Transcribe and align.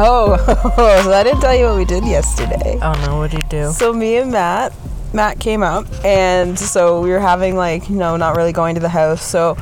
Oh, 0.00 0.36
so 1.04 1.12
I 1.12 1.24
didn't 1.24 1.40
tell 1.40 1.54
you 1.56 1.64
what 1.66 1.76
we 1.76 1.84
did 1.84 2.04
yesterday. 2.04 2.78
Oh 2.80 2.92
no, 3.06 3.18
what 3.18 3.30
do 3.30 3.36
you 3.38 3.42
do? 3.48 3.72
So 3.72 3.92
me 3.92 4.16
and 4.16 4.30
Matt, 4.30 4.72
Matt 5.12 5.40
came 5.40 5.62
up, 5.62 5.86
and 6.04 6.58
so 6.58 7.00
we 7.00 7.10
were 7.10 7.18
having 7.18 7.56
like, 7.56 7.88
you 7.88 7.96
know, 7.96 8.16
not 8.16 8.36
really 8.36 8.52
going 8.52 8.74
to 8.76 8.80
the 8.80 8.88
house. 8.88 9.22
So 9.22 9.56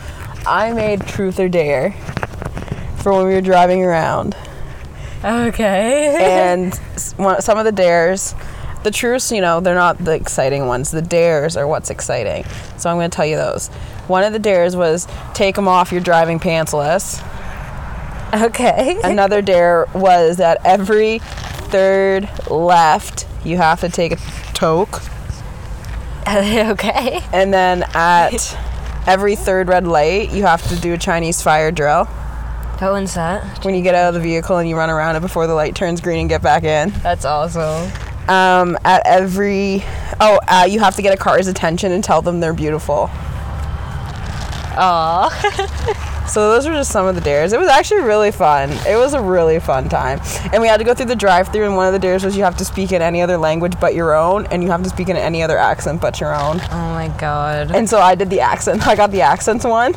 I 0.46 0.72
made 0.72 1.06
truth 1.06 1.40
or 1.40 1.48
dare 1.48 1.92
for 2.98 3.12
when 3.12 3.26
we 3.26 3.34
were 3.34 3.40
driving 3.40 3.82
around, 3.82 4.36
Okay. 5.24 6.16
and 6.20 6.74
some 6.96 7.56
of 7.58 7.64
the 7.64 7.72
dares, 7.72 8.34
the 8.82 8.90
truths, 8.90 9.32
you 9.32 9.40
know, 9.40 9.60
they're 9.60 9.74
not 9.74 9.96
the 9.98 10.12
exciting 10.12 10.66
ones. 10.66 10.90
The 10.90 11.02
dares 11.02 11.56
are 11.56 11.66
what's 11.66 11.88
exciting. 11.90 12.44
So 12.76 12.90
I'm 12.90 12.96
going 12.96 13.10
to 13.10 13.14
tell 13.16 13.26
you 13.26 13.36
those. 13.36 13.68
One 14.08 14.22
of 14.22 14.32
the 14.32 14.38
dares 14.38 14.76
was 14.76 15.08
take 15.34 15.54
them 15.54 15.66
off. 15.66 15.90
You're 15.92 16.00
driving 16.00 16.38
pantsless. 16.38 17.22
Okay. 18.34 18.98
Another 19.02 19.42
dare 19.42 19.86
was 19.94 20.38
that 20.38 20.60
every 20.64 21.20
third 21.20 22.28
left, 22.50 23.26
you 23.44 23.56
have 23.56 23.80
to 23.80 23.88
take 23.88 24.12
a 24.12 24.16
toke. 24.54 25.02
okay. 26.28 27.20
And 27.32 27.52
then 27.52 27.84
at 27.94 28.58
every 29.06 29.36
third 29.36 29.68
red 29.68 29.86
light, 29.86 30.32
you 30.32 30.42
have 30.44 30.66
to 30.68 30.76
do 30.76 30.92
a 30.94 30.98
Chinese 30.98 31.42
fire 31.42 31.70
drill. 31.70 32.04
What 32.04 32.92
one's 32.92 33.14
that? 33.14 33.64
When 33.64 33.74
you 33.74 33.82
get 33.82 33.94
out 33.94 34.08
of 34.08 34.14
the 34.14 34.20
vehicle 34.20 34.58
and 34.58 34.68
you 34.68 34.76
run 34.76 34.90
around 34.90 35.16
it 35.16 35.20
before 35.20 35.46
the 35.46 35.54
light 35.54 35.74
turns 35.74 36.00
green 36.00 36.18
and 36.18 36.28
get 36.28 36.42
back 36.42 36.64
in. 36.64 36.90
That's 37.02 37.24
awesome. 37.24 37.90
Um, 38.28 38.76
at 38.84 39.02
every, 39.06 39.82
oh, 40.20 40.40
uh, 40.48 40.66
you 40.68 40.80
have 40.80 40.96
to 40.96 41.02
get 41.02 41.14
a 41.14 41.16
car's 41.16 41.46
attention 41.46 41.92
and 41.92 42.02
tell 42.04 42.20
them 42.22 42.40
they're 42.40 42.52
beautiful. 42.52 43.08
Aw. 44.78 46.02
So 46.28 46.50
those 46.50 46.66
were 46.66 46.74
just 46.74 46.90
some 46.90 47.06
of 47.06 47.14
the 47.14 47.20
dares. 47.20 47.52
It 47.52 47.58
was 47.58 47.68
actually 47.68 48.02
really 48.02 48.30
fun. 48.30 48.70
It 48.86 48.96
was 48.96 49.14
a 49.14 49.22
really 49.22 49.60
fun 49.60 49.88
time. 49.88 50.20
And 50.52 50.60
we 50.60 50.68
had 50.68 50.78
to 50.78 50.84
go 50.84 50.92
through 50.92 51.06
the 51.06 51.16
drive-through 51.16 51.64
and 51.64 51.76
one 51.76 51.86
of 51.86 51.92
the 51.92 51.98
dares 51.98 52.24
was 52.24 52.36
you 52.36 52.44
have 52.44 52.56
to 52.58 52.64
speak 52.64 52.92
in 52.92 53.00
any 53.00 53.22
other 53.22 53.36
language 53.38 53.74
but 53.80 53.94
your 53.94 54.14
own 54.14 54.46
and 54.46 54.62
you 54.62 54.70
have 54.70 54.82
to 54.82 54.88
speak 54.88 55.08
in 55.08 55.16
any 55.16 55.42
other 55.42 55.56
accent 55.56 56.00
but 56.00 56.20
your 56.20 56.34
own. 56.34 56.60
Oh 56.70 56.92
my 56.92 57.08
god. 57.18 57.70
And 57.74 57.88
so 57.88 58.00
I 58.00 58.14
did 58.14 58.28
the 58.28 58.40
accent. 58.40 58.86
I 58.92 58.96
got 58.96 59.10
the 59.12 59.22
accents 59.22 59.64
one. 59.64 59.94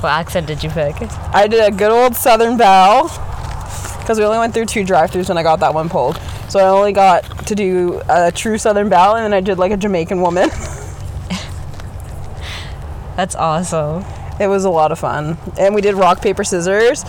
What 0.00 0.10
accent 0.10 0.46
did 0.46 0.62
you 0.62 0.70
pick? 0.70 0.94
I 1.34 1.46
did 1.46 1.62
a 1.62 1.70
good 1.74 1.90
old 1.90 2.14
Southern 2.14 2.56
Belle 2.56 3.04
because 3.98 4.18
we 4.18 4.24
only 4.24 4.38
went 4.38 4.54
through 4.54 4.66
two 4.66 4.84
drive-throughs 4.84 5.28
when 5.28 5.36
I 5.36 5.42
got 5.42 5.58
that 5.60 5.74
one 5.74 5.88
pulled. 5.88 6.20
So 6.48 6.60
I 6.60 6.68
only 6.68 6.92
got 6.92 7.46
to 7.48 7.54
do 7.56 8.00
a 8.08 8.30
true 8.30 8.56
Southern 8.56 8.88
Belle 8.88 9.16
and 9.16 9.24
then 9.24 9.34
I 9.34 9.40
did 9.40 9.58
like 9.58 9.72
a 9.72 9.76
Jamaican 9.76 10.20
woman. 10.20 10.48
That's 13.16 13.34
awesome. 13.34 14.04
It 14.40 14.48
was 14.48 14.64
a 14.64 14.70
lot 14.70 14.92
of 14.92 14.98
fun. 14.98 15.38
And 15.58 15.74
we 15.74 15.80
did 15.80 15.94
rock 15.94 16.20
paper 16.20 16.44
scissors 16.44 17.04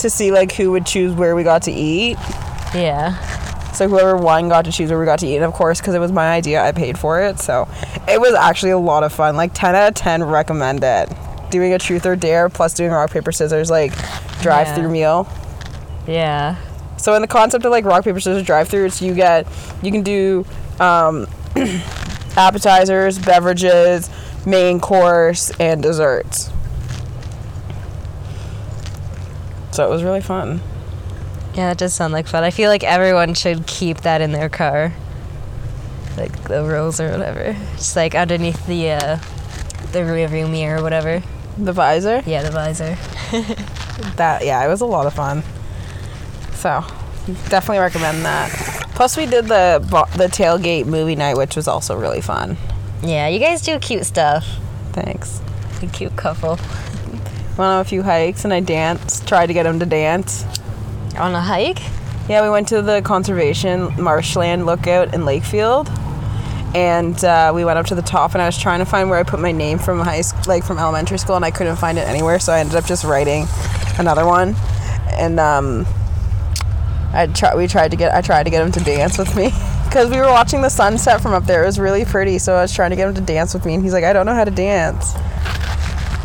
to 0.00 0.10
see 0.10 0.32
like 0.32 0.52
who 0.52 0.70
would 0.72 0.84
choose 0.86 1.12
where 1.14 1.36
we 1.36 1.42
got 1.44 1.62
to 1.62 1.72
eat. 1.72 2.16
Yeah. 2.74 3.16
So 3.72 3.88
whoever 3.88 4.16
won 4.16 4.48
got 4.48 4.64
to 4.66 4.72
choose 4.72 4.90
where 4.90 4.98
we 4.98 5.06
got 5.06 5.20
to 5.20 5.26
eat. 5.26 5.36
And 5.36 5.44
of 5.44 5.52
course, 5.52 5.80
because 5.80 5.94
it 5.94 5.98
was 6.00 6.12
my 6.12 6.30
idea, 6.32 6.62
I 6.62 6.72
paid 6.72 6.98
for 6.98 7.22
it. 7.22 7.38
So 7.38 7.68
it 8.08 8.20
was 8.20 8.34
actually 8.34 8.72
a 8.72 8.78
lot 8.78 9.02
of 9.04 9.12
fun. 9.12 9.36
Like 9.36 9.52
10 9.54 9.74
out 9.74 9.88
of 9.88 9.94
10 9.94 10.24
recommend 10.24 10.82
it. 10.84 11.08
Doing 11.50 11.72
a 11.72 11.78
truth 11.78 12.04
or 12.06 12.16
dare 12.16 12.48
plus 12.48 12.74
doing 12.74 12.90
rock 12.90 13.10
paper 13.10 13.30
scissors 13.32 13.70
like 13.70 13.92
drive 14.40 14.74
through 14.74 14.84
Yeah. 14.86 14.90
meal. 14.92 15.28
Yeah. 16.06 16.56
So 16.96 17.14
in 17.14 17.22
the 17.22 17.28
concept 17.28 17.64
of 17.64 17.70
like 17.70 17.84
rock 17.84 18.04
paper 18.04 18.20
scissors 18.20 18.42
drive 18.44 18.68
through, 18.68 18.86
it's 18.86 19.00
you 19.02 19.14
get 19.14 19.46
you 19.82 19.90
can 19.92 20.02
do 20.02 20.44
um, 20.80 21.26
appetizers, 22.36 23.18
beverages, 23.18 24.10
main 24.46 24.80
course, 24.80 25.50
and 25.60 25.82
desserts. 25.82 26.50
So 29.72 29.86
it 29.86 29.90
was 29.90 30.04
really 30.04 30.20
fun. 30.20 30.60
Yeah, 31.54 31.68
that 31.68 31.78
does 31.78 31.92
sound 31.92 32.12
like 32.12 32.26
fun. 32.26 32.44
I 32.44 32.50
feel 32.50 32.70
like 32.70 32.84
everyone 32.84 33.34
should 33.34 33.66
keep 33.66 34.02
that 34.02 34.20
in 34.20 34.32
their 34.32 34.48
car. 34.48 34.92
Like 36.16 36.44
the 36.44 36.62
rules 36.62 37.00
or 37.00 37.10
whatever. 37.10 37.56
Just 37.76 37.96
like 37.96 38.14
underneath 38.14 38.66
the 38.66 38.90
uh 38.90 39.18
the 39.92 40.04
rear 40.04 40.28
view 40.28 40.46
mirror 40.46 40.80
or 40.80 40.82
whatever. 40.82 41.22
The 41.58 41.72
visor. 41.72 42.22
Yeah, 42.26 42.42
the 42.42 42.50
visor. 42.50 42.96
that 44.16 44.44
yeah, 44.44 44.64
it 44.64 44.68
was 44.68 44.80
a 44.80 44.86
lot 44.86 45.06
of 45.06 45.14
fun. 45.14 45.42
So, 46.54 46.84
definitely 47.48 47.78
recommend 47.78 48.24
that. 48.24 48.50
Plus, 48.94 49.16
we 49.16 49.26
did 49.26 49.46
the 49.46 49.78
the 50.16 50.28
tailgate 50.28 50.86
movie 50.86 51.16
night, 51.16 51.36
which 51.36 51.56
was 51.56 51.68
also 51.68 51.96
really 51.96 52.20
fun. 52.20 52.56
Yeah, 53.02 53.28
you 53.28 53.38
guys 53.38 53.62
do 53.62 53.78
cute 53.78 54.06
stuff. 54.06 54.46
Thanks. 54.92 55.40
A 55.82 55.86
cute 55.86 56.16
couple. 56.16 56.58
Went 57.58 57.68
on 57.68 57.80
a 57.80 57.84
few 57.84 58.02
hikes 58.02 58.44
and 58.44 58.52
I 58.52 58.60
danced. 58.60 59.28
Tried 59.28 59.46
to 59.46 59.52
get 59.52 59.66
him 59.66 59.78
to 59.80 59.86
dance. 59.86 60.44
On 61.18 61.34
a 61.34 61.40
hike? 61.40 61.80
Yeah, 62.28 62.42
we 62.42 62.50
went 62.50 62.68
to 62.68 62.80
the 62.80 63.02
conservation 63.02 63.92
marshland 64.02 64.64
lookout 64.64 65.12
in 65.12 65.22
Lakefield, 65.22 65.88
and 66.74 67.22
uh, 67.24 67.52
we 67.54 67.64
went 67.64 67.78
up 67.78 67.86
to 67.86 67.94
the 67.94 68.02
top. 68.02 68.32
And 68.32 68.40
I 68.40 68.46
was 68.46 68.56
trying 68.56 68.78
to 68.78 68.86
find 68.86 69.10
where 69.10 69.18
I 69.18 69.22
put 69.22 69.40
my 69.40 69.52
name 69.52 69.78
from 69.78 69.98
high 69.98 70.20
school, 70.22 70.42
like 70.46 70.64
from 70.64 70.78
elementary 70.78 71.18
school, 71.18 71.36
and 71.36 71.44
I 71.44 71.50
couldn't 71.50 71.76
find 71.76 71.98
it 71.98 72.08
anywhere. 72.08 72.38
So 72.38 72.52
I 72.52 72.60
ended 72.60 72.76
up 72.76 72.86
just 72.86 73.04
writing 73.04 73.46
another 73.98 74.24
one, 74.24 74.54
and 75.10 75.38
um, 75.38 75.84
I 77.12 77.26
try, 77.26 77.54
we 77.54 77.66
tried 77.66 77.90
to 77.90 77.96
get 77.96 78.14
I 78.14 78.22
tried 78.22 78.44
to 78.44 78.50
get 78.50 78.64
him 78.64 78.72
to 78.72 78.80
dance 78.80 79.18
with 79.18 79.36
me 79.36 79.50
because 79.84 80.08
we 80.08 80.16
were 80.16 80.30
watching 80.30 80.62
the 80.62 80.70
sunset 80.70 81.20
from 81.20 81.34
up 81.34 81.44
there. 81.44 81.64
It 81.64 81.66
was 81.66 81.78
really 81.78 82.04
pretty, 82.04 82.38
so 82.38 82.54
I 82.54 82.62
was 82.62 82.72
trying 82.72 82.90
to 82.90 82.96
get 82.96 83.08
him 83.08 83.14
to 83.16 83.20
dance 83.20 83.52
with 83.52 83.66
me, 83.66 83.74
and 83.74 83.82
he's 83.82 83.92
like, 83.92 84.04
I 84.04 84.12
don't 84.12 84.26
know 84.26 84.34
how 84.34 84.44
to 84.44 84.50
dance. 84.50 85.12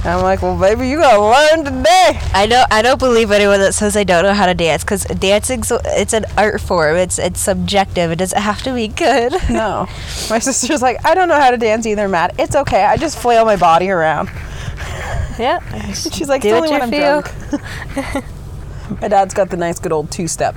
I'm 0.07 0.23
like, 0.23 0.41
well, 0.41 0.57
baby, 0.57 0.87
you 0.87 0.99
gotta 0.99 1.21
learn 1.21 1.65
today. 1.65 2.17
I 2.33 2.47
don't. 2.47 2.71
I 2.71 2.81
don't 2.81 2.97
believe 2.97 3.29
anyone 3.29 3.59
that 3.59 3.73
says 3.73 3.97
I 3.97 4.05
don't 4.05 4.23
know 4.23 4.33
how 4.33 4.45
to 4.45 4.53
dance 4.53 4.83
because 4.83 5.03
dancing. 5.03 5.63
It's 5.69 6.13
an 6.13 6.25
art 6.37 6.61
form. 6.61 6.95
It's 6.95 7.19
it's 7.19 7.41
subjective. 7.41 8.11
It 8.11 8.15
doesn't 8.15 8.41
have 8.41 8.61
to 8.63 8.73
be 8.73 8.87
good. 8.87 9.33
No. 9.49 9.87
My 10.29 10.39
sister's 10.39 10.81
like, 10.81 11.03
I 11.05 11.15
don't 11.15 11.27
know 11.27 11.39
how 11.39 11.51
to 11.51 11.57
dance 11.57 11.85
either, 11.85 12.07
Matt. 12.07 12.39
It's 12.39 12.55
okay. 12.55 12.85
I 12.85 12.95
just 12.97 13.17
flail 13.17 13.43
my 13.43 13.55
body 13.55 13.89
around. 13.89 14.27
yeah. 15.39 15.59
She's 15.93 16.29
like, 16.29 16.41
Do 16.41 16.49
it's 16.49 16.57
only 16.57 16.69
when 16.69 16.81
I'm 16.83 16.93
you 16.93 16.99
drunk. 16.99 19.01
my 19.01 19.07
dad's 19.07 19.33
got 19.33 19.49
the 19.49 19.57
nice 19.57 19.79
good 19.79 19.91
old 19.91 20.11
two 20.11 20.27
step. 20.27 20.55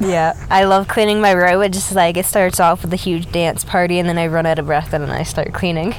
Yeah. 0.00 0.34
I 0.50 0.64
love 0.64 0.88
cleaning 0.88 1.20
my 1.20 1.32
room. 1.32 1.62
It 1.62 1.72
just 1.72 1.94
like 1.94 2.16
it 2.16 2.26
starts 2.26 2.60
off 2.60 2.82
with 2.82 2.92
a 2.92 2.96
huge 2.96 3.30
dance 3.30 3.64
party 3.64 3.98
and 3.98 4.08
then 4.08 4.18
I 4.18 4.26
run 4.26 4.46
out 4.46 4.58
of 4.58 4.66
breath 4.66 4.92
and 4.92 5.04
then 5.04 5.10
I 5.10 5.22
start 5.22 5.52
cleaning. 5.52 5.94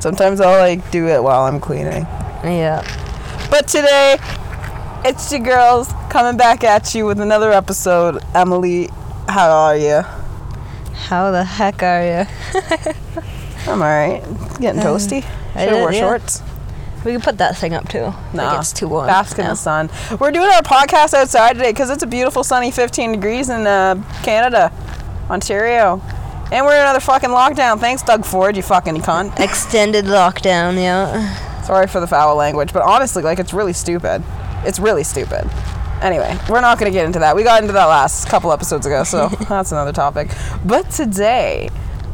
Sometimes 0.00 0.40
I'll 0.40 0.58
like 0.58 0.90
do 0.90 1.08
it 1.08 1.22
while 1.22 1.44
I'm 1.44 1.60
cleaning. 1.60 2.02
yeah. 2.44 2.82
But 3.50 3.66
today, 3.66 4.16
it's 5.04 5.30
your 5.32 5.40
girls 5.40 5.92
coming 6.10 6.36
back 6.36 6.62
at 6.64 6.94
you 6.94 7.06
with 7.06 7.20
another 7.20 7.50
episode. 7.50 8.22
Emily, 8.34 8.88
how 9.28 9.50
are 9.50 9.76
you? 9.76 10.02
How 10.94 11.30
the 11.30 11.44
heck 11.44 11.82
are 11.82 12.02
you? 12.04 12.92
I'm 13.70 13.80
alright. 13.82 14.22
Getting 14.60 14.80
toasty. 14.82 15.24
I 15.54 15.64
Should 15.64 15.72
have 15.72 15.80
wore 15.80 15.92
yeah. 15.92 16.00
shorts. 16.00 16.42
We 17.04 17.12
can 17.12 17.20
put 17.20 17.38
that 17.38 17.56
thing 17.56 17.74
up 17.74 17.88
too. 17.88 18.00
No, 18.00 18.14
Like 18.34 18.58
it's 18.60 18.72
too 18.72 18.88
warm. 18.88 19.06
Bask 19.06 19.38
in 19.38 19.46
the 19.46 19.54
sun. 19.54 19.88
We're 20.20 20.32
doing 20.32 20.50
our 20.50 20.62
podcast 20.62 21.14
outside 21.14 21.54
today 21.54 21.70
because 21.70 21.90
it's 21.90 22.02
a 22.02 22.06
beautiful 22.06 22.44
sunny 22.44 22.70
15 22.70 23.12
degrees 23.12 23.48
in 23.48 23.66
uh, 23.66 24.02
Canada, 24.22 24.72
Ontario. 25.30 26.02
And 26.50 26.64
we're 26.64 26.74
in 26.74 26.80
another 26.80 27.00
fucking 27.00 27.28
lockdown. 27.28 27.78
Thanks, 27.78 28.02
Doug 28.02 28.24
Ford, 28.24 28.56
you 28.56 28.62
fucking 28.62 28.96
cunt. 28.98 29.38
Extended 29.38 30.06
lockdown. 30.06 30.76
Yeah. 30.76 31.62
Sorry 31.62 31.86
for 31.86 32.00
the 32.00 32.06
foul 32.06 32.36
language, 32.36 32.72
but 32.72 32.82
honestly, 32.82 33.22
like, 33.22 33.38
it's 33.38 33.52
really 33.52 33.74
stupid. 33.74 34.22
It's 34.64 34.78
really 34.78 35.04
stupid. 35.04 35.50
Anyway, 36.00 36.38
we're 36.48 36.62
not 36.62 36.78
going 36.78 36.90
to 36.90 36.96
get 36.96 37.04
into 37.04 37.18
that. 37.18 37.36
We 37.36 37.42
got 37.42 37.60
into 37.60 37.74
that 37.74 37.84
last 37.84 38.28
couple 38.28 38.50
episodes 38.52 38.86
ago, 38.86 39.04
so 39.04 39.28
that's 39.48 39.72
another 39.72 39.92
topic. 39.92 40.30
But 40.64 40.90
today, 40.90 41.68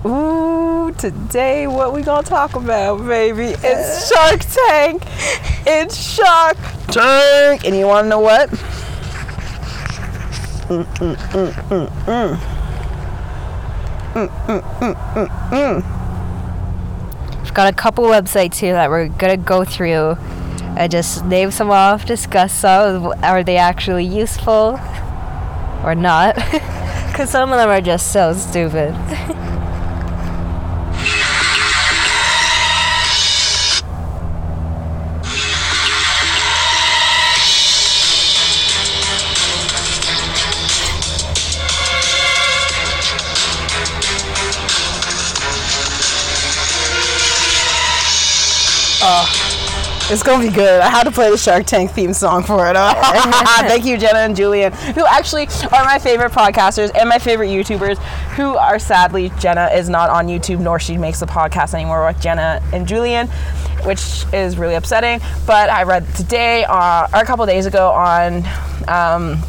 ooh, 0.05 0.93
today, 0.99 1.69
what 1.69 1.93
we 1.93 2.03
going 2.03 2.25
to 2.25 2.29
talk 2.29 2.57
about, 2.57 3.07
baby? 3.07 3.55
It's 3.63 4.11
Shark 4.13 4.41
Tank. 4.41 5.03
It's 5.65 5.97
Shark 5.97 6.57
Tank. 6.89 7.65
And 7.65 7.77
you 7.77 7.87
want 7.87 8.07
to 8.07 8.09
know 8.09 8.21
what? 8.21 8.51
Mm, 10.65 10.85
mm, 10.97 11.17
mm, 12.07 12.37
We've 14.15 14.29
got 17.55 17.73
a 17.73 17.77
couple 17.77 18.05
websites 18.05 18.57
here 18.57 18.75
that 18.75 18.91
we're 18.91 19.09
gonna 19.09 19.37
go 19.37 19.65
through. 19.65 20.17
and 20.77 20.91
just 20.91 21.25
name 21.25 21.53
some 21.53 21.71
off, 21.71 22.05
discuss 22.05 22.53
some. 22.53 23.07
Are 23.23 23.45
they 23.45 23.57
actually 23.57 24.05
useful 24.05 24.81
or 25.85 25.95
not? 25.95 26.37
Because 27.15 27.31
some 27.31 27.53
of 27.53 27.59
them 27.59 27.69
are 27.69 27.81
just 27.81 28.11
so 28.11 28.33
stupid. 28.33 28.93
It's 50.11 50.23
gonna 50.23 50.47
be 50.47 50.53
good. 50.53 50.83
I 50.83 50.89
had 50.91 51.05
to 51.05 51.11
play 51.11 51.31
the 51.31 51.39
Shark 51.39 51.65
Tank 51.65 51.91
theme 51.91 52.13
song 52.13 52.43
for 52.43 52.69
it. 52.69 52.75
Thank 53.67 53.87
you, 53.87 53.97
Jenna 53.97 54.19
and 54.19 54.37
Julian, 54.37 54.71
who 54.73 55.05
actually 55.07 55.47
are 55.73 55.85
my 55.85 55.99
favorite 55.99 56.31
podcasters 56.31 56.91
and 56.95 57.09
my 57.09 57.19
favorite 57.19 57.49
YouTubers. 57.49 57.97
Who 58.37 58.55
are 58.57 58.79
sadly 58.79 59.33
Jenna 59.39 59.71
is 59.75 59.89
not 59.89 60.11
on 60.11 60.27
YouTube, 60.27 60.61
nor 60.61 60.79
she 60.79 60.99
makes 60.99 61.21
the 61.21 61.27
podcast 61.27 61.73
anymore 61.73 62.07
with 62.07 62.21
Jenna 62.21 62.63
and 62.75 62.87
Julian, 62.87 63.29
which 63.85 64.27
is 64.33 64.59
really 64.59 64.75
upsetting. 64.75 65.21
But 65.47 65.71
I 65.71 65.85
read 65.85 66.07
today, 66.15 66.65
uh, 66.65 67.09
or 67.15 67.21
a 67.21 67.25
couple 67.25 67.47
days 67.47 67.67
ago, 67.67 67.91
on. 67.91 68.45
Um, 68.89 69.43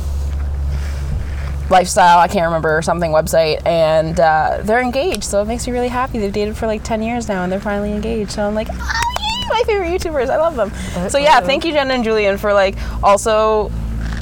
lifestyle 1.67 2.19
i 2.19 2.27
can't 2.27 2.45
remember 2.45 2.79
something 2.83 3.09
website 3.09 3.59
and 3.65 4.19
uh, 4.19 4.59
they're 4.61 4.83
engaged 4.83 5.23
so 5.23 5.41
it 5.41 5.45
makes 5.45 5.65
me 5.65 5.73
really 5.73 5.87
happy 5.87 6.19
they've 6.19 6.31
dated 6.31 6.55
for 6.55 6.67
like 6.67 6.83
10 6.83 7.01
years 7.01 7.27
now 7.27 7.41
and 7.41 7.51
they're 7.51 7.59
finally 7.59 7.91
engaged 7.91 8.29
so 8.29 8.47
i'm 8.47 8.53
like 8.53 8.67
oh 8.71 9.14
my 9.49 9.63
favorite 9.65 9.89
youtubers 9.89 10.29
i 10.29 10.37
love 10.37 10.55
them. 10.55 10.71
So 11.09 11.17
yeah 11.17 11.39
thank 11.41 11.65
you 11.65 11.71
jen 11.71 11.91
and 11.91 12.03
julian 12.03 12.37
for 12.37 12.53
like 12.53 12.75
also 13.03 13.69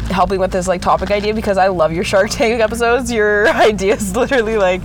helping 0.10 0.40
with 0.40 0.52
this 0.52 0.68
like 0.68 0.82
topic 0.82 1.12
idea 1.12 1.34
because 1.34 1.58
i 1.58 1.68
love 1.68 1.92
your 1.92 2.04
shark 2.04 2.30
tank 2.30 2.62
episodes. 2.62 3.12
Your 3.12 3.48
ideas 3.70 4.16
literally 4.16 4.58
like 4.58 4.82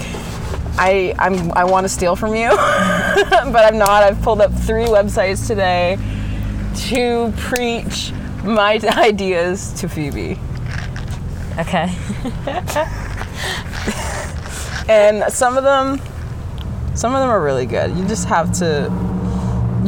i 0.80 1.14
i'm 1.18 1.52
i 1.52 1.64
want 1.64 1.84
to 1.84 1.88
steal 1.88 2.14
from 2.16 2.34
you 2.34 2.48
but 2.50 3.64
i'm 3.64 3.78
not. 3.78 4.02
I've 4.02 4.20
pulled 4.22 4.40
up 4.40 4.52
three 4.52 4.84
websites 4.84 5.46
today 5.46 5.98
to 6.88 7.32
preach 7.36 8.12
my 8.44 8.78
ideas 8.96 9.72
to 9.80 9.88
phoebe. 9.88 10.38
Okay. 11.58 11.92
and 14.88 15.24
some 15.32 15.56
of 15.56 15.64
them 15.64 16.00
some 16.94 17.14
of 17.14 17.20
them 17.20 17.28
are 17.30 17.40
really 17.40 17.66
good. 17.66 17.96
You 17.96 18.06
just 18.06 18.26
have 18.26 18.52
to 18.58 18.88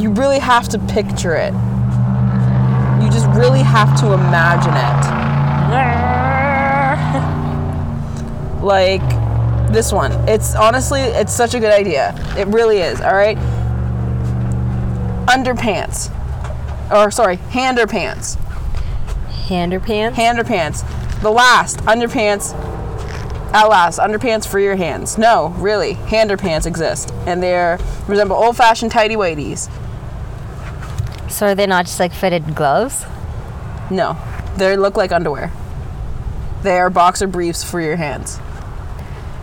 you 0.01 0.09
really 0.09 0.39
have 0.39 0.67
to 0.69 0.79
picture 0.79 1.35
it. 1.35 1.53
You 3.03 3.09
just 3.11 3.27
really 3.37 3.61
have 3.61 3.99
to 3.99 4.13
imagine 4.13 4.73
it. 4.73 5.31
Like 8.61 9.01
this 9.73 9.91
one. 9.91 10.11
It's 10.29 10.53
honestly 10.53 11.01
it's 11.01 11.33
such 11.33 11.55
a 11.55 11.59
good 11.59 11.73
idea. 11.73 12.13
It 12.37 12.47
really 12.49 12.77
is 12.77 13.01
all 13.01 13.15
right? 13.15 13.35
Underpants. 15.25 16.11
Or 16.91 17.09
sorry 17.09 17.37
hander 17.37 17.87
pants. 17.87 18.37
Hander 19.47 19.79
pants? 19.79 20.15
Hander 20.15 20.43
pants. 20.43 20.83
the 21.23 21.31
last 21.31 21.79
underpants. 21.79 22.53
At 23.51 23.65
last 23.65 23.97
underpants 23.97 24.47
for 24.47 24.59
your 24.59 24.75
hands. 24.75 25.17
No 25.17 25.49
really 25.57 25.93
hander 25.93 26.37
pants 26.37 26.67
exist. 26.67 27.11
And 27.25 27.41
they 27.41 27.77
resemble 28.07 28.35
old-fashioned 28.35 28.91
tidy 28.91 29.15
whities 29.15 29.69
so 31.31 31.47
are 31.47 31.55
they 31.55 31.65
not 31.65 31.85
just 31.85 31.99
like 31.99 32.13
fitted 32.13 32.55
gloves? 32.55 33.05
no 33.89 34.17
they 34.57 34.75
look 34.77 34.95
like 34.95 35.11
underwear 35.11 35.51
they 36.63 36.77
are 36.77 36.89
boxer 36.89 37.27
briefs 37.27 37.63
for 37.63 37.81
your 37.81 37.95
hands 37.95 38.39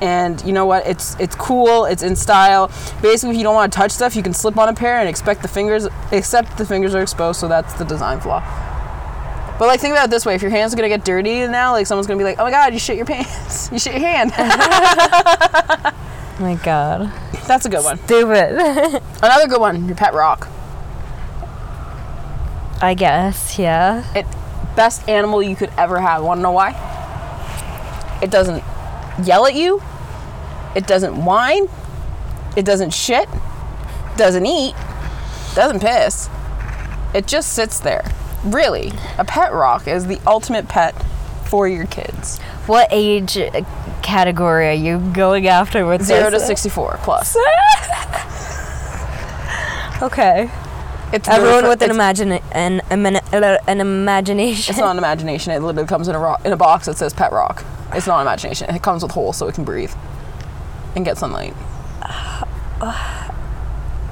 and 0.00 0.42
you 0.44 0.52
know 0.52 0.64
what 0.64 0.86
it's 0.86 1.18
it's 1.18 1.34
cool 1.34 1.84
it's 1.84 2.02
in 2.02 2.14
style 2.14 2.68
basically 3.02 3.30
if 3.30 3.36
you 3.36 3.42
don't 3.42 3.54
want 3.54 3.72
to 3.72 3.76
touch 3.76 3.90
stuff 3.90 4.14
you 4.14 4.22
can 4.22 4.32
slip 4.32 4.56
on 4.56 4.68
a 4.68 4.74
pair 4.74 4.98
and 4.98 5.08
expect 5.08 5.42
the 5.42 5.48
fingers 5.48 5.88
except 6.12 6.56
the 6.56 6.64
fingers 6.64 6.94
are 6.94 7.02
exposed 7.02 7.40
so 7.40 7.48
that's 7.48 7.74
the 7.74 7.84
design 7.84 8.20
flaw 8.20 8.40
but 9.58 9.66
like 9.66 9.80
think 9.80 9.92
about 9.92 10.04
it 10.04 10.10
this 10.10 10.24
way: 10.24 10.36
if 10.36 10.42
your 10.42 10.52
hands 10.52 10.72
are 10.72 10.76
gonna 10.76 10.88
get 10.88 11.04
dirty 11.04 11.44
now, 11.48 11.72
like 11.72 11.86
someone's 11.88 12.06
gonna 12.06 12.18
be 12.18 12.22
like, 12.22 12.38
"Oh 12.38 12.44
my 12.44 12.50
god, 12.52 12.72
you 12.72 12.78
shit 12.78 12.96
your 12.96 13.04
pants! 13.06 13.68
You 13.72 13.78
shit 13.80 13.94
your 13.94 14.02
hand." 14.02 14.32
Oh 16.40 16.42
my 16.42 16.54
god. 16.54 17.12
That's 17.48 17.66
a 17.66 17.68
good 17.68 17.82
one. 17.82 17.98
Stupid. 18.04 18.52
Another 19.22 19.48
good 19.48 19.58
one: 19.58 19.88
your 19.88 19.96
pet 19.96 20.14
rock. 20.14 20.46
I 22.80 22.94
guess, 22.94 23.58
yeah. 23.58 24.04
It 24.14 24.26
best 24.76 25.08
animal 25.08 25.42
you 25.42 25.56
could 25.56 25.70
ever 25.76 26.00
have. 26.00 26.22
Want 26.22 26.38
to 26.38 26.42
know 26.42 26.52
why? 26.52 26.70
It 28.22 28.30
doesn't 28.30 28.62
yell 29.24 29.46
at 29.46 29.54
you. 29.54 29.82
It 30.76 30.86
doesn't 30.86 31.24
whine. 31.24 31.68
It 32.56 32.64
doesn't 32.64 32.90
shit. 32.90 33.28
Doesn't 34.16 34.46
eat. 34.46 34.74
Doesn't 35.54 35.80
piss. 35.80 36.28
It 37.14 37.26
just 37.26 37.52
sits 37.52 37.80
there. 37.80 38.08
Really, 38.44 38.92
a 39.18 39.24
pet 39.24 39.52
rock 39.52 39.88
is 39.88 40.06
the 40.06 40.20
ultimate 40.26 40.68
pet 40.68 40.94
for 41.46 41.66
your 41.66 41.86
kids. 41.86 42.38
What 42.66 42.88
age 42.90 43.36
uh, 43.36 43.64
category 44.02 44.68
are 44.68 44.72
you 44.72 44.98
going 45.12 45.48
after 45.48 45.84
with 45.86 46.02
Zero 46.02 46.30
to 46.30 46.38
64 46.40 47.00
plus. 47.02 47.36
Okay. 50.00 50.48
It's 51.12 51.28
Everyone 51.28 51.56
really- 51.62 51.68
with 51.70 51.82
an 51.82 51.90
imagine 51.90 52.32
an, 52.52 52.82
an 52.90 53.80
imagination. 53.80 54.72
It's 54.72 54.78
not 54.78 54.90
an 54.92 54.98
imagination. 54.98 55.52
It 55.52 55.60
literally 55.62 55.88
comes 55.88 56.08
in 56.08 56.14
a 56.14 56.18
rock, 56.18 56.44
in 56.44 56.52
a 56.52 56.56
box 56.56 56.86
that 56.86 56.96
says 56.98 57.14
pet 57.14 57.32
rock. 57.32 57.64
It's 57.94 58.06
not 58.06 58.20
imagination. 58.20 58.68
It 58.74 58.82
comes 58.82 59.02
with 59.02 59.12
holes 59.12 59.36
so 59.38 59.48
it 59.48 59.54
can 59.54 59.64
breathe 59.64 59.92
and 60.94 61.04
get 61.04 61.16
sunlight. 61.16 61.54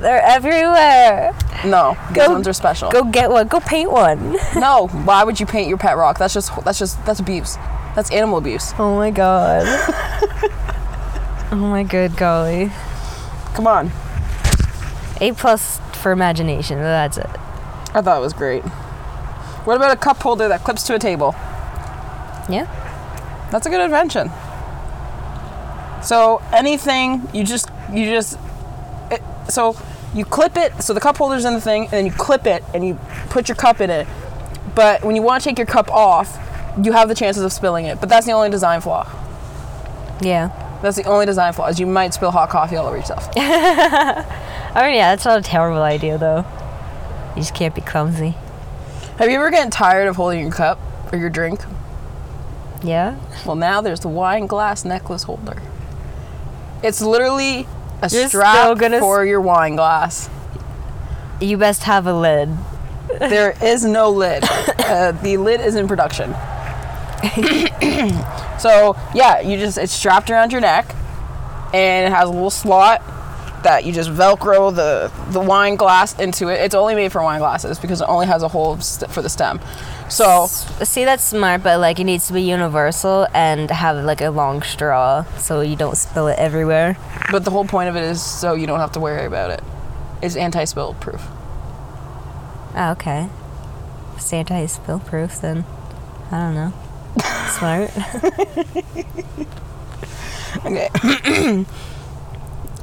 They're 0.01 0.23
everywhere. 0.23 1.35
No, 1.65 1.97
these 2.09 2.17
Go- 2.17 2.33
ones 2.33 2.47
are 2.49 2.53
special. 2.53 2.91
Go 2.91 3.05
get 3.05 3.31
one. 3.31 3.49
Go 3.49 3.61
paint 3.61 3.91
one. 3.91 4.37
No, 4.57 4.89
why 4.89 5.25
would 5.25 5.39
you 5.41 5.47
paint 5.47 5.69
your 5.69 5.79
pet 5.79 5.97
rock? 5.97 6.19
That's 6.19 6.33
just 6.35 6.51
that's 6.65 6.79
just 6.79 7.05
that's 7.07 7.21
abuse. 7.21 7.57
That's 7.95 8.11
animal 8.11 8.39
abuse. 8.39 8.73
Oh 8.79 8.97
my 8.97 9.11
god. 9.11 9.65
oh 11.53 11.57
my 11.57 11.83
good 11.83 12.17
golly. 12.17 12.71
Come 13.55 13.67
on. 13.67 13.91
A 15.21 15.33
plus 15.33 15.79
for 16.06 16.12
imagination. 16.12 16.79
That's 16.79 17.19
it. 17.19 17.26
I 17.93 18.00
thought 18.00 18.19
it 18.19 18.20
was 18.20 18.32
great. 18.32 18.62
What 19.64 19.76
about 19.76 19.93
a 19.93 19.97
cup 19.97 20.23
holder 20.23 20.47
that 20.47 20.62
clips 20.62 20.85
to 20.85 20.94
a 20.94 21.00
table? 21.00 21.35
Yeah. 22.49 22.69
That's 23.50 23.67
a 23.67 23.70
good 23.70 23.81
invention. 23.81 24.31
So 26.05 26.41
anything 26.53 27.29
you 27.35 27.43
just 27.43 27.70
you 27.93 28.05
just 28.05 28.38
it, 29.11 29.20
so 29.49 29.76
you 30.14 30.25
clip 30.25 30.56
it 30.56 30.81
so 30.81 30.94
the 30.94 31.00
cup 31.00 31.17
holder's 31.17 31.44
in 31.44 31.55
the 31.55 31.61
thing 31.61 31.82
and 31.82 31.91
then 31.91 32.06
you 32.06 32.12
clip 32.12 32.47
it 32.47 32.62
and 32.73 32.87
you 32.87 32.97
put 33.31 33.49
your 33.49 33.56
cup 33.56 33.81
in 33.81 33.91
it. 33.91 34.06
But 34.76 35.02
when 35.02 35.17
you 35.17 35.23
want 35.23 35.43
to 35.43 35.49
take 35.49 35.59
your 35.59 35.67
cup 35.67 35.91
off, 35.91 36.38
you 36.81 36.93
have 36.93 37.09
the 37.09 37.17
chances 37.17 37.43
of 37.43 37.52
spilling 37.52 37.87
it. 37.87 37.99
But 37.99 38.09
that's 38.09 38.26
the 38.26 38.32
only 38.32 38.50
design 38.50 38.81
flaw. 38.81 39.11
Yeah. 40.20 40.50
That's 40.82 40.96
the 40.96 41.05
only 41.05 41.26
design 41.26 41.52
flaw 41.52 41.67
is 41.69 41.81
you 41.81 41.87
might 41.87 42.14
spill 42.14 42.31
hot 42.31 42.49
coffee 42.50 42.76
all 42.76 42.87
over 42.87 42.97
yourself. 42.97 43.28
Oh 44.78 44.87
yeah, 44.87 45.12
that's 45.12 45.25
not 45.25 45.38
a 45.38 45.42
terrible 45.42 45.80
idea 45.80 46.18
though. 46.18 46.45
You 47.35 47.40
just 47.40 47.54
can't 47.54 47.75
be 47.75 47.80
clumsy. 47.80 48.35
Have 49.18 49.30
you 49.30 49.37
ever 49.37 49.50
gotten 49.50 49.71
tired 49.71 50.06
of 50.06 50.16
holding 50.16 50.40
your 50.40 50.50
cup 50.52 50.78
or 51.11 51.16
your 51.18 51.30
drink? 51.30 51.61
Yeah. 52.83 53.16
Well, 53.47 53.56
now 53.56 53.80
there's 53.80 54.00
the 54.00 54.09
wine 54.09 54.47
glass 54.47 54.85
necklace 54.85 55.23
holder. 55.23 55.62
It's 56.83 57.00
literally 57.00 57.66
a 58.02 58.11
You're 58.11 58.28
strap 58.28 58.76
gonna 58.76 58.97
s- 58.97 59.00
for 59.00 59.25
your 59.25 59.40
wine 59.40 59.76
glass. 59.76 60.28
You 61.40 61.56
best 61.56 61.85
have 61.85 62.06
a 62.06 62.12
lid. 62.12 62.50
There 63.18 63.54
is 63.62 63.83
no 63.83 64.11
lid. 64.11 64.45
Uh, 64.87 65.11
the 65.11 65.37
lid 65.38 65.61
is 65.62 65.75
in 65.75 65.88
production. 65.88 66.30
so 68.59 68.97
yeah, 69.15 69.41
you 69.41 69.59
just 69.59 69.79
it's 69.79 69.93
strapped 69.93 70.31
around 70.31 70.53
your 70.53 70.61
neck, 70.61 70.95
and 71.75 72.07
it 72.07 72.17
has 72.17 72.29
a 72.29 72.33
little 72.33 72.51
slot 72.51 73.03
that 73.63 73.85
you 73.85 73.93
just 73.93 74.11
velcro 74.11 74.73
the 74.75 75.11
the 75.33 75.41
wine 75.41 75.75
glass 75.77 76.19
into 76.21 76.49
it. 76.49 76.61
It's 76.61 76.75
only 76.75 76.95
made 76.95 77.11
for 77.11 77.23
wine 77.23 77.41
glasses 77.41 77.79
because 77.79 78.01
it 78.01 78.09
only 78.09 78.27
has 78.27 78.43
a 78.43 78.49
hole 78.49 78.79
st- 78.79 79.11
for 79.11 79.23
the 79.23 79.29
stem. 79.29 79.61
So 80.09 80.47
See, 80.47 81.05
that's 81.05 81.25
smart, 81.25 81.65
but 81.65 81.81
like 81.81 81.99
it 81.99 82.05
needs 82.05 82.29
to 82.29 82.33
be 82.33 82.43
universal 82.43 83.27
and 83.35 83.69
have 83.71 84.05
like 84.05 84.21
a 84.21 84.31
long 84.31 84.63
straw 84.63 85.25
so 85.37 85.63
you 85.63 85.75
don't 85.75 85.97
spill 85.97 86.29
it 86.29 86.39
everywhere. 86.39 86.97
But 87.33 87.45
the 87.45 87.51
whole 87.51 87.65
point 87.65 87.89
of 87.89 87.97
it 87.97 88.05
is 88.05 88.23
so 88.23 88.55
you 88.55 88.69
don't 88.69 88.79
have 88.79 88.93
to 88.93 89.01
worry 89.01 89.27
about 89.27 89.51
it. 89.51 89.63
It's 90.23 90.37
anti-spill 90.37 90.95
proof. 90.95 91.27
Oh, 92.77 92.93
okay. 92.93 93.29
If 94.13 94.19
it's 94.19 94.33
anti-spill 94.33 95.01
proof, 95.01 95.41
then 95.41 95.65
I 96.31 96.39
don't 96.39 96.55
know. 96.55 96.73
Smart. 97.50 97.90
Okay. 100.64 100.88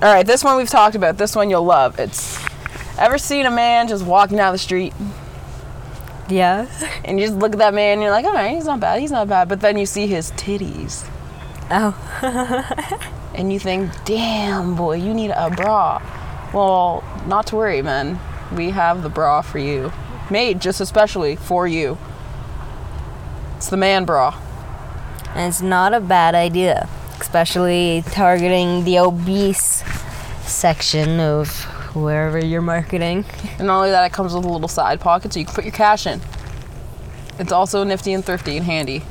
All 0.02 0.14
right, 0.14 0.26
this 0.26 0.44
one 0.44 0.56
we've 0.58 0.70
talked 0.70 0.96
about. 0.96 1.18
This 1.18 1.36
one 1.36 1.50
you'll 1.50 1.66
love. 1.66 2.00
It's 2.00 2.40
ever 2.98 3.18
seen 3.18 3.46
a 3.46 3.52
man 3.52 3.88
just 3.88 4.06
walking 4.06 4.38
down 4.38 4.54
the 4.54 4.60
street 4.60 4.94
yeah. 6.30 6.68
and 7.04 7.20
you 7.20 7.28
just 7.28 7.38
look 7.38 7.54
at 7.54 7.58
that 7.60 7.74
man 7.74 7.94
and 7.94 8.02
you're 8.02 8.12
like, 8.12 8.26
all 8.26 8.34
right, 8.34 8.52
he's 8.52 8.66
not 8.66 8.80
bad, 8.80 9.00
he's 9.00 9.12
not 9.12 9.28
bad. 9.28 9.50
But 9.50 9.62
then 9.62 9.78
you 9.78 9.86
see 9.86 10.08
his 10.08 10.32
titties 10.32 11.08
Oh. 11.70 11.96
and 13.36 13.52
you 13.52 13.60
think, 13.60 13.92
damn, 14.06 14.76
boy, 14.76 14.98
you 14.98 15.14
need 15.14 15.32
a 15.32 15.50
bra. 15.50 16.02
Well, 16.54 17.04
not 17.26 17.48
to 17.48 17.56
worry, 17.56 17.82
man. 17.82 18.20
We 18.56 18.70
have 18.72 19.02
the 19.02 19.10
bra 19.10 19.42
for 19.42 19.58
you, 19.60 19.92
made 20.30 20.62
just 20.62 20.82
especially 20.82 21.36
for 21.36 21.68
you. 21.68 21.98
It's 23.64 23.70
the 23.70 23.78
man 23.78 24.04
bra. 24.04 24.38
And 25.36 25.48
it's 25.48 25.62
not 25.62 25.94
a 25.94 26.02
bad 26.02 26.36
idea, 26.36 26.90
especially 27.22 28.04
targeting 28.08 28.84
the 28.84 29.00
obese 29.00 29.86
section 30.42 31.22
of 31.22 31.64
wherever 31.96 32.38
you're 32.44 32.60
marketing. 32.60 33.24
And 33.58 33.68
not 33.68 33.78
only 33.78 33.92
that, 33.92 34.04
it 34.04 34.12
comes 34.12 34.34
with 34.34 34.44
a 34.44 34.50
little 34.50 34.68
side 34.68 35.00
pocket 35.00 35.32
so 35.32 35.40
you 35.40 35.46
can 35.46 35.56
put 35.56 35.64
your 35.64 35.72
cash 35.72 36.06
in. 36.06 36.20
It's 37.40 37.54
also 37.54 37.86
nifty 37.86 38.12
and 38.12 38.26
thrifty 38.26 38.58
and 38.58 38.66
handy. 38.66 39.06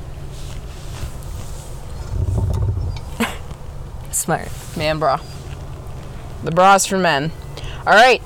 Smart. 4.10 4.50
Man 4.76 4.98
bra. 4.98 5.18
The 6.44 6.50
bra's 6.50 6.84
for 6.84 6.98
men. 6.98 7.32
All 7.86 7.94
right. 7.94 8.20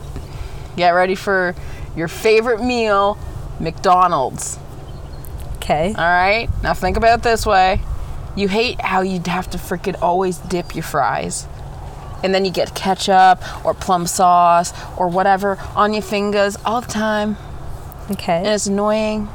Get 0.76 0.90
ready 0.90 1.14
for 1.14 1.54
your 1.94 2.08
favorite 2.08 2.64
meal, 2.64 3.16
McDonald's. 3.60 4.58
Okay. 5.66 5.88
All 5.98 6.04
right. 6.04 6.48
Now 6.62 6.74
think 6.74 6.96
about 6.96 7.18
it 7.18 7.22
this 7.24 7.44
way. 7.44 7.80
You 8.36 8.46
hate 8.46 8.80
how 8.80 9.00
you'd 9.00 9.26
have 9.26 9.50
to 9.50 9.58
freaking 9.58 10.00
always 10.00 10.38
dip 10.38 10.76
your 10.76 10.84
fries. 10.84 11.48
And 12.22 12.32
then 12.32 12.44
you 12.44 12.52
get 12.52 12.72
ketchup 12.76 13.42
or 13.64 13.74
plum 13.74 14.06
sauce 14.06 14.72
or 14.96 15.08
whatever 15.08 15.58
on 15.74 15.92
your 15.92 16.04
fingers 16.04 16.56
all 16.64 16.82
the 16.82 16.86
time. 16.86 17.36
Okay. 18.12 18.38
And 18.38 18.46
it's 18.46 18.68
annoying 18.68 19.28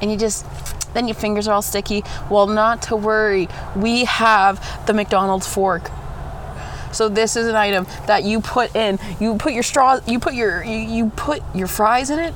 and 0.00 0.10
you 0.10 0.16
just 0.16 0.44
then 0.94 1.06
your 1.06 1.14
fingers 1.14 1.46
are 1.46 1.54
all 1.54 1.62
sticky 1.62 2.02
well 2.30 2.46
not 2.46 2.82
to 2.82 2.96
worry 2.96 3.48
we 3.76 4.04
have 4.04 4.86
the 4.86 4.94
mcdonald's 4.94 5.46
fork 5.46 5.90
so 6.92 7.08
this 7.08 7.36
is 7.36 7.46
an 7.46 7.56
item 7.56 7.86
that 8.06 8.24
you 8.24 8.40
put 8.40 8.74
in 8.74 8.98
you 9.20 9.36
put 9.36 9.52
your 9.52 9.62
straw 9.62 9.98
you 10.06 10.18
put 10.18 10.34
your 10.34 10.62
you, 10.64 10.78
you 10.78 11.10
put 11.10 11.42
your 11.54 11.66
fries 11.66 12.10
in 12.10 12.18
it 12.18 12.34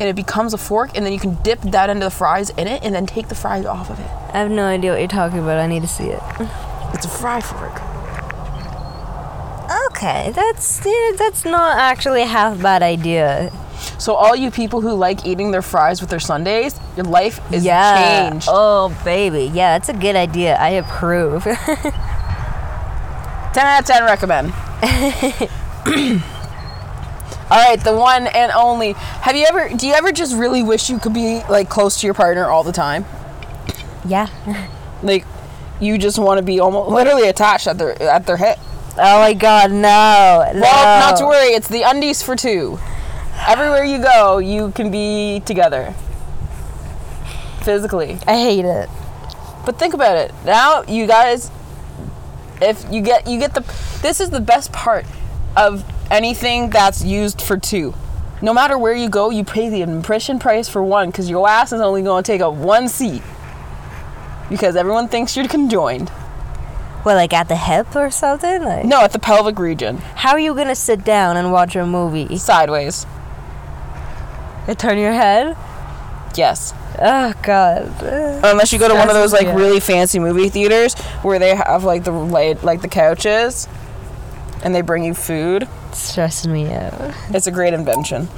and 0.00 0.08
it 0.08 0.16
becomes 0.16 0.52
a 0.54 0.58
fork 0.58 0.90
and 0.96 1.04
then 1.06 1.12
you 1.12 1.18
can 1.18 1.34
dip 1.42 1.60
that 1.62 1.88
end 1.90 2.02
of 2.02 2.10
the 2.12 2.16
fries 2.16 2.50
in 2.50 2.66
it 2.66 2.82
and 2.82 2.94
then 2.94 3.06
take 3.06 3.28
the 3.28 3.34
fries 3.34 3.64
off 3.64 3.90
of 3.90 3.98
it 4.00 4.10
I 4.34 4.38
have 4.38 4.50
no 4.50 4.64
idea 4.66 4.90
what 4.92 4.98
you're 4.98 5.08
talking 5.08 5.38
about. 5.38 5.58
I 5.60 5.66
need 5.68 5.82
to 5.82 5.88
see 5.88 6.04
it. 6.08 6.20
it's 6.92 7.06
a 7.06 7.08
fry 7.08 7.40
fork 7.40 7.80
Okay, 9.86 10.32
that's 10.34 10.84
yeah, 10.84 11.12
that's 11.16 11.44
not 11.44 11.78
actually 11.78 12.22
a 12.22 12.26
half 12.26 12.60
bad 12.60 12.82
idea. 12.82 13.50
so 13.98 14.14
all 14.14 14.36
you 14.36 14.50
people 14.50 14.80
who 14.80 14.92
like 14.92 15.24
eating 15.24 15.50
their 15.52 15.62
fries 15.62 16.00
with 16.00 16.10
their 16.10 16.20
sundaes 16.20 16.78
your 16.96 17.04
life 17.06 17.40
is 17.52 17.64
yeah. 17.64 18.28
changed 18.30 18.48
Oh 18.50 18.94
baby, 19.04 19.44
yeah, 19.54 19.78
that's 19.78 19.88
a 19.88 19.94
good 19.94 20.16
idea. 20.16 20.56
I 20.56 20.70
approve. 20.70 21.44
10 21.44 21.54
out 23.56 23.80
of 23.80 23.86
10 23.86 24.04
recommend. 24.04 24.52
All 27.54 27.60
right, 27.60 27.78
the 27.78 27.94
one 27.94 28.26
and 28.26 28.50
only. 28.50 28.94
Have 28.94 29.36
you 29.36 29.46
ever 29.48 29.68
do 29.68 29.86
you 29.86 29.94
ever 29.94 30.10
just 30.10 30.34
really 30.34 30.62
wish 30.62 30.90
you 30.90 30.98
could 30.98 31.14
be 31.14 31.40
like 31.48 31.68
close 31.68 32.00
to 32.00 32.06
your 32.06 32.14
partner 32.14 32.46
all 32.46 32.64
the 32.64 32.72
time? 32.72 33.04
yeah. 34.04 34.28
Like 35.02 35.26
you 35.80 35.98
just 35.98 36.18
want 36.18 36.38
to 36.38 36.42
be 36.42 36.60
almost 36.60 36.90
literally 36.90 37.28
attached 37.28 37.66
at 37.66 37.76
their 37.76 38.00
at 38.02 38.26
their 38.26 38.38
hip. 38.38 38.58
Oh 38.96 39.18
my 39.20 39.34
god, 39.34 39.70
no. 39.70 40.50
Well, 40.54 41.10
not 41.10 41.18
to 41.18 41.26
worry, 41.26 41.48
it's 41.48 41.68
the 41.68 41.82
undies 41.82 42.22
for 42.22 42.34
two. 42.34 42.78
Everywhere 43.46 43.84
you 43.84 43.98
go, 43.98 44.38
you 44.38 44.70
can 44.70 44.90
be 44.90 45.42
together. 45.44 45.94
Physically. 47.62 48.18
I 48.26 48.34
hate 48.34 48.64
it. 48.64 48.88
But 49.66 49.78
think 49.78 49.92
about 49.94 50.16
it. 50.16 50.32
Now 50.46 50.82
you 50.88 51.06
guys 51.06 51.50
if 52.62 52.84
you 52.90 53.02
get 53.02 53.26
you 53.26 53.38
get 53.38 53.52
the 53.54 53.60
this 54.00 54.20
is 54.20 54.30
the 54.30 54.40
best 54.40 54.72
part 54.72 55.04
of 55.56 55.84
anything 56.10 56.70
that's 56.70 57.04
used 57.04 57.40
for 57.40 57.56
two. 57.56 57.94
No 58.42 58.52
matter 58.52 58.76
where 58.76 58.92
you 58.94 59.08
go, 59.08 59.30
you 59.30 59.44
pay 59.44 59.68
the 59.70 59.82
admission 59.82 60.38
price 60.38 60.68
for 60.68 60.82
one 60.82 61.12
cuz 61.12 61.30
your 61.30 61.48
ass 61.48 61.72
is 61.72 61.80
only 61.80 62.02
going 62.02 62.22
to 62.22 62.32
take 62.32 62.40
up 62.40 62.54
one 62.54 62.88
seat. 62.88 63.22
Because 64.50 64.76
everyone 64.76 65.08
thinks 65.08 65.36
you're 65.36 65.48
conjoined. 65.48 66.10
Well, 67.04 67.16
like 67.16 67.32
at 67.32 67.48
the 67.48 67.56
hip 67.56 67.94
or 67.96 68.10
something? 68.10 68.62
Like, 68.62 68.84
No, 68.84 69.00
at 69.02 69.12
the 69.12 69.18
pelvic 69.18 69.58
region. 69.58 69.98
how 70.16 70.30
are 70.32 70.38
you 70.38 70.54
gonna 70.54 70.74
sit 70.74 71.04
down 71.04 71.36
and 71.36 71.52
watch 71.52 71.76
a 71.76 71.84
movie? 71.86 72.36
Sideways. 72.38 73.06
You 74.66 74.74
turn 74.74 74.96
your 74.98 75.12
head? 75.12 75.56
Yes. 76.34 76.72
Oh 76.98 77.32
god. 77.42 77.92
Unless 78.42 78.72
you 78.72 78.78
go 78.78 78.88
to 78.88 78.94
one 78.94 79.08
of 79.08 79.14
those 79.14 79.32
like 79.32 79.46
Yeah. 79.46 79.54
really 79.54 79.80
fancy 79.80 80.18
movie 80.18 80.48
theaters 80.48 80.94
where 81.22 81.38
they 81.38 81.54
have 81.54 81.84
like 81.84 82.04
the 82.04 82.10
like, 82.12 82.62
like 82.62 82.80
the 82.80 82.88
couches 82.88 83.68
and 84.64 84.74
they 84.74 84.80
bring 84.80 85.04
you 85.04 85.14
food. 85.14 85.68
Stressing 85.92 86.52
me 86.52 86.72
out. 86.72 87.14
It's 87.30 87.46
a 87.46 87.52
great 87.52 87.74
invention. 87.74 88.28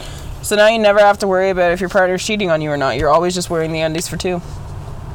So 0.43 0.55
now 0.57 0.69
you 0.69 0.79
never 0.79 0.99
have 1.01 1.19
to 1.19 1.29
worry 1.29 1.51
about 1.51 1.73
if 1.73 1.81
your 1.81 1.89
partner's 1.89 2.25
cheating 2.25 2.51
on 2.51 2.61
you 2.61 2.71
or 2.71 2.77
not. 2.77 2.99
You're 2.99 3.09
always 3.11 3.35
just 3.35 3.49
wearing 3.49 3.73
the 3.73 3.81
undies 3.81 4.07
for 4.09 4.17
two. 4.17 4.41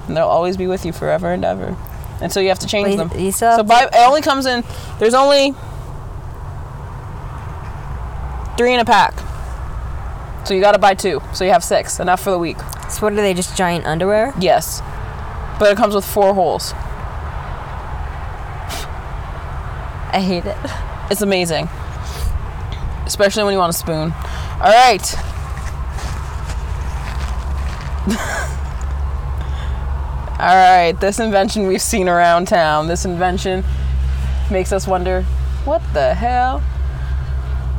And 0.08 0.18
they'll 0.18 0.26
always 0.28 0.58
be 0.58 0.68
with 0.68 0.86
you 0.86 0.92
forever 0.92 1.32
and 1.32 1.46
ever. 1.46 1.78
And 2.22 2.32
so 2.32 2.40
you 2.40 2.50
have 2.50 2.60
to 2.60 2.68
change 2.68 2.90
Wait, 2.90 2.96
them. 2.98 3.12
you 3.20 3.32
still 3.32 3.56
So 3.58 3.64
buy, 3.64 3.84
it 3.86 3.90
only 3.96 4.22
comes 4.22 4.46
in, 4.46 4.64
there's 5.00 5.14
only 5.14 5.54
three 8.58 8.74
in 8.74 8.80
a 8.80 8.86
pack. 8.86 9.14
So 10.46 10.54
you 10.54 10.62
gotta 10.62 10.80
buy 10.80 10.96
two. 10.96 11.22
So 11.34 11.46
you 11.46 11.52
have 11.52 11.64
six. 11.64 12.00
Enough 12.00 12.22
for 12.22 12.32
the 12.32 12.40
week. 12.40 12.58
So 12.90 13.02
what 13.02 13.14
are 13.14 13.16
they, 13.16 13.34
just 13.34 13.56
giant 13.56 13.86
underwear? 13.86 14.34
Yes. 14.40 14.82
But 15.60 15.72
it 15.72 15.78
comes 15.78 15.96
with 15.96 16.06
four 16.06 16.34
holes. 16.34 16.74
I 20.14 20.20
hate 20.20 20.46
it. 20.46 20.58
It's 21.12 21.22
amazing. 21.22 21.68
Especially 23.06 23.44
when 23.44 23.52
you 23.52 23.60
want 23.60 23.76
a 23.76 23.78
spoon. 23.78 24.14
All 24.62 24.72
right. 24.72 25.14
All 30.40 30.56
right, 30.56 30.94
this 31.00 31.20
invention 31.20 31.68
we've 31.68 31.82
seen 31.82 32.08
around 32.08 32.48
town. 32.48 32.88
This 32.88 33.04
invention 33.06 33.64
makes 34.50 34.72
us 34.72 34.88
wonder, 34.88 35.24
what 35.66 35.82
the 35.94 36.14
hell? 36.14 36.64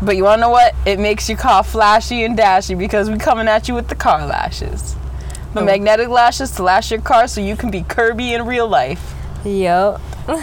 But 0.03 0.17
you 0.17 0.25
want 0.25 0.39
to 0.39 0.41
know 0.43 0.51
what? 0.51 0.75
It 0.85 1.01
makes 1.01 1.29
your 1.29 1.39
car 1.39 1.65
flashy 1.65 2.25
and 2.25 2.37
dashy 2.37 2.75
because 2.75 3.09
we're 3.09 3.17
coming 3.17 3.49
at 3.49 3.67
you 3.67 3.75
with 3.75 3.89
the 3.89 3.95
car 3.95 4.27
lashes. 4.27 4.95
The 5.55 5.61
Oh. 5.61 5.65
magnetic 5.65 6.09
lashes 6.09 6.51
to 6.53 6.63
lash 6.63 6.91
your 6.91 7.01
car 7.01 7.27
so 7.27 7.41
you 7.41 7.57
can 7.57 7.71
be 7.71 7.83
Kirby 7.83 8.35
in 8.35 8.45
real 8.47 8.69
life. 8.69 9.15
Yup. 9.45 10.01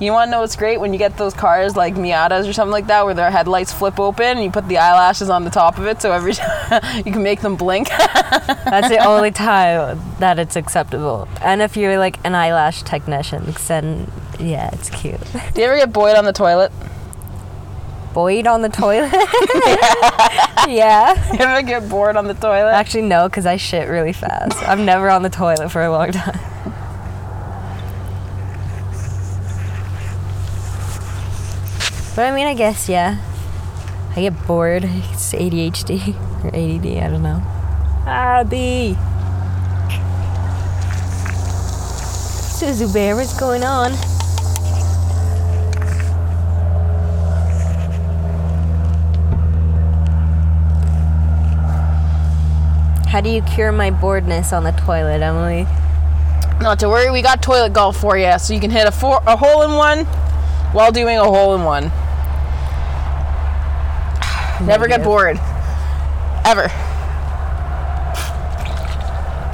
You 0.00 0.10
want 0.10 0.26
to 0.26 0.30
know 0.32 0.40
what's 0.40 0.56
great 0.56 0.80
when 0.80 0.92
you 0.92 0.98
get 0.98 1.16
those 1.16 1.34
cars 1.34 1.76
like 1.76 1.94
Miatas 1.94 2.48
or 2.48 2.52
something 2.52 2.72
like 2.72 2.88
that, 2.88 3.04
where 3.04 3.14
their 3.14 3.30
headlights 3.30 3.72
flip 3.72 4.00
open 4.00 4.24
and 4.24 4.42
you 4.42 4.50
put 4.50 4.66
the 4.66 4.78
eyelashes 4.78 5.30
on 5.30 5.44
the 5.44 5.50
top 5.50 5.78
of 5.78 5.86
it, 5.86 6.02
so 6.02 6.10
every 6.12 6.32
time 6.34 6.82
you 7.06 7.12
can 7.12 7.22
make 7.22 7.40
them 7.42 7.54
blink. 7.54 7.88
That's 7.88 8.88
the 8.88 9.04
only 9.06 9.30
time 9.30 10.00
that 10.18 10.40
it's 10.40 10.56
acceptable. 10.56 11.28
And 11.40 11.62
if 11.62 11.76
you're 11.76 11.96
like 11.98 12.18
an 12.24 12.34
eyelash 12.34 12.82
technician, 12.82 13.54
then 13.68 14.10
yeah, 14.40 14.70
it's 14.72 14.90
cute. 14.90 15.20
Do 15.54 15.60
you 15.60 15.68
ever 15.68 15.76
get 15.76 15.92
Boyd 15.92 16.16
on 16.16 16.24
the 16.24 16.32
toilet? 16.32 16.72
Boyd 18.12 18.48
on 18.48 18.62
the 18.62 18.68
toilet? 18.68 19.12
yeah. 20.68 21.32
You 21.32 21.40
ever 21.40 21.62
get 21.62 21.88
bored 21.88 22.16
on 22.16 22.28
the 22.28 22.34
toilet? 22.34 22.70
Actually, 22.70 23.02
no, 23.02 23.28
because 23.28 23.44
I 23.44 23.56
shit 23.56 23.88
really 23.88 24.12
fast. 24.12 24.56
I'm 24.68 24.84
never 24.84 25.10
on 25.10 25.22
the 25.22 25.30
toilet 25.30 25.70
for 25.70 25.82
a 25.82 25.90
long 25.90 26.12
time. 26.12 26.38
But 32.14 32.26
I 32.26 32.30
mean, 32.30 32.46
I 32.46 32.54
guess, 32.54 32.88
yeah. 32.88 33.18
I 34.16 34.20
get 34.20 34.46
bored. 34.46 34.84
It's 35.12 35.32
ADHD 35.32 36.14
or 36.44 36.48
ADD, 36.48 36.86
I 37.02 37.10
don't 37.10 37.22
know. 37.22 38.44
B. 38.48 38.96
Suzu 42.54 42.92
Bear, 42.92 43.16
what's 43.16 43.38
going 43.38 43.64
on? 43.64 43.92
How 53.08 53.20
do 53.20 53.28
you 53.28 53.42
cure 53.42 53.72
my 53.72 53.90
boredness 53.90 54.52
on 54.52 54.62
the 54.62 54.72
toilet, 54.72 55.20
Emily? 55.20 55.66
Not 56.60 56.78
to 56.80 56.88
worry, 56.88 57.10
we 57.10 57.22
got 57.22 57.42
toilet 57.42 57.72
golf 57.72 57.96
for 57.96 58.16
you, 58.16 58.38
so 58.38 58.54
you 58.54 58.60
can 58.60 58.70
hit 58.70 58.86
a 58.86 58.92
four 58.92 59.20
a 59.26 59.36
hole 59.36 59.62
in 59.62 59.72
one 59.72 60.04
while 60.74 60.92
doing 60.92 61.18
a 61.18 61.24
hole 61.24 61.54
in 61.56 61.64
one. 61.64 61.92
Never 64.66 64.88
get 64.88 65.02
bored, 65.04 65.38
ever. 66.44 66.70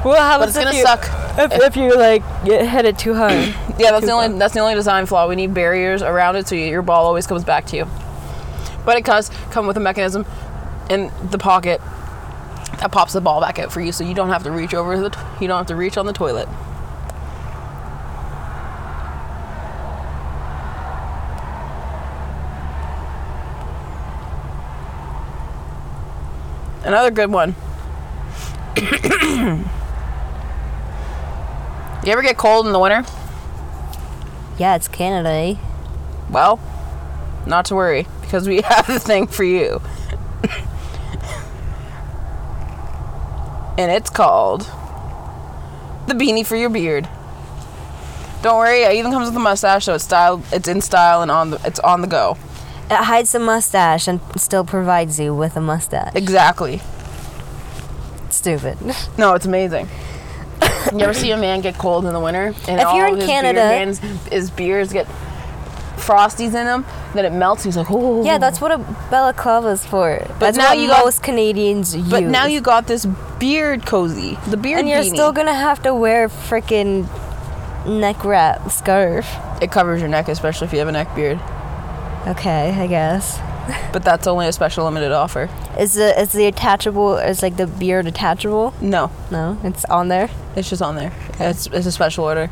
Well, 0.03 0.17
how 0.17 0.39
But 0.39 0.49
it's 0.49 0.57
gonna 0.57 0.73
suck. 0.73 1.07
If, 1.37 1.51
if 1.61 1.75
you 1.77 1.95
like 1.95 2.23
get 2.43 2.67
hit 2.67 2.85
it 2.85 2.97
too 2.97 3.13
hard. 3.13 3.55
Yeah, 3.79 3.91
that's 3.91 4.05
the 4.05 4.11
only 4.11 4.27
far. 4.27 4.37
that's 4.37 4.53
the 4.53 4.59
only 4.59 4.75
design 4.75 5.07
flaw. 5.07 5.27
We 5.27 5.35
need 5.35 5.55
barriers 5.55 6.03
around 6.03 6.35
it 6.35 6.47
so 6.47 6.53
your 6.53 6.83
ball 6.83 7.07
always 7.07 7.25
comes 7.25 7.43
back 7.43 7.65
to 7.67 7.77
you. 7.77 7.87
But 8.85 8.97
it 8.97 9.05
does 9.05 9.29
come 9.49 9.65
with 9.65 9.75
a 9.75 9.79
mechanism 9.79 10.23
in 10.87 11.11
the 11.31 11.39
pocket 11.39 11.81
that 12.79 12.91
pops 12.91 13.13
the 13.13 13.21
ball 13.21 13.41
back 13.41 13.57
out 13.57 13.71
for 13.71 13.81
you, 13.81 13.91
so 13.91 14.03
you 14.03 14.13
don't 14.13 14.29
have 14.29 14.43
to 14.43 14.51
reach 14.51 14.75
over 14.75 14.99
the 14.99 15.17
you 15.39 15.47
don't 15.47 15.57
have 15.57 15.67
to 15.67 15.75
reach 15.75 15.97
on 15.97 16.05
the 16.05 16.13
toilet. 16.13 16.47
Another 26.83 27.11
good 27.11 27.31
one. 27.31 27.55
you 32.03 32.11
ever 32.11 32.21
get 32.21 32.37
cold 32.37 32.65
in 32.65 32.73
the 32.73 32.79
winter? 32.79 33.05
yeah, 34.57 34.75
it's 34.75 34.87
Canada, 34.87 35.29
eh? 35.29 35.55
Well, 36.29 36.59
not 37.45 37.65
to 37.65 37.75
worry 37.75 38.07
because 38.21 38.47
we 38.47 38.61
have 38.61 38.87
the 38.87 38.99
thing 38.99 39.27
for 39.27 39.43
you. 39.43 39.81
and 43.77 43.91
it's 43.91 44.09
called 44.09 44.61
the 46.07 46.13
beanie 46.13 46.45
for 46.45 46.55
your 46.55 46.69
beard. 46.69 47.07
Don't 48.41 48.57
worry, 48.57 48.81
it 48.83 48.93
even 48.95 49.11
comes 49.11 49.27
with 49.27 49.35
a 49.35 49.39
mustache, 49.39 49.85
so 49.85 49.93
it's 49.93 50.03
style. 50.03 50.43
It's 50.51 50.67
in 50.67 50.81
style 50.81 51.21
and 51.21 51.29
on 51.29 51.51
the. 51.51 51.61
It's 51.63 51.79
on 51.79 52.01
the 52.01 52.07
go. 52.07 52.37
It 52.91 52.97
hides 53.05 53.31
the 53.31 53.39
mustache 53.39 54.07
and 54.07 54.19
still 54.35 54.65
provides 54.65 55.19
you 55.19 55.33
with 55.33 55.55
a 55.55 55.61
mustache. 55.61 56.11
Exactly. 56.15 56.81
Stupid. 58.29 58.77
No, 59.17 59.33
it's 59.33 59.45
amazing. 59.45 59.87
you 60.93 60.99
ever 60.99 61.13
see 61.13 61.31
a 61.31 61.37
man 61.37 61.61
get 61.61 61.77
cold 61.77 62.05
in 62.05 62.13
the 62.13 62.19
winter? 62.19 62.53
And 62.67 62.79
If 62.81 62.85
all 62.87 62.97
you're 62.97 63.07
in 63.07 63.19
Canada- 63.25 63.61
hands, 63.61 63.99
his 64.31 64.49
beards 64.51 64.91
get 64.93 65.07
frosties 65.97 66.47
in 66.47 66.65
them. 66.65 66.85
Then 67.13 67.25
it 67.25 67.31
melts. 67.33 67.63
He's 67.63 67.77
like, 67.77 67.87
oh. 67.91 68.23
Yeah, 68.25 68.37
that's 68.37 68.59
what 68.61 68.71
a 68.71 68.77
balaclava's 69.09 69.85
for. 69.85 70.25
that's 70.39 70.57
now 70.57 70.73
you 70.73 70.87
got- 70.87 71.03
most 71.05 71.21
Canadians 71.23 71.95
use. 71.95 72.09
But 72.09 72.23
now 72.23 72.45
you 72.45 72.61
got 72.61 72.87
this 72.87 73.05
beard 73.39 73.85
cozy. 73.85 74.37
The 74.47 74.57
beard 74.57 74.79
and 74.79 74.89
you're 74.89 74.99
beanie. 74.99 75.09
still 75.13 75.31
gonna 75.31 75.53
have 75.53 75.81
to 75.83 75.93
wear 75.93 76.27
freaking 76.27 77.07
neck 77.85 78.23
wrap 78.25 78.71
scarf. 78.71 79.27
It 79.61 79.71
covers 79.71 79.99
your 79.99 80.09
neck, 80.09 80.27
especially 80.29 80.67
if 80.67 80.73
you 80.73 80.79
have 80.79 80.87
a 80.87 80.91
neck 80.93 81.13
beard. 81.15 81.39
Okay, 82.27 82.69
I 82.71 82.87
guess. 82.87 83.39
But 83.93 84.03
that's 84.03 84.27
only 84.27 84.47
a 84.47 84.51
special 84.51 84.85
limited 84.85 85.11
offer. 85.11 85.49
Is 85.79 85.93
the 85.95 86.19
is 86.19 86.31
the 86.33 86.45
attachable? 86.45 87.17
Is 87.17 87.41
like 87.41 87.57
the 87.57 87.67
beard 87.67 88.05
attachable? 88.07 88.73
No, 88.81 89.11
No, 89.31 89.57
it's 89.63 89.85
on 89.85 90.07
there. 90.09 90.29
it's 90.55 90.69
just 90.69 90.81
on 90.81 90.95
there. 90.95 91.13
It's, 91.39 91.67
it's 91.67 91.85
a 91.85 91.91
special 91.91 92.25
order. 92.25 92.49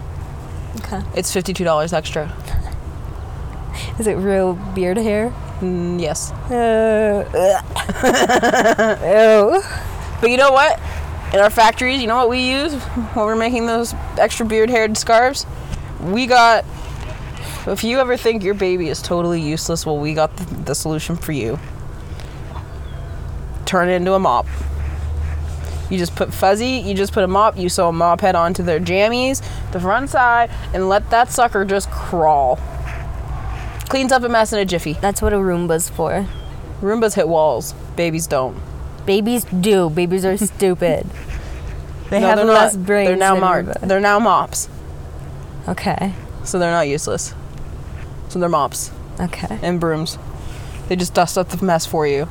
Okay. 0.77 1.01
It's 1.15 1.31
fifty-two 1.33 1.63
dollars 1.63 1.93
extra. 1.93 2.31
Is 3.99 4.07
it 4.07 4.15
real 4.15 4.53
beard 4.75 4.97
hair? 4.97 5.33
Mm, 5.59 5.99
yes, 5.99 6.31
Uh, 6.51 7.25
Ew. 9.03 9.61
but 10.21 10.29
you 10.29 10.37
know 10.37 10.51
what? 10.51 10.79
In 11.33 11.39
our 11.39 11.49
factories, 11.49 12.01
you 12.01 12.07
know 12.07 12.15
what 12.15 12.29
we 12.29 12.39
use 12.49 12.73
when 12.73 13.25
we're 13.25 13.35
making 13.35 13.65
those 13.67 13.93
extra 14.17 14.45
beard-haired 14.45 14.97
scarves? 14.97 15.45
We 16.01 16.27
got. 16.27 16.65
If 17.71 17.83
you 17.83 17.99
ever 17.99 18.17
think 18.17 18.43
your 18.43 18.53
baby 18.55 18.89
is 18.89 19.01
totally 19.01 19.41
useless, 19.41 19.85
well, 19.85 19.97
we 19.97 20.13
got 20.13 20.35
the, 20.37 20.43
the 20.65 20.75
solution 20.75 21.15
for 21.15 21.31
you. 21.31 21.59
Turn 23.65 23.89
it 23.89 23.93
into 23.93 24.13
a 24.13 24.19
mop. 24.19 24.47
You 25.89 25.97
just 25.97 26.15
put 26.15 26.33
fuzzy, 26.33 26.67
you 26.85 26.93
just 26.93 27.13
put 27.13 27.23
a 27.23 27.27
mop, 27.27 27.57
you 27.57 27.67
sew 27.69 27.89
a 27.89 27.91
mop 27.91 28.21
head 28.21 28.35
onto 28.35 28.61
their 28.63 28.79
jammies, 28.79 29.41
the 29.71 29.79
front 29.79 30.09
side, 30.09 30.49
and 30.73 30.87
let 30.87 31.09
that 31.09 31.31
sucker 31.31 31.65
just 31.65 31.89
crawl. 31.89 32.57
Cleans 33.89 34.11
up 34.11 34.23
a 34.23 34.29
mess 34.29 34.53
in 34.53 34.59
a 34.59 34.65
jiffy. 34.65 34.93
That's 34.93 35.21
what 35.21 35.33
a 35.33 35.37
Roomba's 35.37 35.89
for. 35.89 36.27
Roombas 36.81 37.15
hit 37.15 37.27
walls, 37.27 37.73
babies 37.95 38.27
don't. 38.27 38.55
Babies 39.05 39.45
do. 39.45 39.89
Babies 39.89 40.25
are 40.25 40.37
stupid. 40.45 41.07
They 42.11 42.19
No, 42.19 42.27
have 42.27 42.47
less 42.47 42.75
not. 42.75 42.85
brains. 42.85 43.07
They're 43.07 43.17
now 43.17 43.61
They're 43.81 43.99
now 43.99 44.19
mops, 44.19 44.69
Okay. 45.67 46.13
so 46.43 46.57
they're 46.59 46.71
not 46.71 46.87
useless. 46.87 47.33
So 48.29 48.39
they're 48.39 48.49
mops 48.49 48.91
Okay. 49.19 49.59
and 49.61 49.79
brooms. 49.79 50.17
They 50.87 50.95
just 50.95 51.13
dust 51.13 51.37
up 51.37 51.49
the 51.49 51.63
mess 51.65 51.85
for 51.85 52.07
you. 52.07 52.27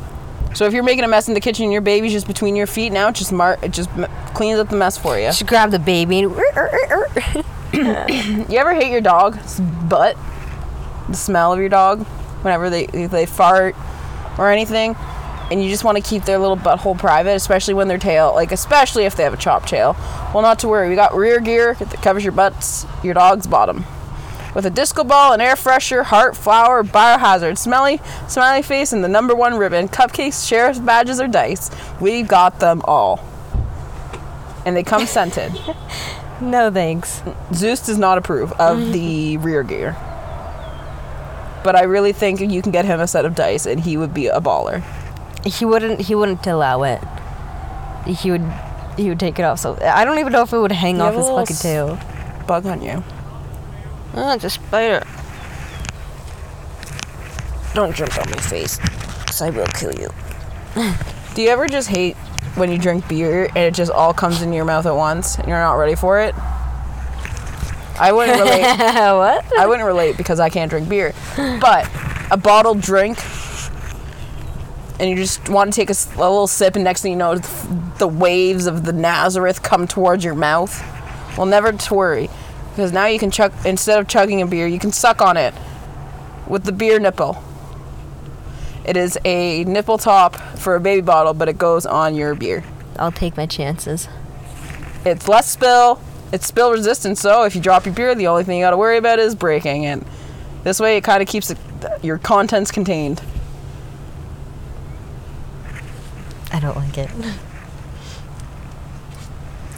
So 0.55 0.65
if 0.65 0.73
you're 0.73 0.83
making 0.83 1.05
a 1.05 1.09
mess 1.09 1.29
in 1.29 1.35
the 1.35 1.41
kitchen, 1.41 1.65
and 1.65 1.73
your 1.73 1.83
baby's 1.83 2.13
just 2.13 2.27
between 2.27 2.57
your 2.57 2.67
feet 2.67 2.91
now. 2.91 3.09
It 3.09 3.15
just 3.15 3.33
mar- 3.33 3.59
it 3.63 3.71
just 3.73 3.91
m- 3.91 4.07
cleans 4.35 4.59
up 4.59 4.69
the 4.71 4.77
mess 4.77 4.97
for 4.97 5.19
you. 5.19 5.27
You 5.27 5.33
should 5.33 5.47
grab 5.47 5.71
the 5.71 5.79
baby 5.79 6.21
and. 6.21 6.33
Er, 6.33 6.45
er, 6.57 7.09
er, 7.15 7.45
you 7.75 8.59
ever 8.59 8.75
hate 8.75 8.91
your 8.91 9.03
dog's 9.03 9.61
butt? 9.61 10.17
The 11.09 11.15
smell 11.15 11.53
of 11.53 11.59
your 11.59 11.69
dog 11.69 12.05
whenever 12.43 12.71
they 12.71 12.87
they 12.87 13.27
fart 13.27 13.77
or 14.39 14.51
anything, 14.51 14.97
and 15.51 15.63
you 15.63 15.69
just 15.69 15.85
want 15.85 15.97
to 15.97 16.03
keep 16.03 16.25
their 16.25 16.39
little 16.39 16.57
butthole 16.57 16.99
private, 16.99 17.35
especially 17.35 17.75
when 17.75 17.89
their 17.89 17.99
tail, 17.99 18.33
like 18.35 18.53
especially 18.53 19.05
if 19.05 19.17
they 19.17 19.23
have 19.25 19.35
a 19.35 19.39
chop 19.39 19.67
tail. 19.67 19.97
Well, 20.33 20.43
not 20.43 20.59
to 20.61 20.69
worry, 20.69 20.89
we 20.89 20.95
got 20.95 21.15
rear 21.15 21.41
gear 21.41 21.75
that 21.75 22.03
covers 22.03 22.25
your 22.25 22.33
butts, 22.33 22.87
your 23.03 23.15
dog's 23.15 23.47
bottom. 23.47 23.85
With 24.59 24.67
a 24.67 24.71
disco 24.71 25.05
ball, 25.05 25.35
an 25.35 25.41
air 25.41 25.55
fresher, 25.55 26.03
heart, 26.03 26.37
flower, 26.37 26.83
biohazard, 26.83 27.59
smelly, 27.59 28.01
smiley 28.27 28.63
face, 28.63 28.93
and 28.93 29.05
the 29.05 29.09
number 29.09 29.33
one 29.33 29.57
ribbon, 29.57 29.87
cupcakes, 29.87 30.45
sheriff's 30.45 30.81
badges, 30.81 31.21
or 31.21 31.29
dice, 31.29 31.71
we 32.01 32.25
got 32.25 32.59
them 32.59 32.83
all. 32.85 33.21
And 34.67 34.77
they 34.77 34.83
come 34.83 35.07
scented. 35.07 35.53
no 36.41 36.73
thanks. 36.73 37.23
Zeus 37.55 37.87
does 37.87 37.99
not 37.99 38.19
approve 38.19 38.51
of 38.55 38.79
mm-hmm. 38.79 38.91
the 38.91 39.37
rear 39.37 39.63
gear. 39.63 39.93
But 41.63 41.77
I 41.77 41.85
really 41.85 42.13
think 42.13 42.41
you 42.41 42.61
can 42.61 42.73
get 42.73 42.85
him 42.85 42.99
a 42.99 43.07
set 43.07 43.25
of 43.25 43.37
dice 43.37 43.65
and 43.65 43.79
he 43.79 43.97
would 43.97 44.13
be 44.13 44.27
a 44.27 44.41
baller. 44.41 44.83
He 45.47 45.67
wouldn't. 45.67 46.01
He 46.01 46.17
wouldn't 46.17 46.45
allow 46.49 46.83
it. 46.83 47.01
He 48.09 48.33
would. 48.33 48.53
He 48.97 49.09
would 49.09 49.21
take 49.21 49.39
it 49.39 49.43
off. 49.43 49.61
So 49.61 49.79
I 49.81 50.05
don't 50.05 50.19
even 50.19 50.33
know 50.33 50.43
if 50.43 50.53
it 50.53 50.59
would 50.59 50.73
hang 50.73 50.97
You 50.97 51.03
off 51.03 51.15
have 51.15 51.15
a 51.15 51.19
his 51.19 51.27
little 51.27 51.39
fucking 51.39 51.55
s- 51.55 51.63
tail. 51.63 51.99
Bug 52.49 52.67
on 52.67 52.83
you. 52.83 53.05
Oh, 54.21 54.33
it's 54.35 54.43
a 54.43 54.51
spider. 54.51 55.05
Don't 57.73 57.95
jump 57.95 58.19
on 58.19 58.29
my 58.31 58.37
face, 58.39 58.79
because 59.21 59.41
I 59.41 59.51
will 59.51 59.67
kill 59.69 59.95
you. 59.95 60.09
Do 61.35 61.43
you 61.43 61.51
ever 61.51 61.69
just 61.69 61.89
hate 61.89 62.17
when 62.57 62.73
you 62.73 62.79
drink 62.79 63.07
beer 63.07 63.45
and 63.47 63.59
it 63.59 63.75
just 63.75 63.93
all 63.93 64.13
comes 64.13 64.43
in 64.43 64.53
your 64.53 64.65
mouth 64.65 64.87
at 64.87 64.97
once 64.97 65.39
and 65.39 65.47
you're 65.47 65.61
not 65.61 65.75
ready 65.75 65.95
for 65.95 66.21
it? 66.21 66.35
I 68.01 68.11
wouldn't 68.11 68.39
relate. 68.41 68.63
what? 68.63 69.45
I 69.57 69.67
wouldn't 69.69 69.87
relate 69.87 70.17
because 70.17 70.41
I 70.41 70.49
can't 70.51 70.69
drink 70.69 70.89
beer. 70.89 71.15
But 71.37 71.89
a 72.33 72.37
bottled 72.37 72.81
drink, 72.81 73.19
and 74.99 75.09
you 75.09 75.15
just 75.15 75.49
want 75.49 75.73
to 75.73 75.77
take 75.77 75.91
a 75.91 76.19
little 76.19 76.49
sip, 76.49 76.75
and 76.75 76.83
next 76.83 77.03
thing 77.03 77.13
you 77.13 77.19
know, 77.19 77.37
the 77.99 78.09
waves 78.09 78.67
of 78.67 78.85
the 78.85 78.93
Nazareth 78.93 79.63
come 79.63 79.87
towards 79.87 80.25
your 80.25 80.35
mouth. 80.35 80.77
Well, 81.37 81.47
never 81.47 81.71
to 81.71 81.95
worry, 81.95 82.29
because 82.79 82.93
now 82.93 83.07
you 83.07 83.19
can 83.19 83.33
chug 83.33 83.53
instead 83.67 83.99
of 83.99 84.07
chugging 84.07 84.41
a 84.41 84.47
beer, 84.47 84.69
you 84.69 84.79
can 84.79 84.93
suck 84.93 85.21
on 85.21 85.37
it 85.37 85.53
with 86.47 86.63
the 86.63 86.71
beer 86.71 87.01
nipple. 87.01 87.43
It 88.85 88.97
is 88.97 89.19
a 89.25 89.65
nipple 89.65 89.99
top 89.99 90.37
for 90.37 90.77
a 90.77 90.81
baby 90.81 91.01
bottle, 91.01 91.35
but 91.35 91.49
it 91.49 91.59
goes 91.59 91.87
on 91.87 92.15
your 92.15 92.37
beer. 92.37 92.63
I'll 92.97 93.11
take 93.11 93.37
my 93.37 93.47
chances. 93.47 94.07
It's 95.05 95.27
less 95.27 95.51
spill. 95.51 96.01
It's 96.33 96.47
spill 96.47 96.71
resistant, 96.71 97.19
so 97.19 97.43
if 97.43 97.57
you 97.57 97.61
drop 97.61 97.85
your 97.85 97.97
beer, 97.97 98.15
the 98.15 98.29
only 98.29 98.45
thing 98.45 98.59
you 98.59 98.65
got 98.65 98.71
to 98.71 98.77
worry 98.77 98.99
about 98.99 99.19
is 99.19 99.35
breaking 99.35 99.83
it. 99.83 100.01
This 100.63 100.79
way, 100.79 100.99
it 100.99 101.03
kind 101.03 101.21
of 101.21 101.27
keeps 101.27 101.51
it, 101.51 101.59
your 102.01 102.19
contents 102.19 102.71
contained. 102.71 103.21
I 106.53 106.61
don't 106.61 106.77
like 106.77 106.97
it. 106.97 107.11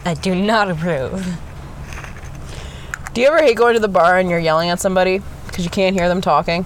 I 0.05 0.13
do 0.13 0.35
not 0.35 0.71
approve. 0.71 1.41
Do 3.15 3.21
you 3.21 3.27
ever 3.27 3.39
hate 3.39 3.57
going 3.57 3.75
to 3.75 3.81
the 3.81 3.89
bar 3.89 4.19
and 4.19 4.31
you're 4.31 4.39
yelling 4.39 4.71
at 4.71 4.81
somebody 4.81 5.21
because 5.47 5.65
you 5.65 5.71
can't 5.71 5.97
hear 5.97 6.09
them 6.09 6.21
talking, 6.21 6.65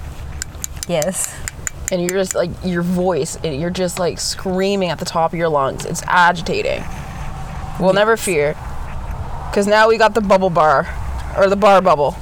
Yes. 0.88 1.34
and 1.90 2.00
you're 2.02 2.10
just 2.18 2.34
like 2.34 2.50
your 2.62 2.82
voice, 2.82 3.38
you're 3.42 3.70
just 3.70 3.98
like 3.98 4.20
screaming 4.20 4.90
at 4.90 4.98
the 4.98 5.04
top 5.06 5.32
of 5.32 5.38
your 5.38 5.48
lungs? 5.48 5.86
It's 5.86 6.02
agitating. 6.06 6.84
Well, 7.80 7.94
never 7.94 8.16
fear, 8.16 8.54
because 9.50 9.66
now 9.66 9.88
we 9.88 9.96
got 9.96 10.14
the 10.14 10.20
bubble 10.20 10.50
bar, 10.50 10.86
or 11.36 11.48
the 11.48 11.56
bar 11.56 11.80
bubble. 11.80 12.14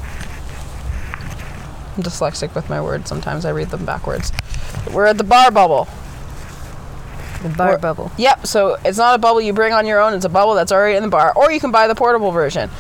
I'm 1.97 2.03
dyslexic 2.03 2.55
with 2.55 2.71
my 2.71 2.81
words. 2.81 3.09
Sometimes 3.09 3.45
I 3.45 3.51
read 3.51 3.69
them 3.71 3.85
backwards. 3.85 4.33
We're 4.93 5.07
at 5.07 5.19
the 5.19 5.25
bar 5.25 5.51
bubble. 5.51 5.89
The 7.43 7.49
bar 7.51 7.75
Or- 7.75 7.79
bubble. 7.79 8.13
Yep, 8.19 8.47
so 8.47 8.77
it's 8.85 8.99
not 8.99 9.17
a 9.17 9.19
bubble 9.19 9.41
you 9.41 9.53
bring 9.53 9.73
on 9.73 9.85
your 9.85 10.01
own, 10.01 10.15
it's 10.15 10.25
a 10.25 10.29
bubble 10.31 10.55
that's 10.55 10.71
already 10.71 10.97
in 10.97 11.03
the 11.03 11.09
bar, 11.09 11.33
or 11.35 11.51
you 11.51 11.59
can 11.59 11.73
buy 11.73 11.89
the 11.89 11.95
portable 11.97 12.31
version. 12.31 12.71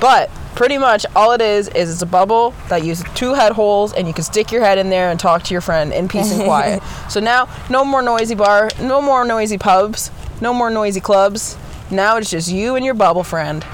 But 0.00 0.30
pretty 0.54 0.78
much 0.78 1.04
all 1.14 1.32
it 1.32 1.40
is 1.40 1.68
is 1.68 1.90
it's 1.90 2.02
a 2.02 2.06
bubble 2.06 2.54
that 2.68 2.82
uses 2.84 3.06
two 3.14 3.34
head 3.34 3.52
holes 3.52 3.92
and 3.92 4.08
you 4.08 4.14
can 4.14 4.24
stick 4.24 4.50
your 4.50 4.62
head 4.62 4.78
in 4.78 4.90
there 4.90 5.10
and 5.10 5.20
talk 5.20 5.42
to 5.44 5.54
your 5.54 5.60
friend 5.60 5.92
in 5.92 6.08
peace 6.08 6.32
and 6.32 6.44
quiet. 6.44 6.82
So 7.10 7.20
now 7.20 7.48
no 7.70 7.84
more 7.84 8.02
noisy 8.02 8.34
bar, 8.34 8.70
no 8.80 9.00
more 9.00 9.24
noisy 9.24 9.58
pubs, 9.58 10.10
no 10.40 10.52
more 10.52 10.70
noisy 10.70 11.00
clubs. 11.00 11.56
Now 11.90 12.16
it's 12.16 12.30
just 12.30 12.50
you 12.50 12.74
and 12.74 12.84
your 12.84 12.94
bubble 12.94 13.22
friend 13.22 13.64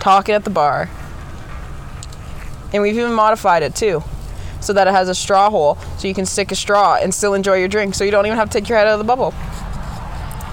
talking 0.00 0.34
at 0.34 0.44
the 0.44 0.50
bar. 0.50 0.88
And 2.72 2.82
we've 2.82 2.96
even 2.96 3.12
modified 3.12 3.62
it 3.62 3.74
too. 3.74 4.02
So 4.60 4.72
that 4.72 4.86
it 4.86 4.90
has 4.92 5.08
a 5.08 5.14
straw 5.14 5.50
hole 5.50 5.76
so 5.98 6.08
you 6.08 6.14
can 6.14 6.26
stick 6.26 6.50
a 6.52 6.56
straw 6.56 6.96
and 7.00 7.14
still 7.14 7.34
enjoy 7.34 7.56
your 7.56 7.68
drink 7.68 7.94
so 7.94 8.04
you 8.04 8.10
don't 8.10 8.26
even 8.26 8.38
have 8.38 8.50
to 8.50 8.60
take 8.60 8.68
your 8.68 8.78
head 8.78 8.86
out 8.86 8.94
of 8.94 8.98
the 8.98 9.04
bubble. 9.04 9.34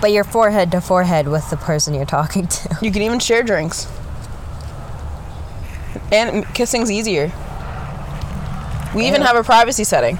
But 0.02 0.12
you're 0.12 0.24
forehead 0.24 0.72
to 0.72 0.82
forehead 0.82 1.28
with 1.28 1.50
the 1.50 1.58
person 1.58 1.94
you're 1.94 2.06
talking 2.06 2.48
to. 2.48 2.78
You 2.82 2.92
can 2.92 3.02
even 3.02 3.20
share 3.20 3.44
drinks 3.44 3.88
and 6.12 6.46
kissing's 6.54 6.92
easier. 6.92 7.32
We 8.94 9.04
yeah. 9.04 9.10
even 9.10 9.22
have 9.22 9.36
a 9.36 9.44
privacy 9.44 9.84
setting. 9.84 10.18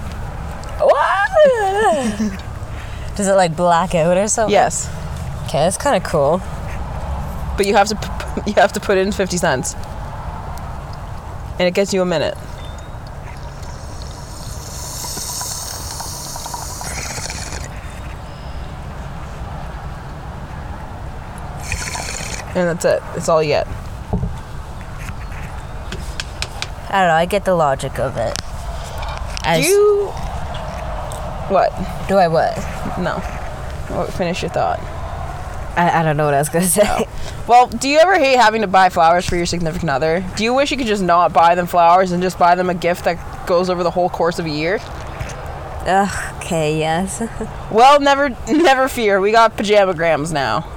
Does 3.16 3.28
it 3.28 3.34
like 3.34 3.56
black 3.56 3.94
out 3.94 4.16
or 4.16 4.28
something? 4.28 4.52
Yes. 4.52 4.88
Okay, 5.44 5.58
that's 5.58 5.78
kind 5.78 5.96
of 5.96 6.02
cool. 6.08 6.42
But 7.56 7.66
you 7.66 7.74
have 7.74 7.88
to 7.88 7.96
p- 7.96 8.50
you 8.50 8.54
have 8.54 8.72
to 8.74 8.80
put 8.80 8.98
in 8.98 9.12
fifty 9.12 9.38
cents, 9.38 9.74
and 11.58 11.62
it 11.62 11.72
gets 11.72 11.94
you 11.94 12.02
a 12.02 12.04
minute. 12.04 12.36
And 22.54 22.68
that's 22.68 22.84
it. 22.84 23.02
It's 23.16 23.28
all 23.28 23.42
you 23.42 23.50
get. 23.50 23.66
I 26.88 27.00
don't 27.00 27.08
know. 27.08 27.14
I 27.14 27.26
get 27.26 27.44
the 27.44 27.54
logic 27.54 27.98
of 27.98 28.16
it. 28.16 28.34
As, 29.44 29.64
Do 29.64 29.70
you? 29.70 30.06
What? 31.48 31.70
do 32.08 32.16
I 32.16 32.28
what? 32.28 32.56
No. 32.98 33.20
Oh, 33.90 34.08
Finish 34.16 34.42
your 34.42 34.50
thought. 34.50 34.80
I, 35.76 36.00
I 36.00 36.02
don't 36.02 36.16
know 36.16 36.24
what 36.24 36.34
I 36.34 36.38
was 36.38 36.48
gonna 36.48 36.64
say. 36.66 36.82
Oh. 36.84 37.04
Well, 37.46 37.66
do 37.68 37.88
you 37.88 37.98
ever 37.98 38.18
hate 38.18 38.36
having 38.36 38.62
to 38.62 38.66
buy 38.66 38.88
flowers 38.88 39.26
for 39.26 39.36
your 39.36 39.46
significant 39.46 39.90
other? 39.90 40.24
Do 40.36 40.42
you 40.42 40.52
wish 40.54 40.70
you 40.70 40.76
could 40.76 40.86
just 40.86 41.02
not 41.02 41.32
buy 41.32 41.54
them 41.54 41.66
flowers 41.66 42.10
and 42.12 42.22
just 42.22 42.38
buy 42.38 42.54
them 42.56 42.70
a 42.70 42.74
gift 42.74 43.04
that 43.04 43.46
goes 43.46 43.70
over 43.70 43.82
the 43.84 43.90
whole 43.90 44.08
course 44.08 44.38
of 44.38 44.46
a 44.46 44.50
year? 44.50 44.78
Ugh, 45.86 46.36
okay, 46.38 46.78
yes. 46.78 47.22
Well, 47.70 48.00
never, 48.00 48.30
never 48.48 48.88
fear. 48.88 49.20
We 49.20 49.30
got 49.32 49.56
pajamagrams 49.56 50.32
now. 50.32 50.72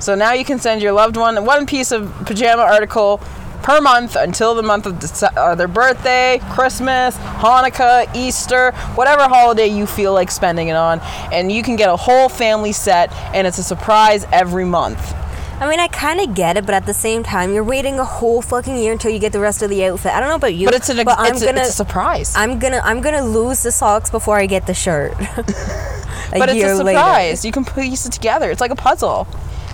So 0.00 0.14
now 0.14 0.32
you 0.32 0.44
can 0.44 0.58
send 0.58 0.82
your 0.82 0.92
loved 0.92 1.16
one 1.16 1.44
one 1.46 1.64
piece 1.64 1.92
of 1.92 2.12
pajama 2.26 2.62
article 2.62 3.22
per 3.64 3.80
month 3.80 4.14
until 4.14 4.54
the 4.54 4.62
month 4.62 4.84
of 4.84 4.94
Dece- 4.94 5.34
uh, 5.36 5.54
their 5.54 5.66
birthday, 5.68 6.38
Christmas, 6.50 7.16
Hanukkah, 7.16 8.14
Easter, 8.14 8.72
whatever 8.94 9.22
holiday 9.22 9.66
you 9.66 9.86
feel 9.86 10.12
like 10.12 10.30
spending 10.30 10.68
it 10.68 10.76
on, 10.76 11.00
and 11.32 11.50
you 11.50 11.62
can 11.62 11.74
get 11.74 11.88
a 11.88 11.96
whole 11.96 12.28
family 12.28 12.72
set, 12.72 13.10
and 13.34 13.46
it's 13.46 13.56
a 13.58 13.62
surprise 13.62 14.26
every 14.32 14.66
month. 14.66 15.14
I 15.60 15.70
mean, 15.70 15.80
I 15.80 15.88
kind 15.88 16.20
of 16.20 16.34
get 16.34 16.58
it, 16.58 16.66
but 16.66 16.74
at 16.74 16.84
the 16.84 16.92
same 16.92 17.22
time, 17.22 17.54
you're 17.54 17.64
waiting 17.64 17.98
a 17.98 18.04
whole 18.04 18.42
fucking 18.42 18.76
year 18.76 18.92
until 18.92 19.10
you 19.10 19.18
get 19.18 19.32
the 19.32 19.40
rest 19.40 19.62
of 19.62 19.70
the 19.70 19.82
outfit. 19.86 20.12
I 20.12 20.20
don't 20.20 20.28
know 20.28 20.34
about 20.34 20.54
you, 20.54 20.66
But 20.66 20.74
it's 20.74 20.90
an 20.90 21.02
but 21.04 21.18
I'm 21.18 21.36
a, 21.36 21.40
gonna, 21.40 21.60
it's 21.60 21.70
a 21.70 21.72
surprise. 21.72 22.34
I'm 22.36 22.58
gonna, 22.58 22.80
I'm 22.84 23.00
gonna 23.00 23.24
lose 23.24 23.62
the 23.62 23.72
socks 23.72 24.10
before 24.10 24.36
I 24.36 24.44
get 24.46 24.66
the 24.66 24.74
shirt. 24.74 25.12
a 25.20 26.38
but 26.38 26.48
it's 26.50 26.62
a 26.62 26.84
later. 26.84 26.98
surprise. 26.98 27.44
You 27.46 27.52
can 27.52 27.64
piece 27.64 28.04
it 28.04 28.12
together. 28.12 28.50
It's 28.50 28.60
like 28.60 28.72
a 28.72 28.76
puzzle. 28.76 29.26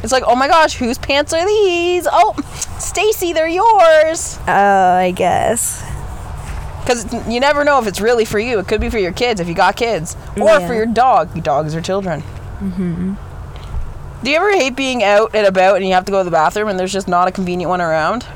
It's 0.02 0.12
like, 0.12 0.22
oh 0.26 0.36
my 0.36 0.46
gosh, 0.48 0.76
whose 0.76 0.96
pants 0.98 1.32
are 1.32 1.44
these? 1.46 2.06
Oh, 2.10 2.34
Stacy, 2.90 3.32
they're 3.32 3.46
yours. 3.46 4.36
Oh, 4.48 4.52
I 4.96 5.12
guess. 5.14 5.80
Because 6.80 7.06
you 7.28 7.38
never 7.38 7.62
know 7.62 7.78
if 7.78 7.86
it's 7.86 8.00
really 8.00 8.24
for 8.24 8.40
you. 8.40 8.58
It 8.58 8.66
could 8.66 8.80
be 8.80 8.90
for 8.90 8.98
your 8.98 9.12
kids 9.12 9.38
if 9.40 9.46
you 9.46 9.54
got 9.54 9.76
kids, 9.76 10.16
or 10.36 10.48
Yeah. 10.48 10.66
for 10.66 10.74
your 10.74 10.86
dog. 10.86 11.40
Dogs 11.44 11.76
are 11.76 11.80
children. 11.80 12.22
Mm-hmm. 12.60 13.14
Do 14.24 14.30
you 14.30 14.36
ever 14.36 14.50
hate 14.50 14.74
being 14.74 15.04
out 15.04 15.30
and 15.36 15.46
about 15.46 15.76
and 15.76 15.86
you 15.86 15.94
have 15.94 16.04
to 16.06 16.10
go 16.10 16.18
to 16.18 16.24
the 16.24 16.32
bathroom 16.32 16.66
and 16.68 16.76
there's 16.80 16.92
just 16.92 17.06
not 17.06 17.28
a 17.28 17.30
convenient 17.30 17.68
one 17.70 17.80
around? 17.80 18.26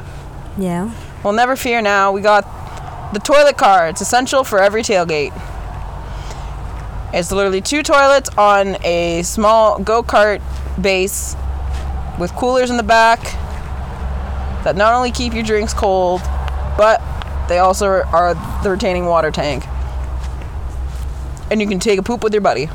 Yeah. 0.56 0.92
Well, 1.24 1.32
never 1.32 1.56
fear 1.56 1.82
now. 1.82 2.12
We 2.12 2.20
got 2.20 2.44
the 3.12 3.18
toilet 3.18 3.56
car. 3.56 3.88
It's 3.88 4.00
essential 4.00 4.44
for 4.44 4.60
every 4.62 4.82
tailgate. 4.82 5.32
It's 7.12 7.32
literally 7.32 7.60
two 7.60 7.82
toilets 7.82 8.30
on 8.38 8.76
a 8.84 9.22
small 9.22 9.80
go 9.80 10.04
kart 10.04 10.40
base 10.80 11.34
with 12.20 12.32
coolers 12.36 12.70
in 12.70 12.76
the 12.76 12.82
back 12.84 13.20
that 14.64 14.76
not 14.76 14.94
only 14.94 15.10
keep 15.10 15.34
your 15.34 15.42
drinks 15.42 15.72
cold, 15.72 16.20
but 16.76 17.00
they 17.48 17.58
also 17.58 17.86
are 17.86 18.34
the 18.62 18.70
retaining 18.70 19.06
water 19.06 19.30
tank. 19.30 19.64
And 21.50 21.60
you 21.60 21.68
can 21.68 21.78
take 21.78 21.98
a 21.98 22.02
poop 22.02 22.24
with 22.24 22.32
your 22.32 22.40
buddy 22.40 22.68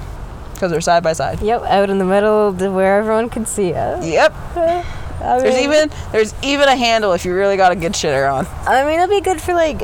because 0.54 0.72
they're 0.72 0.82
side 0.82 1.04
by 1.04 1.14
side. 1.14 1.42
Yep, 1.42 1.64
out 1.64 1.90
in 1.90 1.98
the 1.98 2.06
middle 2.06 2.52
where 2.54 3.00
everyone 3.00 3.30
can 3.30 3.46
see 3.46 3.74
us. 3.74 4.06
Yep. 4.06 4.34
I 5.22 5.40
There's 5.40 5.58
even 5.58 5.92
there's 6.14 6.34
even 6.44 6.70
a 6.70 6.78
handle 6.78 7.12
if 7.12 7.26
you 7.26 7.34
really 7.34 7.58
got 7.58 7.74
a 7.74 7.76
good 7.76 7.92
shitter 7.92 8.32
on. 8.32 8.48
I 8.66 8.86
mean, 8.86 9.00
it'd 9.00 9.10
be 9.10 9.20
good 9.20 9.42
for 9.42 9.54
like 9.54 9.82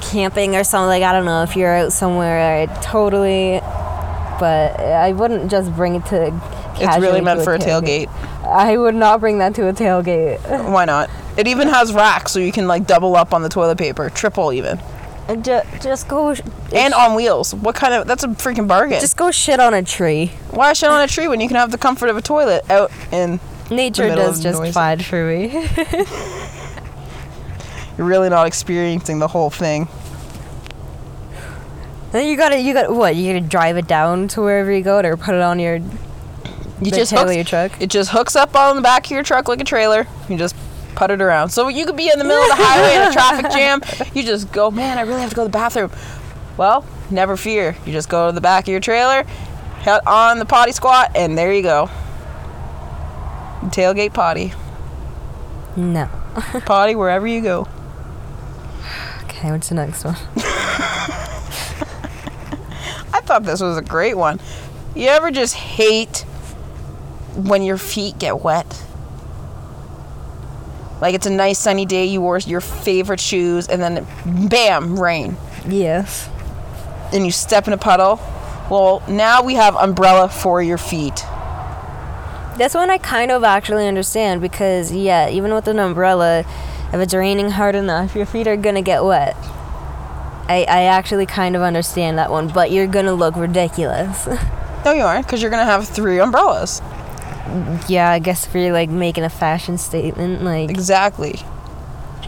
camping 0.00 0.56
or 0.56 0.64
something. 0.64 0.88
Like 0.88 1.02
I 1.02 1.12
don't 1.12 1.26
know 1.26 1.42
if 1.42 1.54
you're 1.54 1.74
out 1.74 1.92
somewhere. 1.92 2.62
I 2.62 2.66
totally, 2.80 3.60
but 4.40 4.80
I 4.80 5.12
wouldn't 5.12 5.50
just 5.50 5.74
bring 5.74 5.96
it 5.96 6.06
to. 6.06 6.30
It's 6.80 6.98
really 6.98 7.20
meant 7.20 7.40
to 7.40 7.44
for 7.44 7.54
a 7.54 7.58
tailgate. 7.58 8.08
I 8.44 8.76
would 8.76 8.94
not 8.94 9.20
bring 9.20 9.38
that 9.38 9.54
to 9.56 9.68
a 9.68 9.72
tailgate. 9.72 10.70
Why 10.70 10.84
not? 10.84 11.10
It 11.36 11.46
even 11.46 11.68
has 11.68 11.92
racks 11.92 12.32
so 12.32 12.40
you 12.40 12.52
can 12.52 12.66
like 12.66 12.86
double 12.86 13.16
up 13.16 13.32
on 13.34 13.42
the 13.42 13.48
toilet 13.48 13.78
paper, 13.78 14.10
triple 14.10 14.52
even, 14.52 14.80
uh, 15.28 15.36
just, 15.36 15.82
just 15.82 16.08
go. 16.08 16.34
sh- 16.34 16.40
and 16.74 16.94
on 16.94 17.14
wheels. 17.14 17.54
What 17.54 17.74
kind 17.74 17.94
of? 17.94 18.06
That's 18.06 18.24
a 18.24 18.28
freaking 18.28 18.66
bargain. 18.66 19.00
Just 19.00 19.16
go 19.16 19.30
shit 19.30 19.60
on 19.60 19.74
a 19.74 19.82
tree. 19.82 20.32
Why 20.50 20.72
shit 20.72 20.90
on 20.90 21.02
a 21.02 21.06
tree 21.06 21.28
when 21.28 21.40
you 21.40 21.48
can 21.48 21.56
have 21.56 21.70
the 21.70 21.78
comfort 21.78 22.08
of 22.08 22.16
a 22.16 22.22
toilet 22.22 22.68
out 22.70 22.90
in? 23.12 23.38
Nature 23.70 24.08
middle 24.08 24.26
does 24.26 24.38
of 24.38 24.42
just 24.44 24.60
noisy- 24.60 24.72
fine 24.72 24.98
for 25.00 25.24
me. 25.26 25.48
You're 27.98 28.06
really 28.06 28.30
not 28.30 28.46
experiencing 28.46 29.18
the 29.18 29.28
whole 29.28 29.50
thing. 29.50 29.88
then 32.12 32.26
you 32.26 32.36
gotta, 32.36 32.58
you 32.60 32.72
got 32.72 32.86
to 32.86 32.94
what? 32.94 33.16
You 33.16 33.34
gotta 33.34 33.46
drive 33.46 33.76
it 33.76 33.86
down 33.86 34.28
to 34.28 34.40
wherever 34.40 34.72
you 34.72 34.82
go, 34.82 35.00
or 35.00 35.16
put 35.16 35.34
it 35.34 35.42
on 35.42 35.58
your 35.58 35.80
You 36.80 36.90
just 36.90 37.12
hooks, 37.12 37.34
your 37.34 37.44
truck. 37.44 37.80
It 37.80 37.90
just 37.90 38.10
hooks 38.10 38.36
up 38.36 38.54
on 38.54 38.76
the 38.76 38.82
back 38.82 39.06
of 39.06 39.10
your 39.10 39.22
truck 39.22 39.48
like 39.48 39.60
a 39.60 39.64
trailer. 39.64 40.06
You 40.28 40.36
just 40.36 40.54
put 40.94 41.10
it 41.10 41.20
around. 41.20 41.50
So 41.50 41.68
you 41.68 41.86
could 41.86 41.96
be 41.96 42.10
in 42.10 42.18
the 42.18 42.24
middle 42.24 42.42
of 42.42 42.48
the 42.48 42.54
highway 42.58 42.96
in 42.96 43.08
a 43.08 43.12
traffic 43.12 43.50
jam. 43.50 43.80
You 44.14 44.22
just 44.22 44.52
go, 44.52 44.70
man, 44.70 44.98
I 44.98 45.02
really 45.02 45.20
have 45.20 45.30
to 45.30 45.36
go 45.36 45.42
to 45.42 45.48
the 45.48 45.52
bathroom. 45.52 45.90
Well, 46.56 46.84
never 47.10 47.36
fear. 47.36 47.76
You 47.86 47.92
just 47.92 48.08
go 48.08 48.28
to 48.28 48.32
the 48.32 48.40
back 48.40 48.64
of 48.64 48.68
your 48.68 48.80
trailer, 48.80 49.24
hit 49.80 50.06
on 50.06 50.38
the 50.38 50.44
potty 50.44 50.72
squat, 50.72 51.12
and 51.14 51.36
there 51.38 51.52
you 51.52 51.62
go. 51.62 51.88
Tailgate 53.66 54.14
potty. 54.14 54.52
No. 55.76 56.08
Potty 56.66 56.94
wherever 56.94 57.26
you 57.26 57.40
go. 57.42 57.66
Okay, 59.24 59.50
what's 59.50 59.68
the 59.68 59.74
next 59.76 60.04
one? 60.04 60.16
I 63.12 63.20
thought 63.22 63.44
this 63.44 63.60
was 63.60 63.76
a 63.76 63.82
great 63.82 64.16
one. 64.16 64.40
You 64.94 65.08
ever 65.08 65.30
just 65.30 65.54
hate 65.54 66.24
when 67.38 67.62
your 67.62 67.78
feet 67.78 68.18
get 68.18 68.40
wet? 68.42 68.84
Like 71.00 71.14
it's 71.14 71.26
a 71.26 71.30
nice 71.30 71.58
sunny 71.58 71.86
day, 71.86 72.06
you 72.06 72.20
wore 72.20 72.38
your 72.38 72.60
favorite 72.60 73.20
shoes, 73.20 73.68
and 73.68 73.80
then 73.80 74.06
bam, 74.48 74.98
rain. 74.98 75.36
Yes. 75.66 76.28
and 77.12 77.24
you 77.24 77.30
step 77.32 77.66
in 77.66 77.72
a 77.72 77.78
puddle. 77.78 78.20
Well, 78.70 79.02
now 79.08 79.42
we 79.42 79.54
have 79.54 79.76
umbrella 79.76 80.28
for 80.28 80.62
your 80.62 80.76
feet. 80.78 81.24
This 82.58 82.74
one 82.74 82.90
I 82.90 82.98
kind 82.98 83.30
of 83.30 83.44
actually 83.44 83.86
understand 83.86 84.40
because 84.40 84.92
yeah, 84.92 85.28
even 85.30 85.54
with 85.54 85.68
an 85.68 85.78
umbrella, 85.78 86.40
if 86.92 86.94
it's 86.94 87.14
raining 87.14 87.52
hard 87.52 87.74
enough, 87.76 88.16
your 88.16 88.26
feet 88.26 88.46
are 88.48 88.56
gonna 88.56 88.82
get 88.82 89.04
wet. 89.04 89.36
I, 90.50 90.64
I 90.68 90.82
actually 90.84 91.26
kind 91.26 91.54
of 91.54 91.62
understand 91.62 92.18
that 92.18 92.30
one, 92.30 92.48
but 92.48 92.70
you're 92.72 92.86
gonna 92.86 93.14
look 93.14 93.36
ridiculous. 93.36 94.28
No, 94.84 94.92
you 94.92 95.02
aren't, 95.02 95.26
because 95.26 95.42
you're 95.42 95.50
gonna 95.50 95.64
have 95.64 95.88
three 95.88 96.20
umbrellas. 96.20 96.80
Yeah, 97.88 98.10
I 98.10 98.18
guess 98.18 98.46
if 98.46 98.54
you're 98.54 98.72
like 98.72 98.90
making 98.90 99.24
a 99.24 99.30
fashion 99.30 99.78
statement, 99.78 100.42
like, 100.42 100.70
Exactly. 100.70 101.36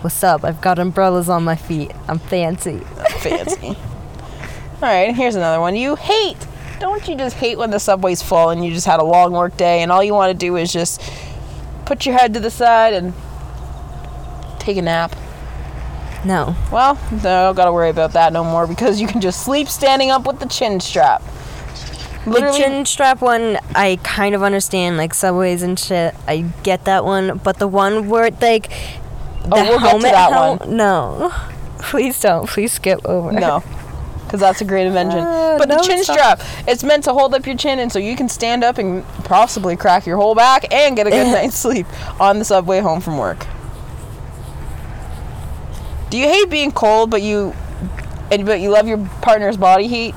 what's 0.03 0.23
up? 0.25 0.45
I've 0.45 0.61
got 0.61 0.79
umbrellas 0.79 1.29
on 1.29 1.45
my 1.45 1.57
feet. 1.57 1.93
I'm 2.09 2.19
fancy. 2.19 2.79
Fancy. 3.21 3.69
All 4.83 4.89
right, 4.89 5.15
here's 5.15 5.35
another 5.35 5.61
one. 5.61 5.77
You 5.77 5.97
hate. 5.97 6.47
Don't 6.79 7.07
you 7.07 7.15
just 7.17 7.37
hate 7.37 7.59
when 7.59 7.71
the 7.71 7.79
subway's 7.79 8.23
full 8.23 8.49
and 8.49 8.65
you 8.65 8.73
just 8.73 8.87
had 8.87 9.01
a 9.01 9.05
long 9.05 9.33
work 9.33 9.55
day 9.59 9.83
and 9.83 9.93
all 9.93 10.03
you 10.03 10.15
want 10.15 10.33
to 10.33 10.39
do 10.39 10.57
is 10.57 10.73
just 10.73 11.03
put 11.85 12.07
your 12.07 12.17
head 12.17 12.33
to 12.33 12.41
the 12.41 12.51
side 12.51 12.95
and 12.95 13.13
take 14.59 14.79
a 14.79 14.83
nap? 14.83 15.15
No. 16.25 16.55
Well, 16.73 16.99
no, 17.23 17.53
gotta 17.55 17.71
worry 17.73 17.91
about 17.91 18.13
that 18.15 18.33
no 18.33 18.43
more 18.45 18.67
because 18.67 18.99
you 18.99 19.07
can 19.07 19.21
just 19.21 19.43
sleep 19.45 19.69
standing 19.69 20.11
up 20.11 20.27
with 20.27 20.41
the 20.41 20.47
chin 20.47 20.81
strap. 20.81 21.23
The 22.27 22.53
chin 22.57 22.85
strap 22.85 23.23
one, 23.23 23.59
I 23.75 23.99
kind 24.03 24.35
of 24.35 24.43
understand, 24.43 24.97
like 24.99 25.15
subways 25.15 25.63
and 25.63 25.79
shit. 25.79 26.15
I 26.29 26.43
get 26.63 26.85
that 26.85 27.05
one, 27.05 27.39
but 27.39 27.59
the 27.59 27.67
one 27.69 28.09
where 28.09 28.31
like 28.41 28.69
the 28.69 29.49
Oh, 29.53 29.63
we'll 29.63 29.79
get 29.79 29.89
helmet 29.91 30.13
that 30.13 30.33
hel- 30.33 30.57
one. 30.59 30.77
No, 30.77 31.33
please 31.79 32.21
don't. 32.21 32.47
Please 32.49 32.73
skip 32.73 33.01
over. 33.07 33.33
No, 33.33 33.63
because 34.25 34.41
that's 34.41 34.61
a 34.61 34.65
great 34.67 34.87
invention. 34.87 35.21
Uh, 35.21 35.57
but 35.59 35.69
the 35.69 35.79
chin 35.79 36.05
strap, 36.05 36.41
it's 36.69 36.85
meant 36.85 37.05
to 37.05 37.15
hold 37.15 37.35
up 37.35 37.47
your 37.47 37.57
chin, 37.57 37.79
and 37.79 37.91
so 37.91 37.99
you 37.99 38.15
can 38.17 38.29
stand 38.29 38.63
up 38.65 38.77
and 38.77 39.03
possibly 39.25 39.75
crack 39.77 40.05
your 40.05 40.19
whole 40.19 40.35
back 40.35 40.71
and 40.73 40.97
get 40.97 41.07
a 41.07 41.11
good 41.11 41.27
night's 41.33 41.57
sleep 41.57 41.87
on 42.21 42.39
the 42.39 42.45
subway 42.45 42.81
home 42.81 43.01
from 43.01 43.17
work. 43.17 43.47
Do 46.11 46.19
you 46.19 46.27
hate 46.27 46.51
being 46.51 46.73
cold, 46.73 47.11
but 47.11 47.23
you, 47.23 47.55
and 48.31 48.45
but 48.45 48.61
you 48.61 48.71
love 48.71 48.87
your 48.89 48.99
partner's 49.23 49.57
body 49.57 49.87
heat? 49.87 50.15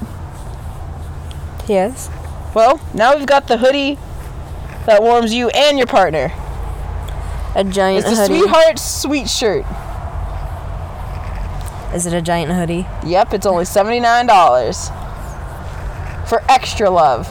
Yes. 1.68 2.10
Well, 2.54 2.80
now 2.94 3.16
we've 3.16 3.26
got 3.26 3.48
the 3.48 3.58
hoodie 3.58 3.98
that 4.86 5.02
warms 5.02 5.34
you 5.34 5.50
and 5.50 5.78
your 5.78 5.88
partner. 5.88 6.32
A 7.56 7.64
giant 7.64 8.06
It's 8.06 8.18
hoodie. 8.18 8.40
Sweetheart 8.40 8.80
Sweet 8.80 9.30
Shirt. 9.30 9.66
Is 11.94 12.06
it 12.06 12.14
a 12.14 12.22
giant 12.22 12.52
hoodie? 12.52 12.88
Yep, 13.06 13.34
it's 13.34 13.46
only 13.46 13.66
seventy-nine 13.66 14.26
dollars 14.26 14.90
for 16.28 16.42
extra 16.50 16.90
love. 16.90 17.28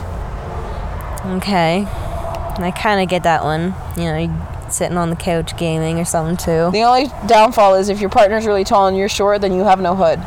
Okay. 1.25 1.85
I 1.85 2.71
kind 2.75 3.01
of 3.01 3.09
get 3.09 3.23
that 3.23 3.43
one. 3.43 3.75
You 3.97 4.03
know, 4.03 4.17
you 4.17 4.71
sitting 4.71 4.97
on 4.97 5.09
the 5.09 5.15
couch 5.15 5.57
gaming 5.57 5.99
or 5.99 6.05
something 6.05 6.37
too. 6.37 6.71
The 6.71 6.83
only 6.83 7.07
downfall 7.27 7.75
is 7.75 7.89
if 7.89 7.99
your 7.99 8.09
partner's 8.09 8.45
really 8.47 8.63
tall 8.63 8.87
and 8.87 8.97
you're 8.97 9.09
short, 9.09 9.41
then 9.41 9.53
you 9.53 9.63
have 9.63 9.79
no 9.81 9.95
hood. 9.95 10.19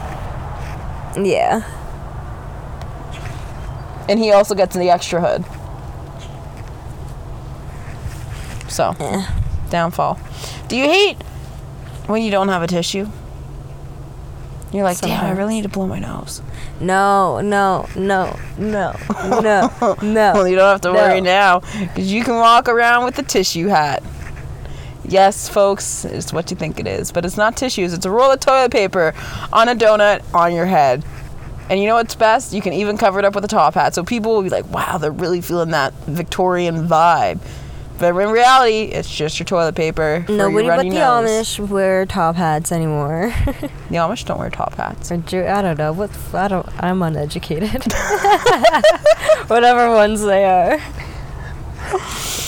Yeah. 1.26 1.62
And 4.08 4.18
he 4.20 4.30
also 4.32 4.54
gets 4.54 4.76
the 4.76 4.90
extra 4.90 5.20
hood. 5.20 5.44
So, 8.68 8.94
Eh. 9.00 9.26
downfall. 9.70 10.18
Do 10.68 10.76
you 10.76 10.84
hate 10.84 11.16
when 12.06 12.22
you 12.22 12.30
don't 12.30 12.48
have 12.48 12.62
a 12.62 12.66
tissue? 12.66 13.08
You're 14.72 14.84
like, 14.84 15.00
damn, 15.00 15.24
I 15.24 15.30
really 15.30 15.54
need 15.54 15.62
to 15.62 15.68
blow 15.68 15.86
my 15.86 15.98
nose. 16.00 16.42
No, 16.80 17.40
no, 17.40 17.88
no, 17.96 18.36
no, 18.58 18.94
no, 19.40 19.70
no. 20.02 20.32
Well, 20.34 20.48
you 20.48 20.56
don't 20.56 20.68
have 20.70 20.80
to 20.82 20.88
No. 20.92 20.94
worry 20.94 21.20
now 21.20 21.60
because 21.60 22.12
you 22.12 22.22
can 22.24 22.34
walk 22.34 22.68
around 22.68 23.04
with 23.04 23.18
a 23.18 23.22
tissue 23.22 23.68
hat. 23.68 24.02
Yes, 25.08 25.48
folks, 25.48 26.04
it's 26.04 26.32
what 26.32 26.50
you 26.50 26.56
think 26.56 26.80
it 26.80 26.86
is, 26.88 27.12
but 27.12 27.24
it's 27.24 27.36
not 27.36 27.56
tissues. 27.56 27.94
It's 27.94 28.04
a 28.04 28.10
roll 28.10 28.32
of 28.32 28.40
toilet 28.40 28.72
paper 28.72 29.14
on 29.52 29.68
a 29.68 29.74
donut 29.76 30.22
on 30.34 30.52
your 30.52 30.66
head. 30.66 31.04
And 31.68 31.80
you 31.80 31.86
know 31.86 31.94
what's 31.96 32.14
best? 32.14 32.52
You 32.52 32.62
can 32.62 32.72
even 32.72 32.96
cover 32.96 33.18
it 33.18 33.24
up 33.24 33.34
with 33.34 33.44
a 33.44 33.48
top 33.48 33.74
hat. 33.74 33.94
So 33.94 34.04
people 34.04 34.34
will 34.34 34.42
be 34.42 34.50
like, 34.50 34.66
wow, 34.70 34.98
they're 34.98 35.10
really 35.10 35.40
feeling 35.40 35.70
that 35.70 35.92
Victorian 36.06 36.86
vibe. 36.88 37.40
But 37.98 38.08
in 38.14 38.30
reality, 38.30 38.82
it's 38.92 39.08
just 39.14 39.38
your 39.38 39.46
toilet 39.46 39.74
paper. 39.74 40.22
for 40.26 40.32
your 40.32 40.50
Nobody 40.50 40.68
but 40.68 40.82
the 40.82 40.90
nose. 40.90 41.30
Amish 41.58 41.68
wear 41.68 42.04
top 42.04 42.36
hats 42.36 42.70
anymore. 42.70 43.32
The 43.88 43.96
Amish 43.96 44.24
don't 44.26 44.38
wear 44.38 44.50
top 44.50 44.74
hats. 44.74 45.10
or 45.12 45.16
Jew- 45.18 45.46
I 45.46 45.62
don't 45.62 45.78
know. 45.78 45.92
What 45.92 46.10
I 46.34 46.48
don't. 46.48 46.68
I'm 46.82 47.00
uneducated. 47.02 47.70
Whatever 49.46 49.90
ones 49.94 50.22
they 50.22 50.44
are. 50.44 50.78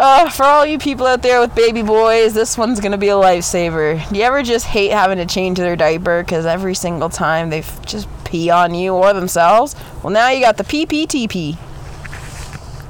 Uh, 0.00 0.30
for 0.30 0.44
all 0.44 0.64
you 0.64 0.78
people 0.78 1.06
out 1.06 1.20
there 1.20 1.40
with 1.40 1.54
baby 1.54 1.82
boys, 1.82 2.32
this 2.32 2.56
one's 2.56 2.80
gonna 2.80 2.96
be 2.96 3.10
a 3.10 3.14
lifesaver. 3.14 4.08
Do 4.08 4.16
you 4.16 4.22
ever 4.22 4.42
just 4.42 4.64
hate 4.64 4.92
having 4.92 5.18
to 5.18 5.26
change 5.26 5.58
their 5.58 5.76
diaper 5.76 6.22
because 6.22 6.46
every 6.46 6.74
single 6.74 7.10
time 7.10 7.50
they 7.50 7.62
just 7.84 8.08
pee 8.24 8.48
on 8.48 8.72
you 8.72 8.94
or 8.94 9.12
themselves? 9.12 9.76
Well, 10.02 10.10
now 10.10 10.30
you 10.30 10.40
got 10.40 10.56
the 10.56 10.64
PPTP. 10.64 11.58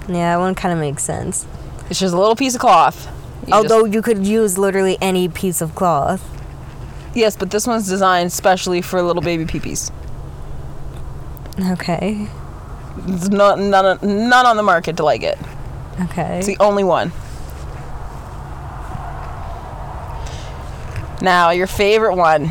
Yeah, 0.09 0.37
that 0.37 0.39
one 0.39 0.55
kind 0.55 0.73
of 0.73 0.79
makes 0.79 1.03
sense. 1.03 1.49
It's 1.91 1.99
just 1.99 2.15
a 2.15 2.17
little 2.17 2.37
piece 2.37 2.55
of 2.55 2.61
cloth. 2.61 3.09
You 3.45 3.55
Although 3.55 3.87
you 3.87 4.03
could 4.03 4.25
use 4.25 4.57
literally 4.57 4.97
any 5.01 5.29
piece 5.29 5.61
of 5.61 5.75
cloth. 5.75 6.23
yes, 7.13 7.37
but 7.37 7.51
this 7.51 7.67
one's 7.67 7.89
designed 7.89 8.33
specially 8.33 8.83
for 8.83 9.03
little 9.03 9.21
baby 9.21 9.47
peepees. 9.47 9.91
Okay. 11.73 12.29
There's 12.99 13.31
not, 13.31 13.59
none, 13.59 13.99
none 14.01 14.47
on 14.47 14.57
the 14.57 14.63
market 14.63 14.97
to 14.99 15.03
like 15.03 15.25
it. 15.25 15.39
Okay. 16.05 16.39
It's 16.39 16.47
the 16.47 16.57
only 16.61 16.85
one. 16.85 17.13
Now, 21.23 21.51
your 21.51 21.67
favorite 21.67 22.15
one. 22.15 22.51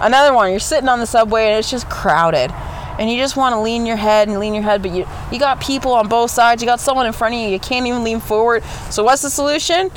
Another 0.00 0.32
one. 0.34 0.50
You're 0.50 0.60
sitting 0.60 0.88
on 0.88 1.00
the 1.00 1.06
subway 1.06 1.48
and 1.48 1.58
it's 1.58 1.70
just 1.70 1.88
crowded. 1.88 2.50
And 2.98 3.10
you 3.10 3.18
just 3.18 3.36
want 3.36 3.52
to 3.54 3.60
lean 3.60 3.84
your 3.84 3.96
head 3.96 4.28
and 4.28 4.38
lean 4.38 4.54
your 4.54 4.62
head, 4.62 4.80
but 4.80 4.90
you 4.90 5.06
you 5.30 5.38
got 5.38 5.60
people 5.60 5.92
on 5.92 6.08
both 6.08 6.30
sides. 6.30 6.62
You 6.62 6.66
got 6.66 6.80
someone 6.80 7.06
in 7.06 7.12
front 7.12 7.34
of 7.34 7.40
you. 7.40 7.48
You 7.48 7.58
can't 7.58 7.86
even 7.86 8.02
lean 8.02 8.20
forward. 8.20 8.64
So 8.90 9.04
what's 9.04 9.20
the 9.20 9.28
solution? 9.28 9.90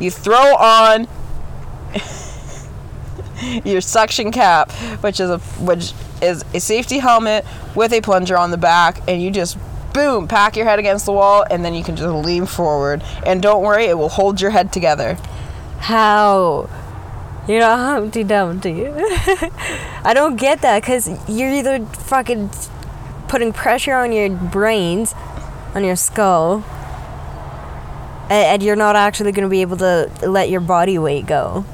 You 0.00 0.10
throw 0.10 0.56
on 0.56 1.06
your 3.64 3.80
suction 3.80 4.32
cap, 4.32 4.72
which 5.00 5.20
is 5.20 5.30
a 5.30 5.38
which 5.60 5.92
is 6.20 6.44
a 6.52 6.58
safety 6.58 6.98
helmet 6.98 7.44
with 7.76 7.92
a 7.92 8.00
plunger 8.00 8.36
on 8.36 8.50
the 8.50 8.58
back, 8.58 9.00
and 9.06 9.22
you 9.22 9.30
just 9.30 9.56
boom 9.92 10.28
pack 10.28 10.56
your 10.56 10.66
head 10.66 10.78
against 10.78 11.06
the 11.06 11.12
wall, 11.12 11.44
and 11.50 11.64
then 11.64 11.74
you 11.74 11.82
can 11.82 11.96
just 11.96 12.12
lean 12.12 12.46
forward. 12.46 13.02
And 13.24 13.42
don't 13.42 13.62
worry, 13.62 13.86
it 13.86 13.98
will 13.98 14.08
hold 14.08 14.40
your 14.40 14.50
head 14.50 14.72
together. 14.72 15.16
How? 15.78 16.68
You're 17.48 17.60
not 17.60 17.78
Humpty 17.78 18.22
Dumpty. 18.22 18.86
I 20.04 20.12
don't 20.14 20.36
get 20.36 20.60
that 20.62 20.80
because 20.80 21.08
you're 21.28 21.50
either 21.50 21.84
fucking 21.84 22.50
putting 23.28 23.52
pressure 23.52 23.94
on 23.94 24.12
your 24.12 24.30
brains, 24.30 25.14
on 25.74 25.84
your 25.84 25.96
skull, 25.96 26.64
and 28.28 28.62
you're 28.62 28.76
not 28.76 28.94
actually 28.94 29.32
going 29.32 29.44
to 29.44 29.50
be 29.50 29.62
able 29.62 29.76
to 29.78 30.10
let 30.22 30.50
your 30.50 30.60
body 30.60 30.98
weight 30.98 31.26
go. 31.26 31.64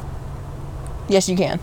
Yes, 1.09 1.29
you 1.29 1.37
can. 1.37 1.61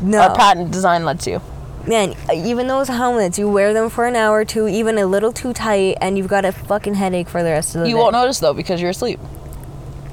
No. 0.00 0.20
Our 0.20 0.34
patent 0.36 0.70
design 0.70 1.04
lets 1.04 1.26
you. 1.26 1.40
Man, 1.88 2.14
even 2.34 2.66
those 2.66 2.88
helmets, 2.88 3.38
you 3.38 3.48
wear 3.48 3.72
them 3.72 3.88
for 3.88 4.06
an 4.06 4.14
hour 4.14 4.40
or 4.40 4.44
two, 4.44 4.68
even 4.68 4.98
a 4.98 5.06
little 5.06 5.32
too 5.32 5.54
tight, 5.54 5.96
and 6.02 6.18
you've 6.18 6.28
got 6.28 6.44
a 6.44 6.52
fucking 6.52 6.92
headache 6.94 7.30
for 7.30 7.42
the 7.42 7.48
rest 7.48 7.74
of 7.74 7.80
the 7.80 7.88
You 7.88 7.94
day. 7.94 7.98
You 7.98 8.02
won't 8.02 8.12
notice 8.12 8.40
though 8.40 8.52
because 8.52 8.78
you're 8.80 8.90
asleep. 8.90 9.18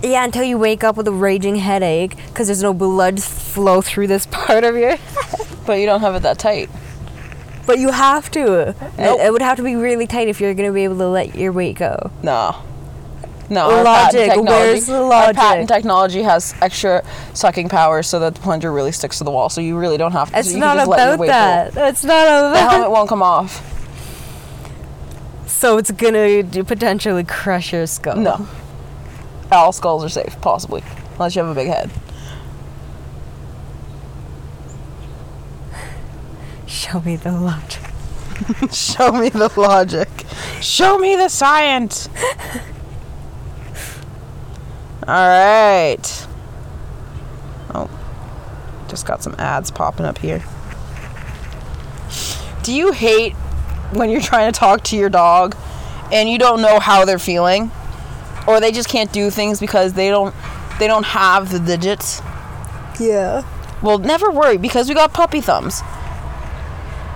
Yeah, 0.02 0.24
until 0.24 0.44
you 0.44 0.58
wake 0.58 0.86
up 0.86 0.96
with 0.96 1.08
a 1.10 1.12
raging 1.12 1.58
headache 1.58 2.16
because 2.28 2.48
there's 2.48 2.64
no 2.64 2.74
blood 2.74 3.22
flow 3.22 3.82
through 3.82 4.08
this 4.08 4.26
part 4.32 4.64
of 4.64 4.78
your. 4.78 4.96
But 5.66 5.74
you 5.80 5.86
don't 5.86 6.00
have 6.00 6.16
it 6.16 6.24
that 6.24 6.40
tight. 6.40 6.70
But 7.66 7.80
you 7.80 7.90
have 7.92 8.32
to. 8.32 8.74
Nope. 8.98 9.20
It, 9.20 9.26
it 9.26 9.34
would 9.34 9.42
have 9.42 9.58
to 9.58 9.64
be 9.64 9.76
really 9.76 10.08
tight 10.08 10.30
if 10.30 10.40
you're 10.40 10.54
gonna 10.54 10.72
be 10.72 10.86
able 10.86 11.00
to 11.00 11.10
let 11.10 11.36
your 11.36 11.52
weight 11.52 11.76
go. 11.78 12.10
No. 12.24 12.56
No. 13.50 13.84
Logic, 13.84 14.32
where's 14.36 14.88
the 14.88 14.96
Our 14.96 15.34
patent 15.34 15.70
technology 15.70 16.24
has 16.24 16.56
extra 16.62 17.04
sucking 17.34 17.70
power 17.70 18.02
so 18.02 18.20
that 18.20 18.36
the 18.36 18.42
plunger 18.42 18.72
really 18.72 18.92
sticks 18.92 19.20
to 19.20 19.24
the 19.24 19.32
wall, 19.32 19.50
so 19.50 19.62
you 19.62 19.78
really 19.78 19.98
don't 19.98 20.14
have 20.14 20.32
to. 20.32 20.40
It's 20.40 20.52
can 20.52 20.60
not 20.60 20.78
about 20.78 21.20
that. 21.26 21.74
It's 21.76 22.04
not 22.04 22.28
about. 22.28 22.54
The 22.54 22.60
helmet 22.60 22.92
won't 22.92 23.10
come 23.10 23.22
off. 23.22 23.72
So 25.46 25.78
it's 25.78 25.92
gonna 25.92 26.44
potentially 26.66 27.24
crush 27.24 27.72
your 27.72 27.88
skull. 27.88 28.18
No. 28.18 28.48
All 29.52 29.72
skulls 29.72 30.04
are 30.04 30.10
safe, 30.10 30.40
possibly, 30.42 30.84
unless 31.14 31.36
you 31.36 31.44
have 31.44 31.52
a 31.52 31.56
big 31.56 31.68
head. 31.68 31.92
Show 36.66 37.00
me 37.02 37.16
the 37.16 37.32
logic. 37.32 37.82
Show 38.72 39.12
me 39.12 39.30
the 39.30 39.52
logic. 39.56 40.10
Show 40.62 40.98
me 40.98 41.16
the 41.16 41.30
science. 41.30 42.10
All 45.08 45.30
right. 45.30 46.28
Oh, 47.76 47.90
just 48.88 49.06
got 49.06 49.22
some 49.22 49.36
ads 49.38 49.70
popping 49.70 50.06
up 50.06 50.18
here. 50.18 50.44
Do 52.64 52.74
you 52.74 52.92
hate 52.92 53.34
when 53.94 54.10
you're 54.10 54.22
trying 54.22 54.52
to 54.52 54.60
talk 54.60 54.84
to 54.86 54.96
your 54.96 55.10
dog 55.10 55.56
and 56.12 56.28
you 56.28 56.40
don't 56.40 56.62
know 56.62 56.80
how 56.80 57.06
they're 57.06 57.20
feeling, 57.20 57.70
or 58.48 58.60
they 58.60 58.72
just 58.72 58.90
can't 58.90 59.12
do 59.12 59.30
things 59.30 59.60
because 59.60 59.94
they 59.94 60.10
don't 60.10 60.34
they 60.80 60.88
don't 60.88 61.06
have 61.06 61.52
the 61.52 61.60
digits? 61.60 62.22
Yeah. 63.00 63.44
Well, 63.84 64.00
never 64.00 64.32
worry 64.32 64.58
because 64.58 64.90
we 64.90 64.96
got 64.96 65.14
puppy 65.14 65.42
thumbs. 65.42 65.82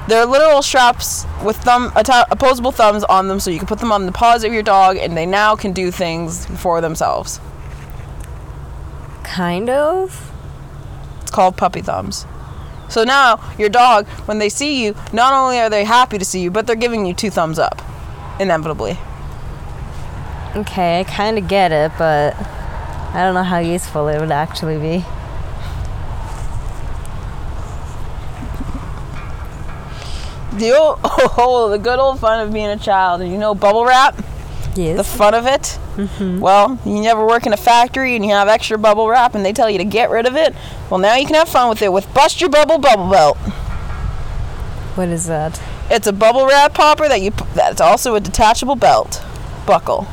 They're 0.07 0.25
literal 0.25 0.61
straps 0.61 1.25
with 1.43 1.57
thumb 1.57 1.91
atta- 1.95 2.27
opposable 2.31 2.71
thumbs 2.71 3.03
on 3.03 3.27
them, 3.27 3.39
so 3.39 3.49
you 3.49 3.57
can 3.59 3.67
put 3.67 3.79
them 3.79 3.91
on 3.91 4.05
the 4.05 4.11
paws 4.11 4.43
of 4.43 4.53
your 4.53 4.63
dog, 4.63 4.97
and 4.97 5.15
they 5.15 5.25
now 5.25 5.55
can 5.55 5.71
do 5.71 5.91
things 5.91 6.45
for 6.61 6.81
themselves. 6.81 7.39
Kind 9.29 9.69
of. 9.69 10.31
It's 11.21 11.29
called 11.29 11.55
puppy 11.55 11.81
thumbs. 11.81 12.25
So 12.89 13.03
now 13.03 13.39
your 13.59 13.69
dog, 13.69 14.07
when 14.25 14.39
they 14.39 14.49
see 14.49 14.83
you, 14.83 14.95
not 15.13 15.33
only 15.33 15.59
are 15.59 15.69
they 15.69 15.85
happy 15.85 16.17
to 16.17 16.25
see 16.25 16.41
you, 16.41 16.49
but 16.49 16.65
they're 16.65 16.75
giving 16.75 17.05
you 17.05 17.13
two 17.13 17.29
thumbs 17.29 17.59
up, 17.59 17.79
inevitably. 18.39 18.97
Okay, 20.55 21.01
I 21.01 21.03
kind 21.03 21.37
of 21.37 21.47
get 21.47 21.71
it, 21.71 21.91
but 21.99 22.35
I 23.13 23.23
don't 23.23 23.35
know 23.35 23.43
how 23.43 23.59
useful 23.59 24.07
it 24.07 24.19
would 24.19 24.31
actually 24.31 24.79
be. 24.79 25.05
The 30.57 30.75
old, 30.75 30.99
oh, 31.37 31.69
the 31.69 31.77
good 31.77 31.99
old 31.99 32.19
fun 32.19 32.39
of 32.39 32.51
being 32.51 32.65
a 32.65 32.77
child, 32.77 33.21
and 33.21 33.31
you 33.31 33.37
know 33.37 33.53
bubble 33.53 33.85
wrap. 33.85 34.19
The 34.75 35.03
fun 35.03 35.33
of 35.33 35.45
it. 35.45 35.77
Mm-hmm. 35.95 36.39
Well, 36.39 36.79
you 36.85 37.01
never 37.01 37.25
work 37.25 37.45
in 37.45 37.53
a 37.53 37.57
factory 37.57 38.15
and 38.15 38.23
you 38.25 38.31
have 38.31 38.47
extra 38.47 38.77
bubble 38.77 39.07
wrap 39.07 39.35
and 39.35 39.43
they 39.45 39.53
tell 39.53 39.69
you 39.69 39.77
to 39.77 39.83
get 39.85 40.09
rid 40.09 40.25
of 40.25 40.35
it. 40.35 40.55
Well, 40.89 40.99
now 40.99 41.15
you 41.15 41.25
can 41.25 41.35
have 41.35 41.49
fun 41.49 41.69
with 41.69 41.81
it 41.81 41.91
with 41.91 42.11
Bust 42.13 42.39
Your 42.41 42.49
Bubble 42.49 42.77
Bubble 42.77 43.09
Belt. 43.09 43.37
what 44.95 45.09
is 45.09 45.25
that? 45.27 45.61
It's 45.89 46.07
a 46.07 46.13
bubble 46.13 46.45
wrap 46.45 46.73
popper 46.73 47.07
that 47.07 47.21
you 47.21 47.31
that's 47.55 47.81
also 47.81 48.15
a 48.15 48.19
detachable 48.19 48.75
belt 48.75 49.23
buckle. 49.65 50.07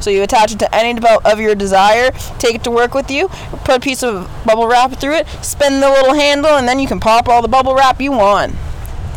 So 0.00 0.10
you 0.10 0.22
attach 0.22 0.52
it 0.52 0.58
to 0.58 0.74
any 0.74 0.98
belt 1.00 1.24
of 1.24 1.40
your 1.40 1.54
desire, 1.54 2.10
take 2.38 2.56
it 2.56 2.64
to 2.64 2.70
work 2.70 2.92
with 2.92 3.10
you, 3.10 3.28
put 3.28 3.76
a 3.76 3.80
piece 3.80 4.02
of 4.02 4.28
bubble 4.44 4.66
wrap 4.66 4.92
through 4.92 5.14
it, 5.14 5.28
spin 5.42 5.80
the 5.80 5.88
little 5.88 6.12
handle, 6.14 6.56
and 6.56 6.68
then 6.68 6.78
you 6.78 6.86
can 6.86 7.00
pop 7.00 7.26
all 7.28 7.40
the 7.40 7.48
bubble 7.48 7.74
wrap 7.74 8.00
you 8.02 8.12
want. 8.12 8.54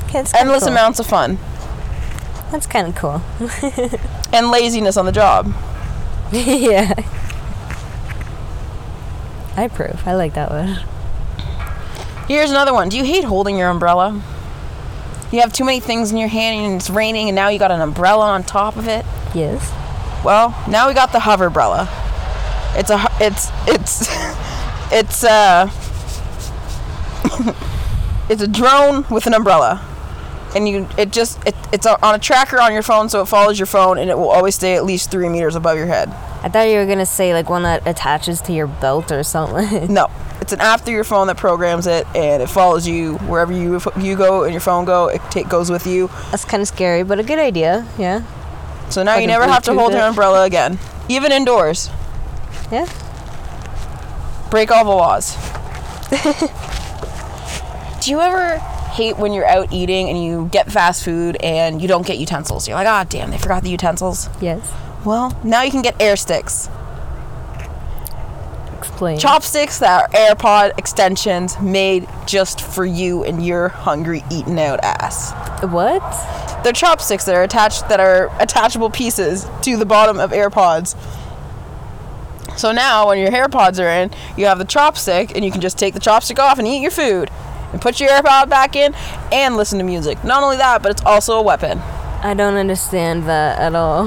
Okay, 0.06 0.24
Endless 0.36 0.64
cool. 0.64 0.72
amounts 0.72 1.00
of 1.00 1.06
fun 1.08 1.38
That's 2.52 2.66
kind 2.68 2.88
of 2.88 2.96
cool. 2.96 3.22
and 4.38 4.52
laziness 4.52 4.98
on 4.98 5.06
the 5.06 5.12
job. 5.12 5.54
yeah. 6.32 6.94
I 9.56 9.64
approve. 9.64 10.02
I 10.06 10.14
like 10.14 10.36
that 10.36 10.52
one. 10.52 10.80
Here's 12.28 12.52
another 12.52 12.74
one. 12.74 12.90
Do 12.90 12.98
you 12.98 13.04
hate 13.04 13.24
holding 13.24 13.58
your 13.58 13.70
umbrella? 13.70 14.22
You 15.32 15.42
have 15.42 15.52
too 15.52 15.66
many 15.66 15.80
things 15.80 16.12
in 16.12 16.18
your 16.18 16.30
hand 16.30 16.66
and 16.66 16.76
it's 16.76 16.90
raining 16.90 17.28
and 17.30 17.36
now 17.36 17.50
you 17.50 17.58
got 17.58 17.72
an 17.72 17.82
umbrella 17.82 18.26
on 18.26 18.44
top 18.44 18.78
of 18.78 18.88
it. 18.88 19.06
Yes. 19.34 19.72
Well, 20.24 20.50
now 20.70 20.88
we 20.88 20.94
got 20.94 21.12
the 21.12 21.20
hover 21.20 21.48
umbrella. 21.48 21.90
It's 22.76 22.90
a 22.90 23.00
it's 23.20 23.50
it's 23.66 24.08
it's 24.92 25.24
uh 25.24 25.70
it's 28.30 28.42
a 28.42 28.48
drone 28.48 29.06
with 29.10 29.26
an 29.26 29.34
umbrella. 29.34 29.84
And 30.56 30.68
you 30.68 30.88
it 30.98 31.12
just 31.12 31.46
it, 31.46 31.56
it's 31.72 31.86
on 31.86 32.16
a 32.16 32.20
tracker 32.20 32.60
on 32.60 32.74
your 32.74 32.82
phone 32.82 33.10
so 33.10 33.22
it 33.22 33.26
follows 33.28 33.60
your 33.60 33.66
phone 33.66 33.98
and 33.98 34.10
it 34.10 34.18
will 34.18 34.30
always 34.30 34.56
stay 34.56 34.76
at 34.76 34.86
least 34.86 35.12
3 35.12 35.30
meters 35.30 35.56
above 35.56 35.78
your 35.78 35.88
head. 35.88 36.10
I 36.42 36.50
thought 36.50 36.64
you 36.64 36.78
were 36.78 36.86
gonna 36.86 37.06
say 37.06 37.34
like 37.34 37.50
one 37.50 37.64
that 37.64 37.86
attaches 37.86 38.42
to 38.42 38.54
your 38.54 38.68
belt 38.68 39.12
or 39.12 39.24
something. 39.24 39.92
No, 39.94 40.08
it's 40.40 40.54
an 40.54 40.62
app 40.62 40.82
through 40.82 40.94
your 40.94 41.04
phone 41.04 41.28
that 41.28 41.38
programs 41.38 41.88
it, 41.88 42.08
and 42.16 42.42
it 42.42 42.48
follows 42.50 42.88
you 42.88 43.16
wherever 43.20 43.52
you 43.52 43.82
you 43.98 44.16
go 44.16 44.44
and 44.44 44.54
your 44.54 44.62
phone 44.62 44.86
go. 44.86 45.08
It 45.10 45.50
goes 45.50 45.70
with 45.70 45.86
you. 45.86 46.08
That's 46.32 46.46
kind 46.46 46.62
of 46.62 46.68
scary, 46.68 47.04
but 47.04 47.20
a 47.20 47.24
good 47.24 47.40
idea. 47.40 47.88
Yeah. 47.98 48.24
So 48.90 49.04
now 49.04 49.14
you 49.16 49.18
Fucking 49.18 49.28
never 49.28 49.48
have 49.48 49.64
to 49.64 49.74
hold 49.74 49.92
your 49.92 50.04
umbrella 50.04 50.46
again, 50.46 50.80
even 51.10 51.32
indoors. 51.32 51.90
Yeah. 52.72 52.88
Break 54.50 54.72
all 54.72 54.86
the 54.86 54.92
laws. 54.92 55.36
Do 58.02 58.12
you 58.12 58.22
ever 58.22 58.62
hate 58.98 59.18
when 59.18 59.32
you're 59.32 59.48
out 59.48 59.72
eating 59.72 60.10
and 60.10 60.22
you 60.22 60.50
get 60.52 60.72
fast 60.72 61.06
food 61.06 61.38
and 61.42 61.82
you 61.82 61.88
don't 61.88 62.06
get 62.06 62.18
utensils? 62.18 62.68
You're 62.68 62.76
like, 62.76 62.88
ah, 62.88 63.06
damn, 63.08 63.30
they 63.30 63.38
forgot 63.38 63.62
the 63.64 63.70
utensils. 63.70 64.28
Yes. 64.42 64.74
Well, 65.06 65.40
now 65.44 65.62
you 65.62 65.70
can 65.70 65.84
get 65.84 65.96
air 66.02 66.16
sticks. 66.16 66.68
Explain. 68.76 69.20
Chopsticks 69.20 69.80
that 69.80 70.02
are 70.02 70.10
AirPod 70.10 70.78
extensions 70.80 71.60
made 71.60 72.10
just 72.26 72.62
for 72.62 72.86
you 72.86 73.24
and 73.24 73.46
your 73.46 73.70
hungry 73.70 74.24
eating 74.32 74.60
out 74.60 74.80
ass. 74.82 75.32
What? 75.64 76.02
They're 76.64 76.74
chopsticks 76.74 77.26
that 77.26 77.36
are 77.36 77.44
attached 77.44 77.88
that 77.90 78.00
are 78.00 78.30
attachable 78.42 78.90
pieces 78.90 79.48
to 79.62 79.78
the 79.78 79.86
bottom 79.86 80.20
of 80.20 80.32
AirPods. 80.32 80.98
So 82.58 82.72
now 82.72 83.10
when 83.10 83.20
your 83.20 83.30
AirPods 83.30 83.80
are 83.80 83.88
in, 83.88 84.10
you 84.36 84.46
have 84.48 84.58
the 84.58 84.66
chopstick 84.66 85.34
and 85.36 85.46
you 85.46 85.52
can 85.52 85.62
just 85.62 85.78
take 85.78 85.94
the 85.94 86.00
chopstick 86.00 86.40
off 86.40 86.58
and 86.58 86.68
eat 86.68 86.82
your 86.82 86.92
food. 86.92 87.30
And 87.78 87.82
put 87.84 88.00
your 88.00 88.10
AirPod 88.10 88.50
back 88.50 88.76
in 88.76 88.96
and 89.32 89.56
listen 89.56 89.78
to 89.78 89.86
music. 89.86 90.24
Not 90.24 90.42
only 90.42 90.58
that, 90.58 90.82
but 90.82 90.90
it's 90.90 91.04
also 91.06 91.38
a 91.38 91.44
weapon. 91.44 91.78
I 92.24 92.34
don't 92.34 92.56
understand 92.56 93.26
that 93.26 93.60
at 93.60 93.76
all. 93.76 94.06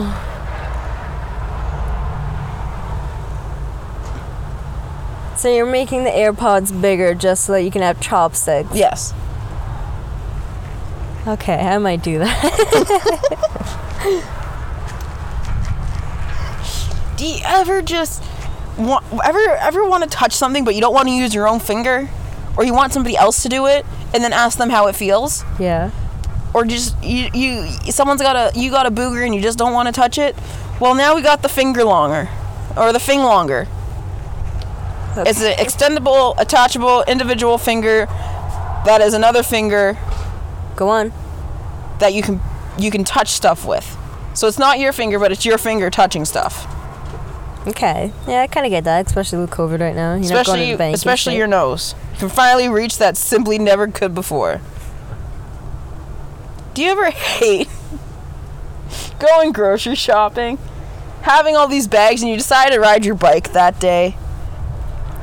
So 5.36 5.54
you're 5.54 5.70
making 5.70 6.02
the 6.02 6.10
AirPods 6.10 6.82
bigger 6.82 7.14
just 7.14 7.44
so 7.44 7.52
that 7.52 7.62
you 7.62 7.70
can 7.70 7.82
have 7.82 8.00
chopsticks. 8.00 8.74
Yes. 8.74 9.14
Okay, 11.28 11.54
I 11.54 11.78
might 11.78 12.02
do 12.02 12.18
that. 12.18 12.34
Do 17.16 17.24
you 17.24 17.38
ever 17.44 17.82
just 17.82 18.24
want 18.76 19.04
ever 19.24 19.38
ever 19.38 19.84
want 19.84 20.02
to 20.02 20.10
touch 20.10 20.32
something 20.32 20.64
but 20.64 20.74
you 20.74 20.80
don't 20.80 20.94
want 20.94 21.06
to 21.06 21.14
use 21.14 21.32
your 21.32 21.46
own 21.46 21.60
finger? 21.60 22.08
Or 22.56 22.64
you 22.64 22.74
want 22.74 22.92
somebody 22.92 23.16
else 23.16 23.42
to 23.42 23.48
do 23.48 23.66
it 23.66 23.86
and 24.12 24.22
then 24.24 24.32
ask 24.32 24.58
them 24.58 24.70
how 24.70 24.86
it 24.88 24.96
feels? 24.96 25.44
yeah. 25.58 25.90
or 26.52 26.64
just 26.64 27.00
you 27.02 27.30
you 27.32 27.66
someone's 27.92 28.20
got 28.20 28.34
a 28.36 28.58
you 28.58 28.70
got 28.70 28.84
a 28.86 28.90
booger 28.90 29.24
and 29.24 29.34
you 29.34 29.40
just 29.40 29.56
don't 29.56 29.72
want 29.72 29.86
to 29.86 29.92
touch 29.92 30.18
it 30.18 30.34
well 30.80 30.94
now 30.96 31.14
we 31.14 31.22
got 31.22 31.42
the 31.42 31.48
finger 31.48 31.84
longer 31.84 32.28
or 32.76 32.92
the 32.92 32.98
fing 32.98 33.20
longer 33.22 33.68
it's 35.16 35.40
an 35.42 35.52
extendable 35.58 36.34
attachable 36.38 37.02
individual 37.06 37.56
finger 37.58 38.06
that 38.84 39.00
is 39.00 39.14
another 39.14 39.42
finger 39.42 39.96
Go 40.76 40.88
on. 40.88 41.12
that 42.00 42.14
you 42.14 42.22
can 42.22 42.40
you 42.78 42.90
can 42.90 43.04
touch 43.04 43.28
stuff 43.28 43.64
with 43.64 43.96
so 44.34 44.48
it's 44.48 44.58
not 44.58 44.78
your 44.80 44.92
finger 44.92 45.18
but 45.20 45.30
it's 45.30 45.44
your 45.44 45.58
finger 45.58 45.88
touching 45.90 46.24
stuff 46.24 46.66
Okay. 47.66 48.12
Yeah, 48.26 48.42
I 48.42 48.46
kind 48.46 48.64
of 48.64 48.70
get 48.70 48.84
that, 48.84 49.06
especially 49.06 49.38
with 49.38 49.50
COVID 49.50 49.80
right 49.80 49.94
now. 49.94 50.14
You're 50.14 50.32
not 50.32 50.46
going 50.46 50.60
to 50.60 50.72
especially 50.72 50.92
especially 50.94 51.36
your 51.36 51.46
nose. 51.46 51.94
You 52.14 52.18
can 52.20 52.28
finally 52.30 52.68
reach 52.68 52.98
that 52.98 53.16
simply 53.16 53.58
never 53.58 53.86
could 53.86 54.14
before. 54.14 54.60
Do 56.72 56.82
you 56.82 56.90
ever 56.90 57.10
hate 57.10 57.68
going 59.18 59.52
grocery 59.52 59.94
shopping? 59.94 60.58
Having 61.22 61.56
all 61.56 61.68
these 61.68 61.86
bags 61.86 62.22
and 62.22 62.30
you 62.30 62.36
decide 62.38 62.70
to 62.70 62.80
ride 62.80 63.04
your 63.04 63.14
bike 63.14 63.52
that 63.52 63.78
day. 63.78 64.16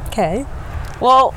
Okay. 0.07 0.45
well 0.99 1.33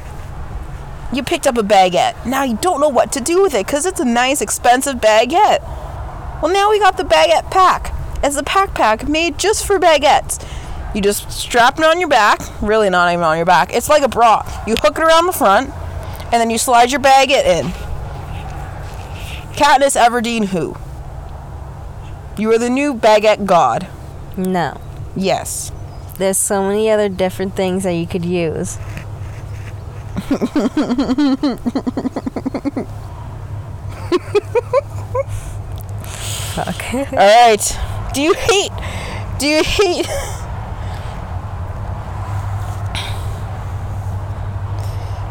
you 1.12 1.22
picked 1.22 1.46
up 1.46 1.58
a 1.58 1.62
baguette 1.62 2.24
now 2.24 2.44
you 2.44 2.56
don't 2.62 2.80
know 2.80 2.88
what 2.88 3.12
to 3.12 3.20
do 3.20 3.42
with 3.42 3.52
it 3.52 3.66
because 3.66 3.84
it's 3.84 4.00
a 4.00 4.04
nice 4.04 4.40
expensive 4.40 4.96
baguette 4.96 5.60
well 6.40 6.50
now 6.50 6.70
we 6.70 6.78
got 6.78 6.96
the 6.96 7.02
baguette 7.02 7.50
pack. 7.50 7.94
It's 8.22 8.36
a 8.36 8.42
pack 8.42 8.74
pack 8.74 9.06
made 9.08 9.38
just 9.38 9.66
for 9.66 9.78
baguettes 9.78 10.42
you 10.94 11.00
just 11.00 11.30
strap 11.30 11.78
it 11.78 11.84
on 11.84 12.00
your 12.00 12.08
back 12.08 12.40
really 12.62 12.90
not 12.90 13.12
even 13.12 13.24
on 13.24 13.36
your 13.36 13.46
back 13.46 13.72
it's 13.72 13.88
like 13.88 14.02
a 14.02 14.08
bra 14.08 14.42
you 14.66 14.74
hook 14.80 14.96
it 14.98 15.02
around 15.02 15.26
the 15.26 15.32
front 15.32 15.70
and 16.32 16.34
then 16.40 16.50
you 16.50 16.58
slide 16.58 16.90
your 16.90 17.00
baguette 17.00 17.44
in 17.44 17.66
Katniss 19.54 19.96
Everdeen 20.00 20.46
who 20.46 20.76
you 22.40 22.50
are 22.52 22.58
the 22.58 22.70
new 22.70 22.94
baguette 22.94 23.44
god 23.46 23.86
No. 24.36 24.80
yes 25.16 25.70
There's 26.18 26.38
so 26.38 26.62
many 26.62 26.90
other 26.90 27.08
different 27.08 27.56
things 27.56 27.82
that 27.84 27.94
you 27.94 28.06
could 28.06 28.24
use. 28.26 28.78
Fuck. 36.54 36.94
All 36.94 37.48
right. 37.48 37.78
Do 38.14 38.22
you 38.22 38.34
hate? 38.34 38.72
Do 39.38 39.46
you 39.46 39.62
hate? 39.62 40.06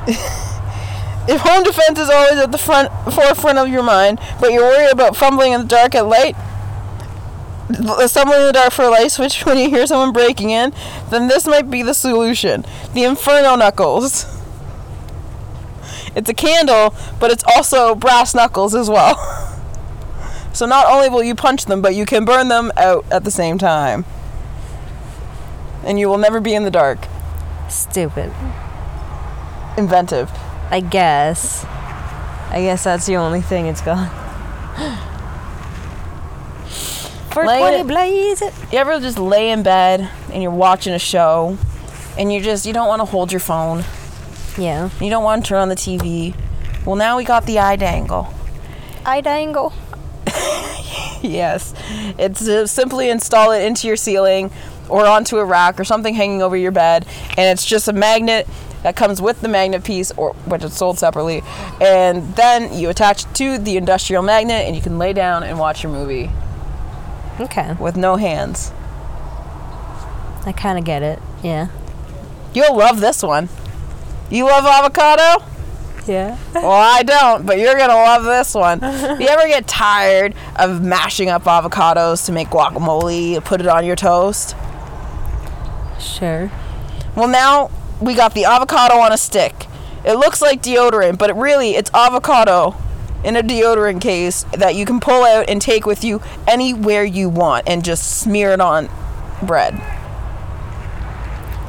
if 1.28 1.42
home 1.42 1.64
defense 1.64 2.00
is 2.00 2.10
always 2.10 2.40
at 2.40 2.52
the 2.52 2.58
front 2.58 2.92
forefront 3.14 3.58
of 3.58 3.70
your 3.70 3.84
mind, 3.84 4.20
but 4.40 4.52
you're 4.52 4.64
worried 4.64 4.92
about 4.92 5.16
fumbling 5.16 5.54
in 5.54 5.62
the 5.62 5.68
dark 5.68 5.96
at 5.96 6.06
light, 6.06 6.36
stumbling 8.08 8.42
in 8.42 8.48
the 8.48 8.54
dark 8.54 8.72
for 8.72 8.84
a 8.84 8.90
light 8.90 9.12
switch 9.12 9.46
when 9.46 9.58
you 9.58 9.70
hear 9.70 9.86
someone 9.88 10.12
breaking 10.12 10.50
in, 10.50 10.74
then 11.10 11.28
this 11.28 11.46
might 11.48 11.70
be 11.70 11.84
the 11.84 11.94
solution. 11.94 12.66
The 12.94 13.04
Inferno 13.04 13.56
Knuckles. 13.56 14.26
It's 16.16 16.30
a 16.30 16.34
candle, 16.34 16.96
but 17.20 17.32
it's 17.32 17.44
also 17.56 17.94
brass 17.94 18.34
knuckles 18.34 18.74
as 18.74 18.90
well. 18.90 19.46
So 20.52 20.66
not 20.66 20.88
only 20.88 21.10
will 21.10 21.24
you 21.24 21.36
punch 21.36 21.66
them, 21.66 21.82
but 21.82 21.96
you 21.96 22.06
can 22.06 22.26
burn 22.26 22.48
them 22.48 22.72
out 22.76 23.06
at 23.12 23.24
the 23.24 23.32
same 23.32 23.58
time. 23.58 24.04
And 25.86 26.00
you 26.00 26.10
will 26.10 26.18
never 26.18 26.42
be 26.42 26.54
in 26.54 26.64
the 26.64 26.72
dark. 26.72 27.08
Stupid. 27.70 28.34
Inventive. 29.80 30.30
I 30.70 30.82
guess. 30.82 31.64
I 31.66 32.60
guess 32.62 32.84
that's 32.84 33.06
the 33.06 33.16
only 33.16 33.42
thing 33.42 33.66
it's 33.68 33.80
got. 33.82 34.10
For 37.32 37.46
Lay 37.46 37.60
20 37.60 37.78
it- 37.78 37.88
blaze. 37.88 38.42
You 38.72 38.80
ever 38.80 39.00
just 39.00 39.18
lay 39.18 39.52
in 39.52 39.64
bed 39.64 40.10
and 40.34 40.44
you're 40.44 40.52
watching 40.52 40.94
a 40.94 41.00
show 41.00 41.58
and 42.18 42.34
you 42.34 42.42
just 42.42 42.66
you 42.66 42.74
don't 42.74 42.88
want 42.90 43.00
to 43.02 43.06
hold 43.06 43.32
your 43.32 43.40
phone. 43.40 43.86
Yeah. 44.58 44.90
You 45.00 45.10
don't 45.10 45.24
want 45.24 45.46
to 45.46 45.50
turn 45.50 45.62
on 45.62 45.70
the 45.70 45.76
TV. 45.76 46.36
Well, 46.86 46.98
now 46.98 47.16
we 47.18 47.24
got 47.24 47.46
the 47.46 47.60
eye 47.60 47.78
dangle. 47.78 48.34
Eye 49.06 49.22
dangle. 49.22 49.72
yes. 51.22 51.74
It's 52.18 52.46
uh, 52.48 52.68
simply 52.68 53.10
install 53.10 53.52
it 53.52 53.64
into 53.64 53.88
your 53.88 53.96
ceiling 53.96 54.52
or 54.90 55.06
onto 55.06 55.38
a 55.38 55.46
rack 55.46 55.80
or 55.80 55.86
something 55.86 56.16
hanging 56.16 56.42
over 56.42 56.58
your 56.58 56.72
bed 56.72 57.06
and 57.38 57.40
it's 57.58 57.66
just 57.66 57.88
a 57.88 57.94
magnet 57.94 58.48
that 58.84 58.96
comes 58.96 59.22
with 59.22 59.42
the 59.42 59.48
magnet 59.48 59.84
piece 59.84 60.12
or 60.12 60.34
which 60.46 60.64
is 60.64 60.74
sold 60.74 60.98
separately 60.98 61.42
and 61.82 62.36
then 62.36 62.74
you 62.74 62.90
attach 62.90 63.26
it 63.26 63.34
to 63.36 63.58
the 63.58 63.76
industrial 63.78 64.24
magnet 64.24 64.66
and 64.66 64.76
you 64.76 64.82
can 64.82 64.98
lay 64.98 65.12
down 65.14 65.44
and 65.44 65.60
watch 65.60 65.84
your 65.84 65.92
movie 65.92 66.30
Okay. 67.40 67.74
with 67.80 67.96
no 67.98 68.16
hands. 68.18 68.72
I 70.46 70.54
kind 70.56 70.78
of 70.80 70.84
get 70.86 71.04
it. 71.04 71.20
Yeah. 71.44 71.68
You'll 72.54 72.76
love 72.78 73.00
this 73.02 73.22
one. 73.24 73.50
You 74.30 74.46
love 74.46 74.66
avocado? 74.66 75.44
Yeah. 76.08 76.38
Well, 76.54 76.72
I 76.72 77.04
don't, 77.04 77.46
but 77.46 77.60
you're 77.60 77.78
gonna 77.78 77.94
love 77.94 78.24
this 78.24 78.54
one. 78.56 78.80
You 78.82 79.28
ever 79.28 79.48
get 79.48 79.68
tired 79.68 80.34
of 80.56 80.82
mashing 80.82 81.30
up 81.30 81.44
avocados 81.44 82.26
to 82.26 82.32
make 82.32 82.48
guacamole, 82.50 83.44
put 83.46 83.62
it 83.62 83.68
on 83.68 83.86
your 83.86 83.96
toast? 83.96 84.56
Sure. 86.00 86.52
Well, 87.16 87.28
now 87.28 87.70
we 88.02 88.16
got 88.16 88.34
the 88.34 88.46
avocado 88.46 88.96
on 88.96 89.12
a 89.12 89.18
stick. 89.18 89.68
It 90.06 90.14
looks 90.14 90.42
like 90.42 90.62
deodorant, 90.62 91.18
but 91.18 91.30
it 91.30 91.36
really 91.36 91.72
it's 91.72 91.92
avocado 91.94 92.76
in 93.24 93.36
a 93.36 93.44
deodorant 93.44 94.02
case 94.02 94.46
that 94.54 94.76
you 94.76 94.86
can 94.86 95.00
pull 95.00 95.24
out 95.24 95.50
and 95.50 95.62
take 95.62 95.86
with 95.86 96.04
you 96.04 96.22
anywhere 96.48 97.04
you 97.04 97.28
want 97.30 97.68
and 97.68 97.84
just 97.84 98.20
smear 98.20 98.52
it 98.52 98.62
on 98.62 98.90
bread. 99.44 99.74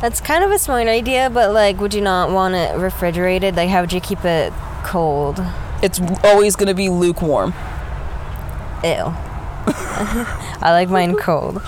That's 0.01 0.21
kind 0.21 0.45
of 0.45 0.51
a 0.51 0.59
smart 0.59 0.87
idea, 0.87 1.29
but 1.29 1.53
like, 1.53 1.81
would 1.81 1.93
you 1.93 2.01
not 2.01 2.31
want 2.31 2.55
it 2.55 2.77
refrigerated? 2.79 3.57
Like, 3.57 3.69
how 3.69 3.83
would 3.83 3.93
you 3.93 4.01
keep 4.01 4.25
it 4.25 4.53
cold? 4.83 5.45
It's 5.83 6.01
always 6.25 6.57
going 6.57 6.69
to 6.69 6.75
be 6.75 6.89
lukewarm. 6.89 7.53
Ew. 8.83 9.13
I 9.67 10.71
like 10.71 10.89
mine 10.89 11.17
cold. 11.17 11.61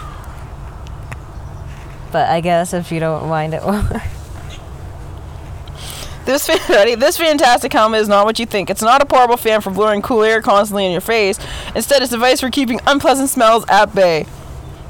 But 2.10 2.30
I 2.30 2.40
guess 2.40 2.72
if 2.72 2.90
you 2.92 3.00
don't 3.00 3.28
mind 3.28 3.54
it 3.54 3.62
warm. 3.64 3.88
This 6.24 6.46
fan, 6.46 6.58
ready? 6.68 6.94
This 6.94 7.16
fantastic 7.16 7.72
helmet 7.72 8.00
is 8.00 8.08
not 8.08 8.24
what 8.24 8.38
you 8.38 8.46
think. 8.46 8.70
It's 8.70 8.82
not 8.82 9.02
a 9.02 9.06
portable 9.06 9.36
fan 9.36 9.60
for 9.60 9.70
blowing 9.70 10.02
cool 10.02 10.22
air 10.22 10.40
constantly 10.40 10.86
in 10.86 10.92
your 10.92 11.00
face. 11.00 11.38
Instead, 11.74 12.02
it's 12.02 12.12
a 12.12 12.16
device 12.16 12.40
for 12.40 12.50
keeping 12.50 12.80
unpleasant 12.86 13.28
smells 13.28 13.64
at 13.68 13.94
bay. 13.94 14.26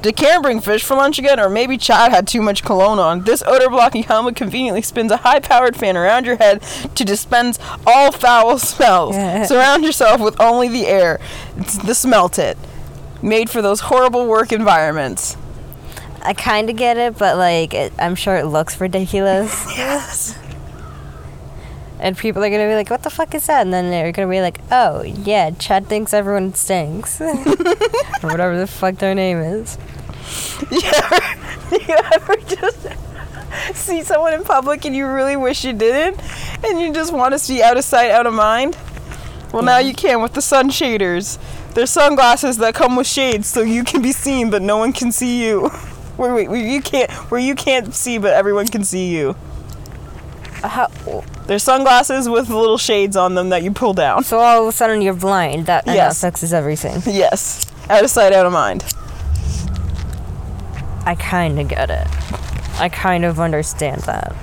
Did 0.02 0.16
Karen 0.16 0.42
bring 0.42 0.60
fish 0.60 0.82
for 0.82 0.96
lunch 0.96 1.20
again, 1.20 1.38
or 1.38 1.48
maybe 1.48 1.78
Chad 1.78 2.10
had 2.10 2.26
too 2.26 2.42
much 2.42 2.64
cologne 2.64 2.98
on? 2.98 3.22
This 3.22 3.40
odor 3.46 3.68
blocking 3.70 4.02
helmet 4.02 4.34
conveniently 4.34 4.82
spins 4.82 5.12
a 5.12 5.18
high 5.18 5.38
powered 5.38 5.76
fan 5.76 5.96
around 5.96 6.26
your 6.26 6.36
head 6.36 6.60
to 6.96 7.04
dispense 7.04 7.60
all 7.86 8.10
foul 8.10 8.58
smells. 8.58 9.14
Surround 9.48 9.84
yourself 9.84 10.20
with 10.20 10.40
only 10.40 10.68
the 10.68 10.88
air. 10.88 11.20
It's 11.56 11.78
the 11.78 11.94
smelt 11.94 12.36
it. 12.40 12.58
Made 13.22 13.48
for 13.48 13.62
those 13.62 13.78
horrible 13.82 14.26
work 14.26 14.50
environments. 14.50 15.36
I 16.20 16.34
kind 16.34 16.68
of 16.68 16.74
get 16.76 16.96
it, 16.96 17.16
but 17.16 17.36
like, 17.36 17.72
it, 17.72 17.92
I'm 17.96 18.16
sure 18.16 18.36
it 18.36 18.46
looks 18.46 18.80
ridiculous. 18.80 19.66
Yes. 19.76 20.36
And 22.02 22.18
people 22.18 22.42
are 22.42 22.50
gonna 22.50 22.66
be 22.66 22.74
like, 22.74 22.90
"What 22.90 23.04
the 23.04 23.10
fuck 23.10 23.32
is 23.32 23.46
that?" 23.46 23.62
And 23.62 23.72
then 23.72 23.88
they're 23.90 24.10
gonna 24.10 24.28
be 24.28 24.40
like, 24.40 24.58
"Oh, 24.72 25.02
yeah, 25.02 25.50
Chad 25.50 25.86
thinks 25.88 26.12
everyone 26.12 26.52
stinks, 26.52 27.20
or 27.20 28.28
whatever 28.28 28.58
the 28.58 28.66
fuck 28.66 28.96
their 28.96 29.14
name 29.14 29.38
is." 29.38 29.78
You 30.70 30.80
ever, 30.82 31.20
you 31.72 31.96
ever 32.14 32.36
just 32.36 32.86
see 33.74 34.02
someone 34.02 34.32
in 34.32 34.44
public 34.44 34.84
and 34.84 34.96
you 34.96 35.06
really 35.06 35.36
wish 35.36 35.64
you 35.64 35.72
didn't, 35.72 36.20
and 36.64 36.80
you 36.80 36.92
just 36.92 37.12
want 37.12 37.32
to 37.32 37.38
see 37.38 37.62
out 37.62 37.76
of 37.76 37.84
sight, 37.84 38.10
out 38.10 38.26
of 38.26 38.32
mind? 38.32 38.76
Well, 39.52 39.62
now 39.62 39.78
you 39.78 39.92
can 39.92 40.22
with 40.22 40.32
the 40.32 40.40
sun 40.42 40.70
shaders. 40.70 41.38
They're 41.74 41.86
sunglasses 41.86 42.56
that 42.58 42.74
come 42.74 42.96
with 42.96 43.06
shades, 43.06 43.46
so 43.46 43.60
you 43.60 43.84
can 43.84 44.00
be 44.02 44.12
seen, 44.12 44.50
but 44.50 44.62
no 44.62 44.78
one 44.78 44.92
can 44.92 45.12
see 45.12 45.44
you. 45.44 45.70
Wait, 46.16 46.48
wait, 46.48 46.66
you 46.72 46.80
can't. 46.80 47.10
Where 47.30 47.40
you 47.40 47.54
can't 47.54 47.94
see, 47.94 48.18
but 48.18 48.32
everyone 48.32 48.68
can 48.68 48.84
see 48.84 49.10
you. 49.10 49.36
How, 50.62 50.88
They're 51.46 51.58
sunglasses 51.58 52.28
with 52.28 52.48
little 52.48 52.78
shades 52.78 53.16
on 53.16 53.34
them 53.34 53.48
that 53.48 53.62
you 53.62 53.72
pull 53.72 53.94
down. 53.94 54.22
so 54.24 54.38
all 54.38 54.62
of 54.62 54.68
a 54.68 54.72
sudden 54.72 55.02
you're 55.02 55.12
blind. 55.14 55.66
That, 55.66 55.86
and 55.86 55.94
Yes. 55.96 56.20
that 56.20 56.28
fixes 56.28 56.52
everything. 56.52 57.02
Yes, 57.12 57.66
out 57.90 58.04
of 58.04 58.10
sight, 58.10 58.32
out 58.32 58.46
of 58.46 58.52
mind. 58.52 58.84
I 61.04 61.16
kind 61.16 61.58
of 61.58 61.68
get 61.68 61.90
it. 61.90 62.06
I 62.78 62.88
kind 62.88 63.24
of 63.24 63.40
understand 63.40 64.02
that. 64.02 64.34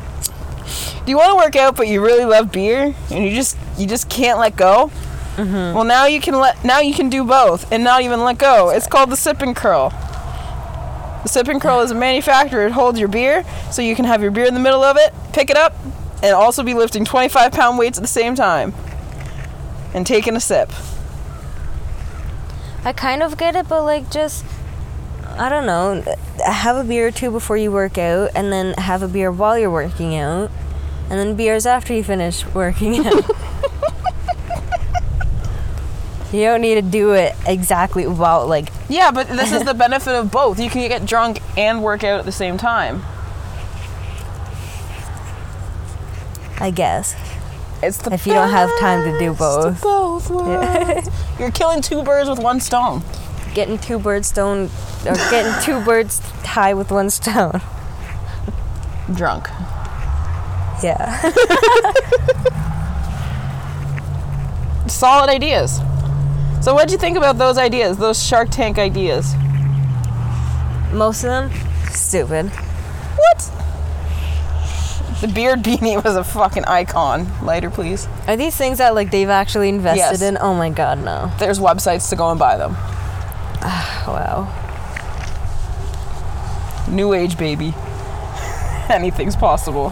Do 1.05 1.11
you 1.11 1.17
want 1.17 1.31
to 1.31 1.35
work 1.37 1.55
out 1.55 1.75
but 1.75 1.87
you 1.87 2.03
really 2.05 2.25
love 2.25 2.51
beer 2.51 2.93
and 3.09 3.25
you 3.25 3.31
just 3.31 3.57
you 3.77 3.87
just 3.87 4.09
can't 4.09 4.37
let 4.39 4.55
go? 4.55 4.91
Mm-hmm. 5.37 5.73
Well, 5.73 5.85
now 5.85 6.05
you 6.05 6.19
can 6.19 6.37
let 6.37 6.63
now 6.65 6.79
you 6.79 6.93
can 6.93 7.09
do 7.09 7.23
both 7.23 7.71
and 7.71 7.83
not 7.83 8.01
even 8.01 8.23
let 8.23 8.37
go. 8.37 8.69
It's 8.69 8.87
called 8.87 9.09
the 9.09 9.15
sip 9.15 9.41
and 9.41 9.55
curl. 9.55 9.89
The 11.23 11.29
sip 11.29 11.47
and 11.47 11.61
curl 11.61 11.79
is 11.79 11.91
a 11.91 11.95
manufacturer. 11.95 12.65
It 12.65 12.71
holds 12.73 12.99
your 12.99 13.07
beer 13.07 13.45
so 13.71 13.81
you 13.81 13.95
can 13.95 14.05
have 14.05 14.21
your 14.21 14.31
beer 14.31 14.45
in 14.45 14.53
the 14.53 14.59
middle 14.59 14.83
of 14.83 14.97
it, 14.97 15.13
pick 15.33 15.49
it 15.49 15.57
up, 15.57 15.73
and 16.21 16.33
also 16.33 16.63
be 16.63 16.73
lifting 16.73 17.05
25 17.05 17.51
pound 17.51 17.77
weights 17.77 17.97
at 17.97 18.01
the 18.01 18.07
same 18.07 18.35
time 18.35 18.73
and 19.93 20.05
taking 20.05 20.35
a 20.35 20.39
sip. 20.39 20.71
I 22.83 22.93
kind 22.93 23.21
of 23.21 23.37
get 23.37 23.55
it, 23.55 23.67
but 23.67 23.83
like 23.83 24.09
just 24.09 24.45
I 25.37 25.47
don't 25.49 25.65
know. 25.65 26.03
Have 26.45 26.75
a 26.77 26.83
beer 26.83 27.07
or 27.07 27.11
two 27.11 27.31
before 27.31 27.55
you 27.57 27.71
work 27.71 27.97
out, 27.97 28.31
and 28.35 28.51
then 28.51 28.73
have 28.73 29.01
a 29.01 29.07
beer 29.07 29.31
while 29.31 29.57
you're 29.57 29.71
working 29.71 30.15
out, 30.15 30.51
and 31.09 31.19
then 31.19 31.35
beers 31.35 31.65
after 31.65 31.93
you 31.93 32.03
finish 32.03 32.45
working 32.47 33.05
out. 33.05 33.23
you 36.33 36.41
don't 36.41 36.61
need 36.61 36.75
to 36.75 36.81
do 36.81 37.13
it 37.13 37.35
exactly 37.45 38.05
while 38.05 38.45
like 38.47 38.69
Yeah, 38.89 39.11
but 39.11 39.27
this 39.29 39.51
is 39.51 39.63
the 39.63 39.73
benefit 39.73 40.13
of 40.13 40.31
both. 40.31 40.59
You 40.59 40.69
can 40.69 40.87
get 40.87 41.05
drunk 41.05 41.41
and 41.57 41.81
work 41.83 42.03
out 42.03 42.19
at 42.19 42.25
the 42.25 42.31
same 42.31 42.57
time. 42.57 43.03
I 46.59 46.71
guess. 46.71 47.15
It's 47.81 47.97
the 47.97 48.13
If 48.13 48.27
you 48.27 48.33
don't 48.33 48.49
have 48.49 48.69
time 48.79 49.09
to 49.11 49.17
do 49.17 49.33
both. 49.33 49.81
both. 49.81 50.29
You're 51.39 51.51
killing 51.51 51.81
two 51.81 52.03
birds 52.03 52.29
with 52.29 52.39
one 52.39 52.59
stone. 52.59 53.01
Getting 53.53 53.77
two 53.77 53.97
birds 53.97 54.27
stone 54.27 54.69
or 55.05 55.15
getting 55.31 55.53
two 55.63 55.83
birds 55.85 56.19
high 56.43 56.73
with 56.73 56.91
one 56.91 57.09
stone. 57.09 57.61
Drunk. 59.13 59.47
Yeah. 60.83 61.19
Solid 64.87 65.29
ideas. 65.29 65.77
So, 66.61 66.73
what'd 66.73 66.91
you 66.91 66.97
think 66.97 67.17
about 67.17 67.37
those 67.37 67.57
ideas, 67.57 67.97
those 67.97 68.21
Shark 68.21 68.49
Tank 68.49 68.77
ideas? 68.77 69.33
Most 70.91 71.23
of 71.23 71.29
them 71.29 71.51
stupid. 71.91 72.47
What? 72.49 73.51
The 75.21 75.27
beard 75.27 75.63
beanie 75.63 76.01
was 76.01 76.15
a 76.15 76.23
fucking 76.23 76.63
icon. 76.65 77.27
Lighter, 77.43 77.69
please. 77.69 78.07
Are 78.27 78.37
these 78.37 78.55
things 78.55 78.77
that 78.77 78.95
like 78.95 79.11
they've 79.11 79.27
actually 79.29 79.67
invested 79.69 79.97
Yes. 79.99 80.21
in? 80.21 80.37
Oh 80.39 80.53
my 80.53 80.69
god, 80.69 81.03
no. 81.03 81.29
There's 81.39 81.59
websites 81.59 82.09
to 82.09 82.15
go 82.15 82.29
and 82.29 82.39
buy 82.39 82.55
them. 82.57 82.71
Ah, 83.61 84.03
wow. 84.07 84.47
New 86.93 87.13
age, 87.13 87.37
baby. 87.37 87.73
Anything's 88.89 89.35
possible. 89.35 89.91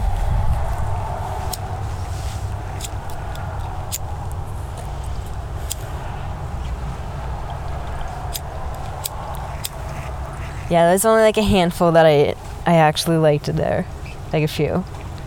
Yeah, 10.70 10.88
there's 10.88 11.06
only 11.06 11.22
like 11.22 11.38
a 11.38 11.42
handful 11.42 11.92
that 11.92 12.04
I 12.04 12.34
I 12.66 12.74
actually 12.76 13.16
liked 13.16 13.46
there. 13.46 13.86
Like 14.32 14.42
a 14.42 14.48
few. 14.48 14.84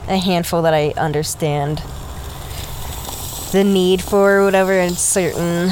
A 0.08 0.18
handful 0.18 0.62
that 0.64 0.74
I 0.74 0.94
understand 0.98 1.82
the 3.52 3.64
need 3.64 4.02
for 4.02 4.38
or 4.38 4.46
whatever 4.46 4.74
in 4.74 4.94
certain 4.96 5.70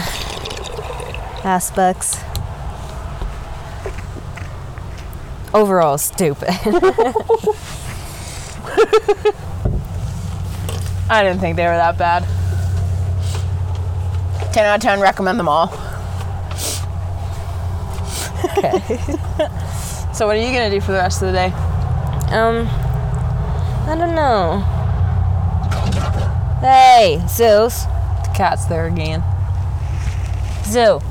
aspects. 1.43 2.19
Overall 5.53 5.97
stupid. 5.97 6.49
I 11.09 11.23
didn't 11.23 11.39
think 11.39 11.55
they 11.55 11.65
were 11.65 11.75
that 11.75 11.97
bad. 11.97 12.23
10 14.53 14.65
out 14.65 14.75
of 14.75 14.81
10, 14.81 14.99
recommend 14.99 15.39
them 15.39 15.47
all. 15.49 15.67
okay. 18.45 18.79
So, 20.11 20.27
what 20.27 20.35
are 20.35 20.39
you 20.41 20.51
gonna 20.51 20.69
do 20.69 20.81
for 20.81 20.91
the 20.91 20.97
rest 20.97 21.21
of 21.21 21.31
the 21.31 21.33
day? 21.33 21.53
Um 22.35 22.67
I 23.89 23.95
don't 23.95 24.13
know. 24.13 24.59
Hey, 26.61 27.19
Zeus. 27.27 27.85
The 27.85 28.31
cat's 28.35 28.65
there 28.65 28.85
again. 28.85 29.23
Zoo. 30.65 31.01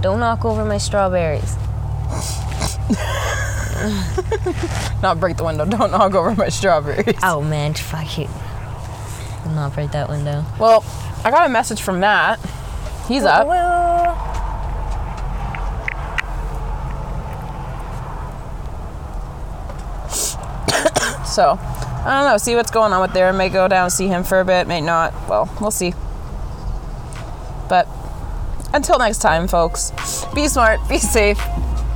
Don't 0.00 0.20
knock 0.20 0.46
over 0.46 0.64
my 0.64 0.78
strawberries. 0.78 1.52
Not 5.02 5.20
break 5.20 5.36
the 5.36 5.44
window. 5.44 5.66
Don't 5.66 5.90
knock 5.90 6.14
over 6.14 6.34
my 6.34 6.48
strawberries. 6.48 7.18
Oh 7.22 7.42
man, 7.42 7.74
fuck 7.74 8.16
you. 8.16 8.28
Do 9.44 9.50
not 9.50 9.74
break 9.74 9.90
that 9.90 10.08
window. 10.08 10.46
Well, 10.58 10.82
I 11.24 11.30
got 11.30 11.44
a 11.44 11.50
message 11.50 11.82
from 11.82 12.00
Matt. 12.00 12.40
He's 13.06 13.24
up. 13.24 13.46
So, 21.32 21.58
I 21.58 22.20
don't 22.20 22.30
know. 22.30 22.36
See 22.36 22.54
what's 22.54 22.70
going 22.70 22.92
on 22.92 23.00
with 23.00 23.12
there. 23.12 23.32
May 23.32 23.48
go 23.48 23.66
down 23.68 23.84
and 23.84 23.92
see 23.92 24.06
him 24.06 24.22
for 24.22 24.40
a 24.40 24.44
bit. 24.44 24.66
May 24.66 24.80
not. 24.80 25.12
Well, 25.28 25.50
we'll 25.60 25.70
see. 25.70 25.94
But 27.68 27.88
until 28.74 28.98
next 28.98 29.18
time, 29.18 29.48
folks, 29.48 29.92
be 30.34 30.46
smart, 30.48 30.80
be 30.88 30.98
safe, 30.98 31.40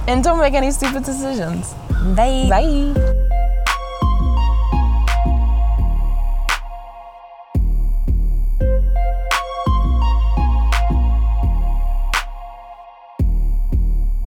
and 0.08 0.24
don't 0.24 0.38
make 0.38 0.54
any 0.54 0.70
stupid 0.70 1.04
decisions. 1.04 1.74
Bye. 2.14 2.46
Bye. 2.48 3.22